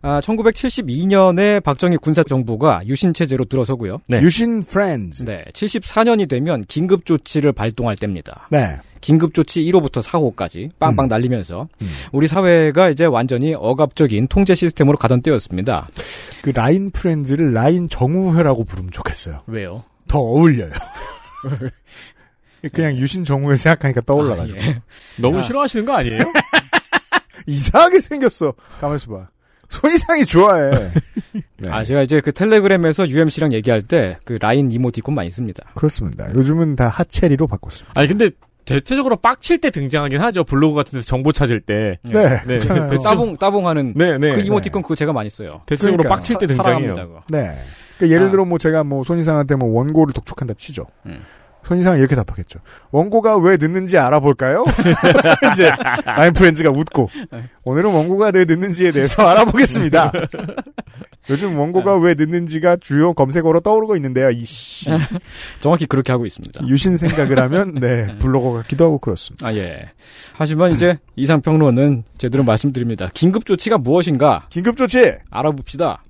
아, 0.03 0.21
1972년에 0.21 1.63
박정희 1.63 1.97
군사정부가 1.99 2.83
유신체제로 2.87 3.45
들어서고요. 3.45 4.01
유신 4.23 4.63
프렌즈. 4.63 5.25
네. 5.25 5.45
74년이 5.53 6.29
되면 6.29 6.65
긴급조치를 6.65 7.53
발동할 7.53 7.97
때입니다. 7.97 8.49
네. 8.51 8.79
긴급조치 9.01 9.63
1호부터 9.67 10.03
4호까지 10.03 10.71
빵빵 10.79 11.09
날리면서 11.09 11.69
우리 12.13 12.27
사회가 12.27 12.89
이제 12.89 13.05
완전히 13.05 13.55
억압적인 13.55 14.27
통제 14.29 14.55
시스템으로 14.55 14.97
가던 14.99 15.23
때였습니다. 15.23 15.89
그 16.43 16.51
라인 16.51 16.91
프렌즈를 16.91 17.53
라인 17.55 17.89
정우회라고 17.89 18.65
부르면 18.65 18.91
좋겠어요. 18.91 19.43
왜요? 19.47 19.85
더 20.09 20.19
어울려요. 20.19 20.71
그냥 22.73 22.97
유신 22.97 23.25
정우회 23.25 23.57
생각하니까 23.57 24.01
떠올라가지고. 24.03 24.59
예. 24.59 24.83
너무 25.21 25.39
아. 25.39 25.43
싫어하시는 25.43 25.85
거 25.87 25.93
아니에요? 25.95 26.21
이상하게 27.47 28.01
생겼어. 28.01 28.55
가만있어 28.81 29.13
봐. 29.13 29.29
손이상이 29.69 30.25
좋아해. 30.27 30.71
네. 31.59 31.69
아, 31.71 31.85
제가 31.85 32.03
이제 32.03 32.21
그 32.21 32.33
텔레그램에서 32.33 33.09
UMC랑 33.09 33.53
얘기할 33.53 33.83
때 33.83 34.19
그 34.25 34.39
라인 34.41 34.71
이모티콘 34.71 35.15
많이 35.15 35.31
씁니다. 35.31 35.65
그렇습니다. 35.75 36.33
요즘은 36.35 36.77
다 36.77 36.89
하체리로 36.89 37.47
바꿨습니다. 37.47 37.93
아니 37.99 38.09
근데 38.09 38.31
대체적으로 38.65 39.17
빡칠 39.17 39.61
때 39.61 39.71
등장하긴 39.71 40.21
하죠. 40.21 40.43
블로그 40.45 40.75
같은 40.77 40.99
데서 40.99 41.07
정보 41.07 41.33
찾을 41.33 41.61
때. 41.61 41.99
네, 42.03 42.13
네. 42.13 42.39
그렇잖아요. 42.59 42.91
대체적- 42.91 43.03
따봉 43.03 43.37
따봉하는 43.39 43.95
네, 43.97 44.19
네. 44.19 44.35
그 44.35 44.41
이모티콘 44.41 44.83
그거 44.83 44.95
제가 44.95 45.13
많이 45.13 45.31
써요. 45.31 45.63
대체적으로 45.67 45.99
그러니까요. 46.03 46.17
빡칠 46.17 46.39
때 46.39 46.47
사- 46.49 46.63
등장해요. 46.63 46.95
그거. 46.95 47.23
네. 47.31 47.57
그러니까 47.99 48.15
예를 48.15 48.29
아. 48.29 48.31
들어 48.31 48.45
뭐 48.45 48.59
제가 48.59 48.83
뭐 48.85 49.03
손이상한테 49.05 49.55
뭐 49.57 49.69
원고를 49.71 50.13
독촉한다 50.15 50.55
치죠. 50.55 50.87
음. 51.07 51.21
손이상은 51.67 51.99
이렇게 51.99 52.15
답하겠죠. 52.15 52.61
원고가 52.93 53.37
왜 53.39 53.57
늦는지 53.57 53.99
알아볼까요? 53.99 54.65
이제 55.53 55.73
라인 56.05 56.33
프렌즈가 56.33 56.71
웃고 56.71 57.11
오늘은 57.65 57.93
원고가 57.93 58.31
왜 58.33 58.45
늦는지에 58.45 58.93
대해서 58.93 59.27
알아보겠습니다. 59.27 60.13
요즘 61.29 61.59
원고가 61.59 61.97
왜 61.97 62.15
늦는지가 62.17 62.77
주요 62.77 63.13
검색어로 63.15 63.61
떠오르고 63.61 63.97
있는데요. 63.97 64.31
이씨 64.31 64.89
정확히 65.59 65.87
그렇게 65.87 66.13
하고 66.13 66.25
있습니다. 66.25 66.69
유신 66.69 66.97
생각을 66.97 67.41
하면 67.41 67.75
네 67.75 68.17
블로거 68.19 68.53
같기도 68.53 68.85
하고 68.85 68.99
그렇습니다. 68.99 69.49
아, 69.49 69.55
예. 69.55 69.89
하지만 70.35 70.71
이제 70.71 70.99
이상 71.17 71.41
평론은 71.41 72.05
제대로 72.17 72.45
말씀드립니다. 72.45 73.11
긴급 73.13 73.45
조치가 73.45 73.79
무엇인가? 73.79 74.47
긴급 74.51 74.77
조치! 74.77 75.17
알아봅시다. 75.31 76.05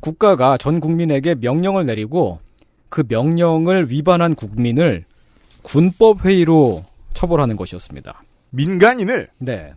국가가 0.00 0.56
전 0.56 0.80
국민에게 0.80 1.36
명령을 1.36 1.86
내리고 1.86 2.40
그 2.88 3.04
명령을 3.06 3.90
위반한 3.90 4.34
국민을 4.34 5.04
군법회의로 5.62 6.84
처벌하는 7.14 7.56
것이었습니다. 7.56 8.22
민간인을? 8.50 9.28
네. 9.38 9.72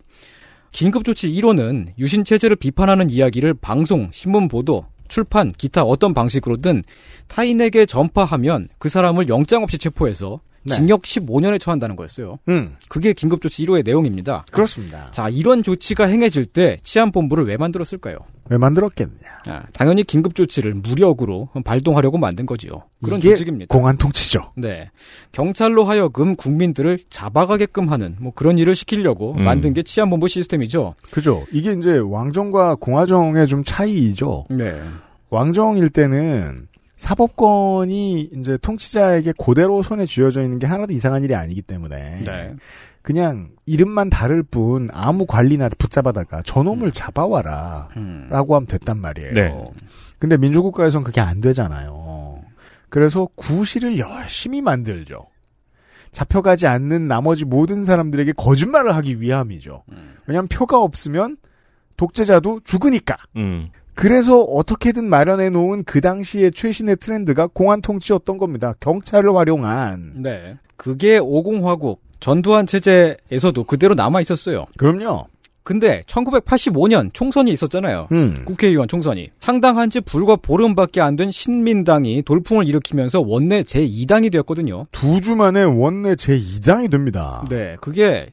긴급조치 0.71 1.29
1호는 1.33 1.89
유신체제를 1.97 2.55
비판하는 2.55 3.09
이야기를 3.09 3.55
방송, 3.55 4.09
신문보도, 4.11 4.85
출판, 5.09 5.51
기타 5.51 5.83
어떤 5.83 6.13
방식으로든 6.13 6.83
타인에게 7.27 7.85
전파하면 7.85 8.69
그 8.77 8.87
사람을 8.87 9.27
영장 9.27 9.63
없이 9.63 9.77
체포해서 9.77 10.39
네. 10.63 10.75
징역 10.75 11.01
15년에 11.03 11.59
처한다는 11.59 11.95
거였어요. 11.95 12.37
음. 12.49 12.75
그게 12.89 13.13
긴급조치 13.13 13.65
1호의 13.65 13.83
내용입니다. 13.83 14.45
그렇습니다. 14.51 15.09
자, 15.11 15.29
이런 15.29 15.63
조치가 15.63 16.05
행해질 16.05 16.45
때 16.45 16.77
치안본부를 16.83 17.47
왜 17.47 17.57
만들었을까요? 17.57 18.17
왜 18.49 18.57
만들었겠냐? 18.57 19.11
아, 19.47 19.63
당연히 19.73 20.03
긴급조치를 20.03 20.73
무력으로 20.73 21.49
발동하려고 21.63 22.17
만든 22.17 22.45
거지요. 22.45 22.83
그런 23.03 23.19
이게 23.19 23.29
조직입니다. 23.29 23.73
공안 23.73 23.97
통치죠. 23.97 24.51
네. 24.57 24.91
경찰로 25.31 25.85
하여금 25.85 26.35
국민들을 26.35 26.99
잡아가게끔 27.09 27.89
하는 27.89 28.17
뭐 28.19 28.33
그런 28.35 28.57
일을 28.57 28.75
시키려고 28.75 29.33
음. 29.33 29.43
만든 29.43 29.73
게 29.73 29.83
치안본부 29.83 30.27
시스템이죠. 30.27 30.95
그죠. 31.11 31.45
이게 31.51 31.71
이제 31.71 31.97
왕정과 31.97 32.75
공화정의 32.75 33.47
좀 33.47 33.63
차이죠. 33.63 34.45
네. 34.49 34.81
왕정일 35.29 35.89
때는 35.89 36.67
사법권이 37.01 38.29
이제 38.35 38.57
통치자에게 38.57 39.33
그대로 39.43 39.81
손에 39.81 40.05
쥐어져 40.05 40.43
있는 40.43 40.59
게 40.59 40.67
하나도 40.67 40.93
이상한 40.93 41.23
일이 41.23 41.33
아니기 41.33 41.63
때문에 41.63 42.21
네. 42.23 42.55
그냥 43.01 43.49
이름만 43.65 44.11
다를 44.11 44.43
뿐 44.43 44.87
아무 44.93 45.25
관리나 45.25 45.69
붙잡아다가 45.79 46.43
저놈을 46.43 46.91
잡아와라 46.91 47.89
음. 47.97 48.27
라고 48.29 48.55
하면 48.55 48.67
됐단 48.67 48.99
말이에요. 48.99 49.33
네. 49.33 49.65
근데 50.19 50.37
민주국가에선 50.37 51.03
그게 51.03 51.21
안 51.21 51.41
되잖아요. 51.41 52.39
그래서 52.89 53.27
구실을 53.33 53.97
열심히 53.97 54.61
만들죠. 54.61 55.25
잡혀가지 56.11 56.67
않는 56.67 57.07
나머지 57.07 57.45
모든 57.45 57.83
사람들에게 57.83 58.33
거짓말을 58.33 58.95
하기 58.97 59.21
위함이죠. 59.21 59.85
왜냐하면 60.27 60.47
표가 60.49 60.79
없으면 60.79 61.37
독재자도 61.97 62.59
죽으니까. 62.63 63.17
음. 63.37 63.71
그래서 64.01 64.39
어떻게든 64.41 65.05
마련해 65.05 65.49
놓은 65.51 65.83
그 65.83 66.01
당시의 66.01 66.51
최신의 66.51 66.97
트렌드가 66.97 67.47
공안 67.47 67.81
통치였던 67.81 68.37
겁니다. 68.37 68.73
경찰을 68.79 69.35
활용한. 69.35 70.13
네. 70.23 70.55
그게 70.75 71.19
오공화국 71.19 72.01
전두환 72.19 72.65
체제에서도 72.67 73.63
그대로 73.65 73.93
남아 73.93 74.21
있었어요. 74.21 74.65
그럼요. 74.77 75.25
근데 75.63 76.01
1985년 76.07 77.13
총선이 77.13 77.51
있었잖아요. 77.51 78.07
음. 78.11 78.41
국회의원 78.45 78.87
총선이 78.87 79.29
상당한 79.39 79.91
지 79.91 80.01
불과 80.01 80.35
보름밖에 80.35 81.01
안 81.01 81.15
된 81.15 81.29
신민당이 81.31 82.23
돌풍을 82.23 82.67
일으키면서 82.67 83.21
원내 83.21 83.61
제2당이 83.63 84.31
되었거든요. 84.31 84.87
두 84.91 85.21
주 85.21 85.35
만에 85.35 85.61
원내 85.63 86.15
제2당이 86.15 86.89
됩니다. 86.89 87.45
네, 87.49 87.75
그게 87.79 88.31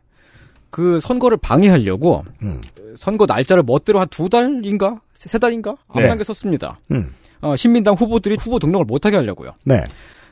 그 0.70 1.00
선거를 1.00 1.38
방해하려고 1.38 2.24
음. 2.42 2.60
선거 2.96 3.26
날짜를 3.26 3.62
멋대로 3.62 4.00
한 4.00 4.08
두 4.10 4.28
달인가 4.28 5.00
세 5.14 5.38
달인가 5.38 5.76
네. 5.94 6.02
앞당겨 6.02 6.24
썼습니다. 6.24 6.78
음. 6.90 7.14
어, 7.40 7.54
신민당 7.56 7.94
후보들이 7.94 8.36
후보 8.40 8.58
등록을 8.58 8.84
못하게 8.84 9.16
하려고요. 9.16 9.52
네. 9.64 9.84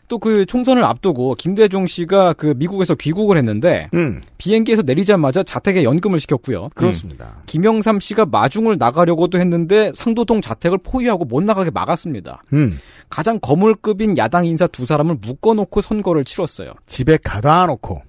또 0.09 0.19
그 0.19 0.47
총선을 0.47 0.85
앞두고 0.85 1.35
김대중 1.35 1.89
씨가 1.89 2.33
그 2.35 2.55
미국에서 2.57 2.95
귀국을 2.95 3.37
했는데 3.39 3.89
음. 3.93 4.21
비행기에서 4.39 4.83
내리자마자 4.83 5.43
자택에 5.43 5.83
연금을 5.83 6.21
시켰고요. 6.21 6.69
그렇습니다. 6.77 7.43
김영삼 7.47 7.99
씨가 7.99 8.27
마중을 8.27 8.77
나가려고도 8.79 9.39
했는데 9.41 9.91
상도동 9.97 10.43
자택을 10.43 10.79
포위하고 10.79 11.25
못 11.25 11.43
나가게 11.43 11.71
막았습니다. 11.73 12.45
음. 12.53 12.79
가장 13.11 13.41
거물급인 13.41 14.17
야당 14.17 14.47
인사 14.47 14.69
두 14.69 14.87
사람을 14.87 15.17
묶어놓고 15.21 15.81
선거를 15.81 16.25
치렀어요. 16.25 16.75
집에 16.87 17.19
가다 17.23 17.67
놓고. 17.67 18.03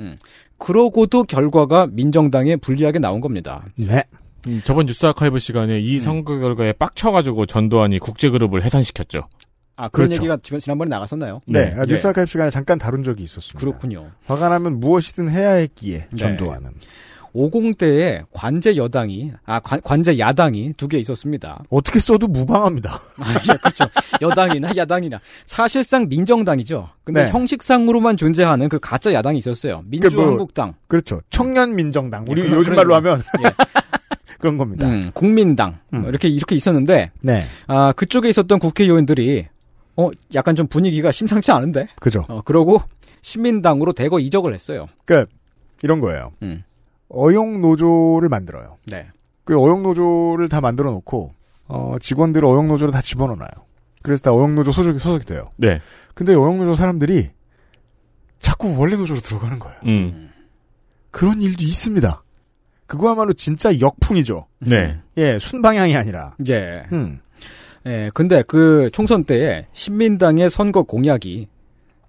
음. 0.58 0.60
그러고도 0.60 1.24
결과가 1.24 1.88
민정당에 1.92 2.56
불리하게 2.56 3.00
나온 3.00 3.22
겁니다. 3.22 3.64
네. 3.78 4.04
음, 4.48 4.62
저번 4.64 4.86
뉴스 4.86 5.06
아카이브 5.06 5.40
시간에 5.40 5.80
이 5.80 6.00
선거 6.00 6.38
결과에 6.40 6.74
빡쳐가지고 6.74 7.46
전두환이 7.46 8.00
국제그룹을 8.00 8.64
해산시켰죠. 8.64 9.28
아 9.76 9.90
그런 9.90 10.08
그렇죠. 10.08 10.24
얘기가 10.24 10.38
지금 10.42 10.60
지난번에 10.60 10.90
나갔었나요? 10.90 11.42
네, 11.46 11.74
아, 11.78 11.82
예. 11.82 11.86
뉴스 11.86 12.08
아카이브 12.08 12.28
시간에 12.30 12.50
잠깐 12.50 12.80
다룬 12.80 13.04
적이 13.04 13.24
있었습니다. 13.24 13.60
그렇군요. 13.60 14.10
화가 14.26 14.50
나면 14.50 14.80
무엇이든 14.80 15.30
해야 15.30 15.52
했기에 15.52 16.08
네. 16.10 16.18
전두환은 16.18 16.72
50대에 17.38 18.26
관제 18.32 18.76
여당이 18.78 19.32
아 19.46 19.60
관, 19.60 19.80
관제 19.82 20.18
야당이 20.18 20.74
두 20.76 20.88
개 20.88 20.98
있었습니다. 20.98 21.64
어떻게 21.70 22.00
써도 22.00 22.28
무방합니다. 22.28 23.00
아, 23.20 23.34
예, 23.34 23.58
그렇죠. 23.58 23.84
여당이나 24.22 24.72
야당이나 24.76 25.20
사실상 25.46 26.08
민정당이죠. 26.10 26.90
근데 27.04 27.26
네. 27.26 27.30
형식상으로만 27.32 28.18
존재하는 28.18 28.70
그 28.70 28.80
가짜 28.80 29.14
야당이 29.14 29.38
있었어요. 29.38 29.84
민주한국당. 29.88 30.74
그렇죠. 30.88 31.22
청년 31.30 31.76
민정당. 31.76 32.26
우리 32.28 32.42
예, 32.44 32.50
요즘 32.50 32.76
말로 32.76 32.90
거. 32.90 32.96
하면 32.96 33.22
그런 34.40 34.58
겁니다. 34.58 34.88
음, 34.88 35.12
국민당 35.14 35.80
뭐 35.90 36.10
이렇게 36.10 36.28
이렇게 36.30 36.56
있었는데 36.56 37.12
네. 37.22 37.42
아 37.68 37.92
그쪽에 37.94 38.30
있었던 38.30 38.60
국회의원들이 38.60 39.48
어 39.98 40.10
약간 40.34 40.56
좀 40.56 40.68
분위기가 40.68 41.12
심상치 41.12 41.52
않은데. 41.52 41.88
그죠. 42.00 42.24
어, 42.30 42.42
그러고 42.44 42.82
신민당으로 43.22 43.94
대거 43.94 44.20
이적을 44.20 44.54
했어요. 44.54 44.88
그러니까 45.06 45.32
이런 45.84 46.00
거예요. 46.00 46.32
음. 46.44 46.64
어용 47.10 47.62
노조를 47.62 48.30
만들어요. 48.30 48.78
네. 48.86 49.08
그 49.44 49.60
어용 49.60 49.84
노조를 49.84 50.50
다 50.50 50.62
만들어 50.62 50.92
놓고 50.92 51.32
어, 51.68 51.96
직원들을 52.00 52.46
어용 52.48 52.68
노조로 52.68 52.92
다 52.92 53.02
집어넣어요. 53.02 53.50
그래서 54.02 54.24
다 54.24 54.34
어용 54.34 54.56
노조 54.56 54.72
소속이 54.72 55.00
소속이 55.00 55.26
돼요. 55.26 55.52
네. 55.58 55.80
근데 56.14 56.34
어용 56.34 56.58
노조 56.58 56.76
사람들이 56.76 57.30
자꾸 58.40 58.78
원래 58.78 58.96
노조로 58.96 59.20
들어가는 59.22 59.60
거예요. 59.60 59.78
음. 59.86 60.32
그런 61.12 61.42
일도 61.42 61.64
있습니다. 61.64 62.24
그거야말로 62.86 63.34
진짜 63.34 63.80
역풍이죠. 63.80 64.48
네. 64.60 65.00
예, 65.18 65.40
순방향이 65.40 65.96
아니라. 65.96 66.36
예. 66.48 66.84
음. 66.94 67.20
예, 67.86 68.10
근데 68.14 68.44
그 68.44 68.90
총선 68.94 69.24
때에 69.24 69.68
신민당의 69.74 70.50
선거 70.50 70.84
공약이 70.84 71.48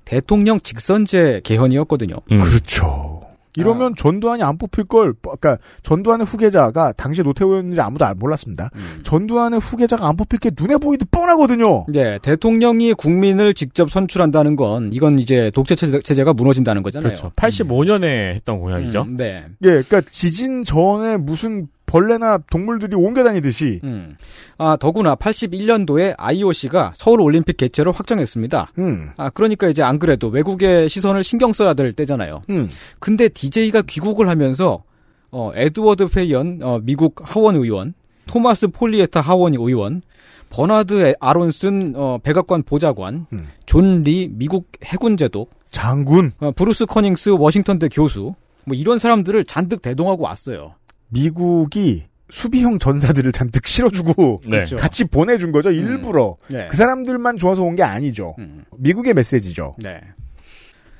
대통령 0.05 0.61
직선제 0.61 1.43
개헌이었거든요. 1.45 2.17
음. 2.33 2.39
그렇죠. 2.39 3.18
이러면 3.59 3.95
전두환이 3.97 4.43
안 4.43 4.57
뽑힐 4.59 4.85
걸, 4.85 5.15
그러니까 5.21 5.59
전두환의 5.83 6.27
후계자가 6.27 6.93
당시 6.93 7.23
노태우 7.23 7.57
였는지 7.57 7.81
아무도 7.81 8.05
알- 8.05 8.15
몰랐습니다. 8.15 8.71
음. 8.75 9.01
전두환의 9.05 9.61
후계자가 9.61 10.09
안 10.09 10.17
뽑힐 10.17 10.39
게 10.39 10.51
눈에 10.59 10.77
보이듯 10.79 11.11
뻔하거든요. 11.11 11.87
네, 11.89 12.19
대통령이 12.23 12.95
국민을 12.95 13.55
직접 13.55 13.91
선출한다는 13.91 14.57
건 14.57 14.91
이건 14.93 15.19
이제 15.19 15.51
독재 15.55 15.75
체제- 15.75 16.01
체제가 16.03 16.33
무너진다는 16.33 16.83
거잖아요. 16.83 17.09
그렇죠. 17.09 17.33
85년에 17.37 18.35
했던 18.35 18.59
공약이죠. 18.61 19.03
음, 19.03 19.17
네. 19.17 19.45
예, 19.63 19.69
그러니까 19.69 20.01
지진 20.11 20.65
전에 20.65 21.17
무슨 21.17 21.69
벌레나 21.89 22.39
동물들이 22.51 22.95
옮겨 22.95 23.25
다니듯이. 23.25 23.81
음. 23.83 24.17
아, 24.59 24.77
더구나 24.79 25.17
81년도에 25.17 26.15
IOC가 26.19 26.93
서울 26.95 27.21
올림픽 27.23 27.57
개최를 27.57 27.93
확정했습니다. 27.93 28.73
음. 28.79 29.07
아, 29.17 29.31
그러니까 29.31 29.69
이제 29.69 29.83
안 29.83 29.99
그래도 29.99 30.29
외국의 30.29 30.89
시선을 30.89 31.25
신경 31.25 31.53
써야 31.53 31.75
될 31.75 31.93
때잖아요. 31.93 32.43
음. 32.51 32.69
근데 33.01 33.29
DJ가 33.29 33.83
귀국을 33.83 34.29
하면서 34.29 34.85
어, 35.31 35.51
에드워드 35.55 36.09
페이언 36.09 36.61
어, 36.63 36.79
미국 36.83 37.17
하원 37.25 37.57
의원, 37.57 37.95
토마스 38.27 38.69
포글리에타 38.69 39.21
하원 39.21 39.55
의원, 39.55 40.03
버나드 40.51 41.03
에- 41.07 41.15
아론슨 41.21 41.95
어, 41.97 42.19
백악관 42.23 42.63
보좌관, 42.63 43.27
음. 43.33 43.47
존리 43.67 44.29
미국 44.31 44.69
해군 44.85 45.17
제독, 45.17 45.51
장군, 45.69 46.33
어, 46.41 46.51
브루스 46.53 46.87
커밍스 46.87 47.31
워싱턴대 47.31 47.89
교수, 47.89 48.35
뭐 48.65 48.77
이런 48.77 48.99
사람들을 48.99 49.45
잔뜩 49.45 49.83
대동하고 49.83 50.25
왔어요. 50.25 50.75
미국이 51.09 52.05
수비형 52.31 52.79
전사들을 52.79 53.33
잔뜩 53.33 53.67
실어주고 53.69 54.41
네. 54.45 54.51
그렇죠. 54.51 54.77
같이 54.77 55.05
보내준 55.07 55.51
거죠 55.53 55.71
일부러 55.71 56.37
네. 56.49 56.69
그 56.71 56.77
사람들만 56.77 57.37
좋아서 57.39 57.63
온 57.63 57.75
게 57.77 57.83
아니죠 57.83 58.35
음. 58.39 58.65
미국의 58.77 59.15
메시지죠 59.15 59.77
네. 59.79 60.01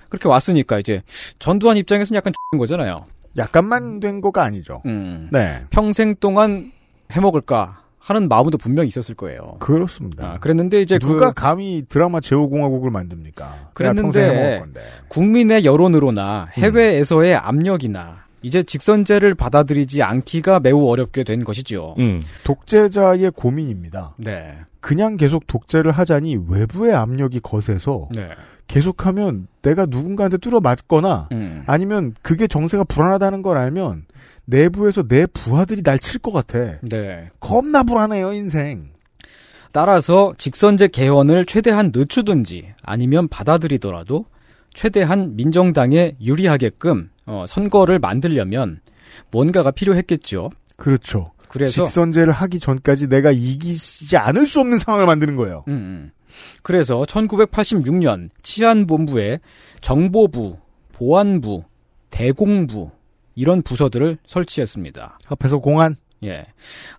그렇게 0.09 0.27
왔으니까 0.29 0.79
이제 0.79 1.03
전두환 1.39 1.77
입장에서는 1.77 2.17
약간 2.17 2.33
X인 2.55 2.59
거잖아요. 2.59 3.05
약간만 3.37 4.01
된 4.01 4.21
거가 4.23 4.43
아니죠 4.45 4.81
음. 4.87 5.29
네 5.31 5.61
평생 5.71 6.15
동안 6.17 6.73
해먹을까 7.13 7.83
하는 7.99 8.27
마음도 8.29 8.57
분명히 8.57 8.89
있었을 8.89 9.15
거예요. 9.15 9.57
그렇습니다 9.59 10.33
아, 10.33 10.39
그랬는데 10.39 10.81
이제 10.81 10.99
누가 10.99 11.29
그 11.29 11.35
감히 11.35 11.85
드라마 11.87 12.21
제오공화국을 12.21 12.91
만듭니까 12.91 13.71
그냥 13.75 13.97
평생 13.97 14.23
해먹을 14.23 14.41
그랬는데 14.43 14.59
건데 14.81 14.83
국민의 15.09 15.65
여론으로나 15.67 16.49
해외에서의 16.55 17.35
압력이나 17.37 18.28
이제 18.43 18.63
직선제를 18.63 19.35
받아들이지 19.35 20.03
않기가 20.03 20.61
매우 20.61 20.87
어렵게 20.89 21.25
된 21.25 21.45
것이죠. 21.45 21.95
음. 21.99 22.23
독재자의 22.45 23.33
고민입니다 23.33 24.15
네. 24.17 24.59
그냥 24.81 25.17
계속 25.17 25.47
독재를 25.47 25.91
하자니 25.93 26.39
외부의 26.49 26.95
압력이 26.95 27.41
거세서 27.41 28.09
네. 28.15 28.29
계속하면 28.69 29.49
내가 29.63 29.87
누군가한테 29.87 30.37
뚫어 30.37 30.61
맞거나 30.61 31.29
음. 31.33 31.65
아니면 31.67 32.15
그게 32.23 32.47
정세가 32.47 32.85
불안하다는 32.85 33.43
걸 33.43 33.57
알면 33.57 34.05
내부에서 34.45 35.03
내 35.09 35.27
부하들이 35.27 35.83
날 35.83 35.99
칠 35.99 36.21
것 36.21 36.33
같아. 36.33 36.79
네. 36.83 37.31
겁나 37.41 37.83
불안해요, 37.83 38.33
인생. 38.33 38.91
따라서 39.73 40.33
직선제 40.39 40.89
개헌을 40.89 41.45
최대한 41.47 41.93
늦추든지 41.95 42.73
아니면 42.83 43.29
받아들이더라도 43.29 44.25
최대한 44.75 45.37
민정당에 45.37 46.17
유리하게끔 46.21 47.11
어, 47.27 47.45
선거를 47.47 47.99
만들려면 47.99 48.81
뭔가가 49.31 49.71
필요했겠죠. 49.71 50.51
그렇죠. 50.77 51.33
그래서 51.49 51.85
직선제를 51.85 52.33
하기 52.33 52.59
전까지 52.59 53.09
내가 53.09 53.33
이기지 53.33 54.17
않을 54.17 54.47
수 54.47 54.61
없는 54.61 54.79
상황을 54.79 55.07
만드는 55.07 55.37
거예요. 55.37 55.65
음, 55.69 55.73
음. 55.73 56.11
그래서 56.63 57.03
1986년 57.03 58.29
치안본부에 58.43 59.41
정보부, 59.81 60.59
보안부, 60.93 61.65
대공부 62.11 62.91
이런 63.35 63.63
부서들을 63.63 64.19
설치했습니다. 64.27 65.19
앞에서 65.29 65.59
공안. 65.59 65.97
예. 66.25 66.45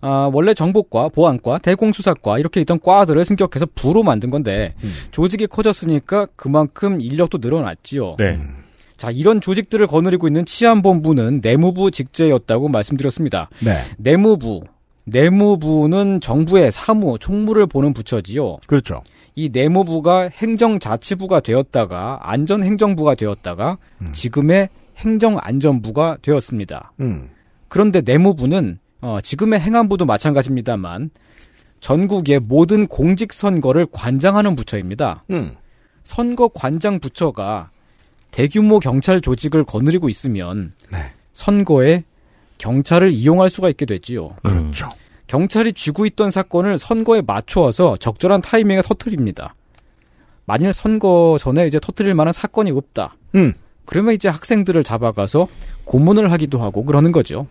아, 0.00 0.30
원래 0.32 0.54
정보과, 0.54 1.10
보안과, 1.10 1.58
대공수사과 1.58 2.38
이렇게 2.38 2.60
있던 2.62 2.80
과들을 2.80 3.24
승격해서 3.24 3.66
부로 3.74 4.02
만든 4.02 4.30
건데 4.30 4.74
음. 4.82 4.90
조직이 5.10 5.46
커졌으니까 5.46 6.26
그만큼 6.36 7.00
인력도 7.00 7.38
늘어났지요. 7.40 8.10
네. 8.18 8.38
자, 8.96 9.10
이런 9.10 9.40
조직들을 9.40 9.86
거느리고 9.86 10.26
있는 10.26 10.44
치안본부는 10.44 11.40
내무부 11.42 11.90
직제였다고 11.90 12.68
말씀드렸습니다. 12.68 13.48
네. 13.64 13.72
내무부, 13.96 14.62
내무부는 15.04 16.20
정부의 16.20 16.70
사무, 16.70 17.18
총무를 17.18 17.66
보는 17.66 17.94
부처지요. 17.94 18.58
그렇죠. 18.66 19.02
이 19.34 19.48
내무부가 19.50 20.28
행정자치부가 20.28 21.40
되었다가 21.40 22.18
안전행정부가 22.22 23.14
되었다가 23.14 23.78
지금의 24.12 24.68
행정안전부가 24.98 26.18
되었습니다. 26.20 26.92
음. 27.00 27.30
그런데 27.68 28.02
내무부는 28.02 28.79
어, 29.00 29.18
지금의 29.22 29.60
행안부도 29.60 30.04
마찬가지입니다만 30.04 31.10
전국의 31.80 32.40
모든 32.40 32.86
공직 32.86 33.32
선거를 33.32 33.86
관장하는 33.90 34.54
부처입니다. 34.54 35.24
음. 35.30 35.56
선거 36.04 36.48
관장 36.48 36.98
부처가 37.00 37.70
대규모 38.30 38.78
경찰 38.78 39.20
조직을 39.20 39.64
거느리고 39.64 40.08
있으면 40.08 40.72
네. 40.92 40.98
선거에 41.32 42.04
경찰을 42.58 43.10
이용할 43.10 43.48
수가 43.48 43.70
있게 43.70 43.86
되지요. 43.86 44.36
그렇죠. 44.42 44.88
경찰이 45.26 45.72
쥐고 45.72 46.06
있던 46.06 46.30
사건을 46.30 46.78
선거에 46.78 47.22
맞추어서 47.22 47.96
적절한 47.96 48.42
타이밍에 48.42 48.82
터트립니다. 48.82 49.54
만일 50.44 50.72
선거 50.72 51.38
전에 51.40 51.66
이제 51.66 51.78
터트릴 51.80 52.14
만한 52.14 52.32
사건이 52.32 52.72
없다. 52.72 53.16
음. 53.36 53.52
그러면 53.86 54.14
이제 54.14 54.28
학생들을 54.28 54.82
잡아가서 54.84 55.48
고문을 55.84 56.32
하기도 56.32 56.60
하고 56.60 56.84
그러는 56.84 57.12
거죠. 57.12 57.46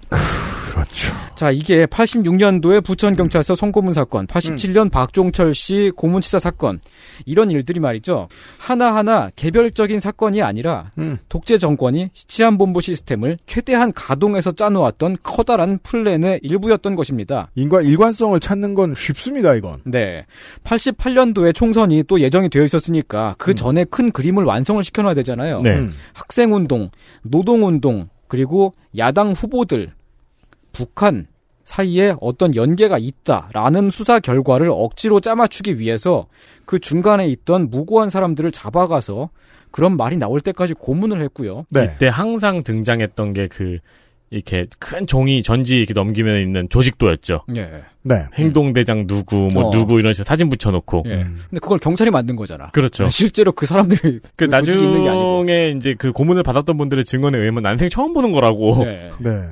그렇죠. 0.79 1.13
자, 1.35 1.51
이게 1.51 1.85
86년도에 1.85 2.83
부천경찰서 2.83 3.55
성고문 3.55 3.93
사건, 3.93 4.27
87년 4.27 4.85
음. 4.85 4.89
박종철 4.89 5.53
씨 5.53 5.91
고문치사 5.95 6.39
사건, 6.39 6.79
이런 7.25 7.51
일들이 7.51 7.79
말이죠. 7.79 8.27
하나하나 8.57 9.29
개별적인 9.35 9.99
사건이 9.99 10.41
아니라 10.41 10.91
음. 10.97 11.17
독재 11.29 11.57
정권이 11.57 12.09
치안본부 12.13 12.81
시스템을 12.81 13.37
최대한 13.45 13.93
가동해서 13.93 14.51
짜놓았던 14.51 15.17
커다란 15.23 15.79
플랜의 15.83 16.39
일부였던 16.43 16.95
것입니다. 16.95 17.49
인과 17.55 17.81
일관성을 17.81 18.39
찾는 18.39 18.73
건 18.73 18.93
쉽습니다, 18.95 19.53
이건. 19.55 19.81
네. 19.85 20.25
88년도에 20.63 21.53
총선이 21.55 22.03
또 22.07 22.19
예정이 22.19 22.49
되어 22.49 22.63
있었으니까 22.63 23.35
그 23.37 23.53
전에 23.53 23.85
큰 23.85 24.11
그림을 24.11 24.43
완성을 24.43 24.83
시켜놔야 24.83 25.13
되잖아요. 25.15 25.61
네. 25.61 25.71
음. 25.71 25.91
학생운동, 26.13 26.89
노동운동, 27.23 28.09
그리고 28.27 28.73
야당 28.97 29.31
후보들, 29.31 29.89
북한 30.71 31.27
사이에 31.63 32.15
어떤 32.19 32.55
연계가 32.55 32.97
있다라는 32.97 33.91
수사 33.91 34.19
결과를 34.19 34.69
억지로 34.71 35.19
짜맞추기 35.19 35.77
위해서 35.77 36.27
그 36.65 36.79
중간에 36.79 37.27
있던 37.27 37.69
무고한 37.69 38.09
사람들을 38.09 38.49
잡아가서 38.51 39.29
그런 39.71 39.95
말이 39.95 40.17
나올 40.17 40.39
때까지 40.39 40.73
고문을 40.73 41.21
했고요. 41.21 41.65
네. 41.71 41.93
이때 41.95 42.07
항상 42.07 42.63
등장했던 42.63 43.33
게 43.33 43.47
그 43.47 43.77
이렇게 44.31 44.67
큰 44.77 45.07
종이 45.07 45.41
전지 45.41 45.77
이렇게 45.77 45.93
넘기면 45.93 46.41
있는 46.41 46.69
조직도였죠. 46.69 47.45
네. 47.47 47.83
네. 48.03 48.25
행동대장 48.35 49.07
누구 49.07 49.49
뭐 49.51 49.65
어. 49.65 49.71
누구 49.71 49.99
이런 49.99 50.13
식으로 50.13 50.25
사진 50.25 50.49
붙여놓고. 50.49 51.03
예. 51.07 51.17
근데 51.17 51.59
그걸 51.59 51.79
경찰이 51.79 52.11
만든 52.11 52.35
거잖아. 52.35 52.69
그렇죠. 52.71 53.09
실제로 53.09 53.51
그 53.51 53.65
사람들이 53.65 54.19
그 54.35 54.49
조직이 54.49 54.83
있는 54.83 55.01
게 55.01 55.09
아니고. 55.09 55.43
나중에 55.43 55.73
이제 55.75 55.95
그 55.97 56.11
고문을 56.11 56.43
받았던 56.43 56.77
분들의 56.77 57.05
증언에 57.05 57.39
의하면 57.39 57.63
난생 57.63 57.89
처음 57.89 58.13
보는 58.13 58.31
거라고. 58.31 58.85
네. 58.85 59.11
네. 59.19 59.45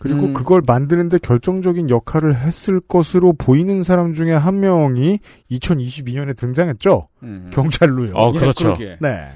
그리고 0.00 0.26
음. 0.26 0.34
그걸 0.34 0.62
만드는데 0.66 1.18
결정적인 1.18 1.90
역할을 1.90 2.34
했을 2.34 2.80
것으로 2.80 3.34
보이는 3.34 3.82
사람 3.82 4.14
중에 4.14 4.32
한 4.32 4.58
명이 4.58 5.20
2022년에 5.50 6.34
등장했죠. 6.36 7.06
음. 7.22 7.50
경찰로요. 7.52 8.14
어, 8.14 8.32
예, 8.34 8.38
그렇죠. 8.38 8.72
그러게. 8.72 8.96
네. 8.98 9.28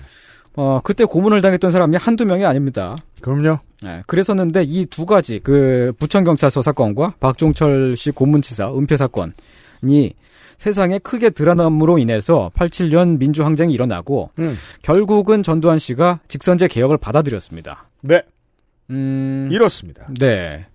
어, 0.56 0.80
그때 0.82 1.04
고문을 1.04 1.42
당했던 1.42 1.70
사람이 1.70 1.98
한두 1.98 2.24
명이 2.24 2.46
아닙니다. 2.46 2.96
그럼요. 3.20 3.58
네, 3.82 4.02
그랬었는데 4.06 4.62
이 4.66 4.86
두 4.86 5.04
가지 5.04 5.38
그 5.40 5.92
부천경찰서 5.98 6.62
사건과 6.62 7.14
박종철 7.20 7.94
씨 7.96 8.10
고문치사 8.10 8.72
은폐 8.74 8.96
사건이 8.96 10.14
세상에 10.56 10.98
크게 10.98 11.30
드러남으로 11.30 11.98
인해서 11.98 12.50
87년 12.56 13.18
민주항쟁이 13.18 13.74
일어나고 13.74 14.30
음. 14.38 14.56
결국은 14.80 15.42
전두환 15.42 15.78
씨가 15.78 16.20
직선제 16.28 16.68
개혁을 16.68 16.96
받아들였습니다. 16.96 17.90
네. 18.02 18.22
음, 18.90 19.48
이렇습니다. 19.50 20.06
네. 20.18 20.66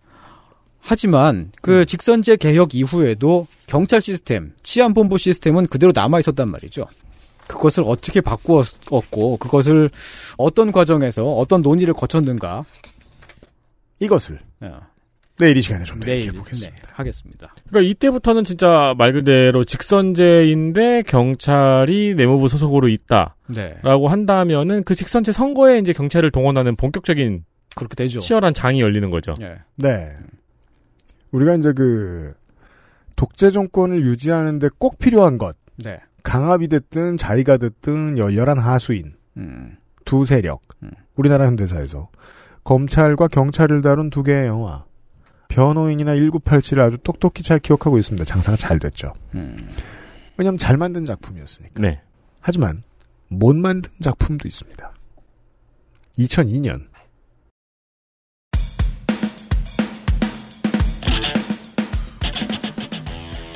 하지만 0.82 1.52
그 1.62 1.86
직선제 1.86 2.38
개혁 2.38 2.74
이후에도 2.74 3.46
경찰 3.68 4.02
시스템, 4.02 4.54
치안본부 4.64 5.18
시스템은 5.18 5.68
그대로 5.68 5.92
남아 5.94 6.20
있었단 6.20 6.50
말이죠. 6.50 6.86
그것을 7.48 7.84
어떻게 7.86 8.22
바꾸었고 8.22 9.38
그것을 9.38 9.90
어떤 10.38 10.72
과정에서 10.72 11.26
어떤 11.34 11.62
논의를 11.62 11.94
거쳤는가 11.94 12.64
이것을 14.00 14.40
어, 14.62 14.80
내일 15.38 15.58
이 15.58 15.62
시간에 15.62 15.84
좀 15.84 16.00
더 16.00 16.10
얘기해 16.12 16.32
보겠습니다. 16.32 16.76
네, 16.76 16.92
하겠습니다. 16.94 17.54
그러니까 17.70 17.90
이때부터는 17.92 18.44
진짜 18.44 18.94
말 18.98 19.14
그대로 19.14 19.64
직선제인데 19.64 21.04
경찰이 21.04 22.16
내무부 22.16 22.48
소속으로 22.48 22.88
있다라고 22.88 23.36
네. 23.54 23.76
한다면은 23.84 24.84
그 24.84 24.96
직선제 24.96 25.32
선거에 25.32 25.80
이제 25.80 25.92
경찰을 25.94 26.32
동원하는 26.32 26.76
본격적인 26.76 27.44
그렇게 27.76 27.96
되죠. 27.96 28.20
치열한 28.20 28.54
장이 28.54 28.82
열리는 28.82 29.10
거죠. 29.10 29.34
예. 29.42 29.60
네. 29.76 30.16
우리가 31.32 31.56
이제 31.56 31.74
그 31.74 32.34
독재 33.16 33.52
정권을 33.52 34.02
유지하는데 34.04 34.70
꼭 34.78 34.98
필요한 34.98 35.38
것. 35.38 35.56
네. 35.78 36.00
강압이 36.24 36.68
됐든 36.68 37.18
자의가 37.18 37.58
됐든 37.58 38.18
열렬한 38.18 38.58
하수인 38.58 39.14
음. 39.38 39.78
두 40.06 40.26
세력. 40.26 40.62
우리나라 41.16 41.46
현대사에서 41.46 42.10
검찰과 42.64 43.28
경찰을 43.28 43.82
다룬 43.82 44.10
두 44.10 44.24
개의 44.24 44.48
영화. 44.48 44.86
변호인이나 45.50 46.16
1987을 46.16 46.80
아주 46.80 46.98
똑똑히 47.00 47.44
잘 47.44 47.60
기억하고 47.60 47.98
있습니다. 47.98 48.24
장사가 48.24 48.56
잘 48.58 48.80
됐죠. 48.80 49.14
음. 49.36 49.68
왜냐하면 50.38 50.58
잘 50.58 50.78
만든 50.78 51.06
작품이었으니까. 51.06 51.82
네. 51.82 52.02
하지만 52.40 52.84
못 53.28 53.56
만든 53.56 53.92
작품도 54.00 54.48
있습니다. 54.48 54.94
2002년 56.20 56.88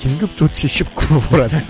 긴급조치 0.04 0.68
19호라는 0.68 1.64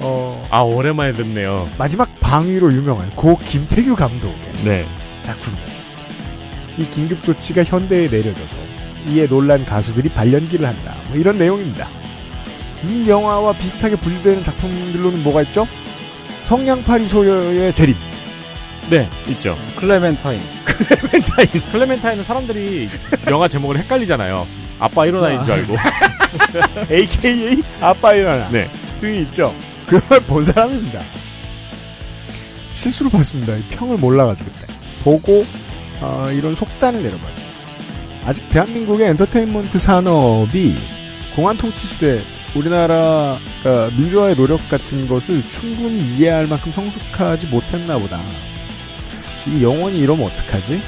어, 0.00 0.42
아 0.50 0.60
오랜만에 0.62 1.12
듣네요. 1.12 1.68
마지막 1.78 2.18
방위로 2.18 2.72
유명한 2.72 3.08
고 3.14 3.38
김태규 3.38 3.94
감독의 3.94 4.36
네. 4.64 4.86
작품이었습니다. 5.22 5.96
이 6.78 6.90
긴급조치가 6.90 7.62
현대에 7.62 8.08
내려져서 8.08 8.56
이에 9.06 9.28
놀란 9.28 9.64
가수들이 9.64 10.08
발연기를 10.08 10.66
한다. 10.66 10.96
뭐 11.10 11.16
이런 11.16 11.38
내용입니다. 11.38 11.88
이 12.84 13.08
영화와 13.08 13.52
비슷하게 13.52 13.94
분류되는 14.00 14.42
작품들로는 14.42 15.22
뭐가 15.22 15.42
있죠? 15.42 15.68
성냥팔이 16.42 17.06
소녀의 17.06 17.72
재림. 17.72 17.94
네, 18.90 19.08
있죠. 19.28 19.56
클레멘타인. 19.76 20.40
클레멘타인. 20.66 21.70
클레멘타인은 21.70 22.24
사람들이 22.24 22.88
영화 23.30 23.46
제목을 23.46 23.78
헷갈리잖아요. 23.78 24.65
아빠 24.78 25.06
일어나인 25.06 25.42
줄 25.44 25.54
알고. 25.54 25.76
AKA 26.90 27.62
아빠 27.80 28.14
일어나. 28.14 28.48
네. 28.50 28.70
등이 29.00 29.22
있죠. 29.22 29.54
그걸 29.86 30.20
본 30.20 30.44
사람입니다. 30.44 31.00
실수로 32.72 33.10
봤습니다. 33.10 33.54
이 33.56 33.62
평을 33.70 33.96
몰라가지고 33.98 34.50
그때. 34.50 34.72
보고 35.02 35.46
어, 36.00 36.28
이런 36.32 36.54
속단을 36.54 37.02
내려봤습니다. 37.02 37.56
아직 38.26 38.48
대한민국의 38.48 39.08
엔터테인먼트 39.10 39.78
산업이 39.78 40.74
공안 41.34 41.56
통치 41.56 41.86
시대 41.86 42.22
우리나라 42.56 43.38
어, 43.64 43.90
민주화의 43.96 44.34
노력 44.36 44.68
같은 44.68 45.06
것을 45.06 45.48
충분히 45.48 46.00
이해할 46.16 46.46
만큼 46.46 46.72
성숙하지 46.72 47.46
못했나 47.46 47.98
보다. 47.98 48.20
이 49.46 49.62
영원히 49.62 50.00
이러면 50.00 50.26
어떡하지? 50.26 50.80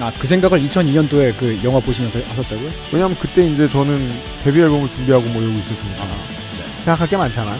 아, 0.00 0.12
그 0.16 0.26
생각을 0.28 0.60
2002년도에 0.60 1.36
그 1.36 1.58
영화 1.64 1.80
보시면서 1.80 2.20
하셨다고요? 2.20 2.70
왜냐면 2.92 3.16
그때 3.18 3.44
이제 3.44 3.68
저는 3.68 4.10
데뷔 4.44 4.60
앨범을 4.60 4.88
준비하고 4.88 5.26
뭐 5.30 5.42
이러고 5.42 5.58
있었으니까 5.58 6.06
생각할 6.84 7.08
게 7.08 7.16
많잖아요. 7.16 7.58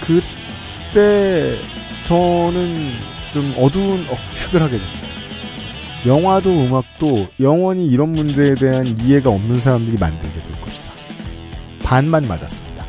그때 0.00 1.58
저는 2.04 2.92
좀 3.32 3.54
어두운 3.58 4.06
억측을 4.08 4.62
하게 4.62 4.78
됩니다. 4.78 5.00
영화도 6.06 6.50
음악도 6.50 7.28
영원히 7.40 7.86
이런 7.86 8.12
문제에 8.12 8.54
대한 8.54 8.96
이해가 9.00 9.28
없는 9.28 9.60
사람들이 9.60 9.98
만들게 9.98 10.32
될 10.40 10.60
것이다. 10.62 10.86
반만 11.82 12.26
맞았습니다. 12.26 12.86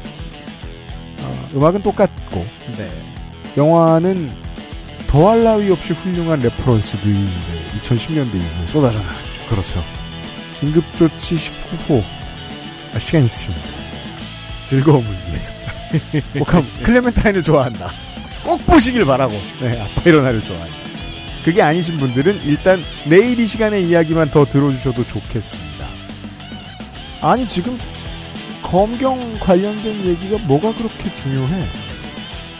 어, 1.21 1.49
음악은 1.55 1.81
똑같고 1.81 2.45
네. 2.77 2.89
영화는 3.57 4.31
더할 5.11 5.43
나위 5.43 5.69
없이 5.69 5.91
훌륭한 5.91 6.39
레퍼런스들이 6.39 7.11
이제 7.11 7.51
2010년대 7.81 8.33
이후에 8.33 8.65
쏟아져 8.65 8.99
나왔죠. 8.99 9.45
그렇죠. 9.49 9.83
긴급조치 10.57 11.35
19호. 11.35 12.01
아, 12.93 12.99
시간 12.99 13.25
있으십니다. 13.25 13.67
즐거움을 14.63 15.09
위해서. 15.27 15.53
꼭 16.39 16.53
한, 16.53 16.65
클레멘타인을 16.83 17.43
좋아한다. 17.43 17.91
꼭 18.45 18.65
보시길 18.65 19.03
바라고. 19.03 19.33
네, 19.59 19.81
아빠 19.81 20.01
일어나를 20.05 20.41
좋아한다. 20.43 20.73
그게 21.43 21.61
아니신 21.61 21.97
분들은 21.97 22.43
일단 22.43 22.81
내일 23.05 23.37
이 23.37 23.45
시간의 23.45 23.89
이야기만 23.89 24.31
더 24.31 24.45
들어주셔도 24.45 25.05
좋겠습니다. 25.05 25.87
아니, 27.21 27.45
지금 27.49 27.77
검경 28.61 29.39
관련된 29.41 30.05
얘기가 30.05 30.37
뭐가 30.37 30.73
그렇게 30.73 31.11
중요해? 31.11 31.67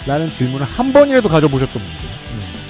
라는 0.06 0.30
질문을 0.30 0.66
한 0.66 0.92
번이라도 0.92 1.30
가져보셨던 1.30 1.82
분들. 1.82 2.11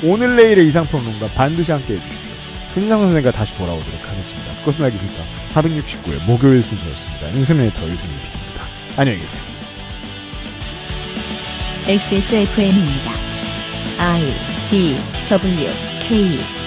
오늘 0.04 0.36
내일의 0.36 0.68
이상평론가 0.68 1.28
반드시 1.36 1.72
함께 1.72 1.94
해주십시오. 1.94 2.32
김상 2.74 3.02
선생과 3.02 3.32
다시 3.32 3.56
돌아오도록 3.56 4.10
하겠습니다. 4.10 4.54
그것은 4.60 4.86
알기 4.86 4.98
싫다. 4.98 5.24
469의 5.54 6.26
목요일 6.26 6.64
순서였습니다. 6.64 7.30
인터네이터 7.30 7.82
유승민 7.88 8.18
PD입니다. 8.18 8.66
안녕히 8.98 9.20
계세요. 9.20 9.42
XSFM입니다. 11.88 13.12
I 14.00 14.34
D 14.70 14.98
W 15.30 15.70
K 16.08 16.61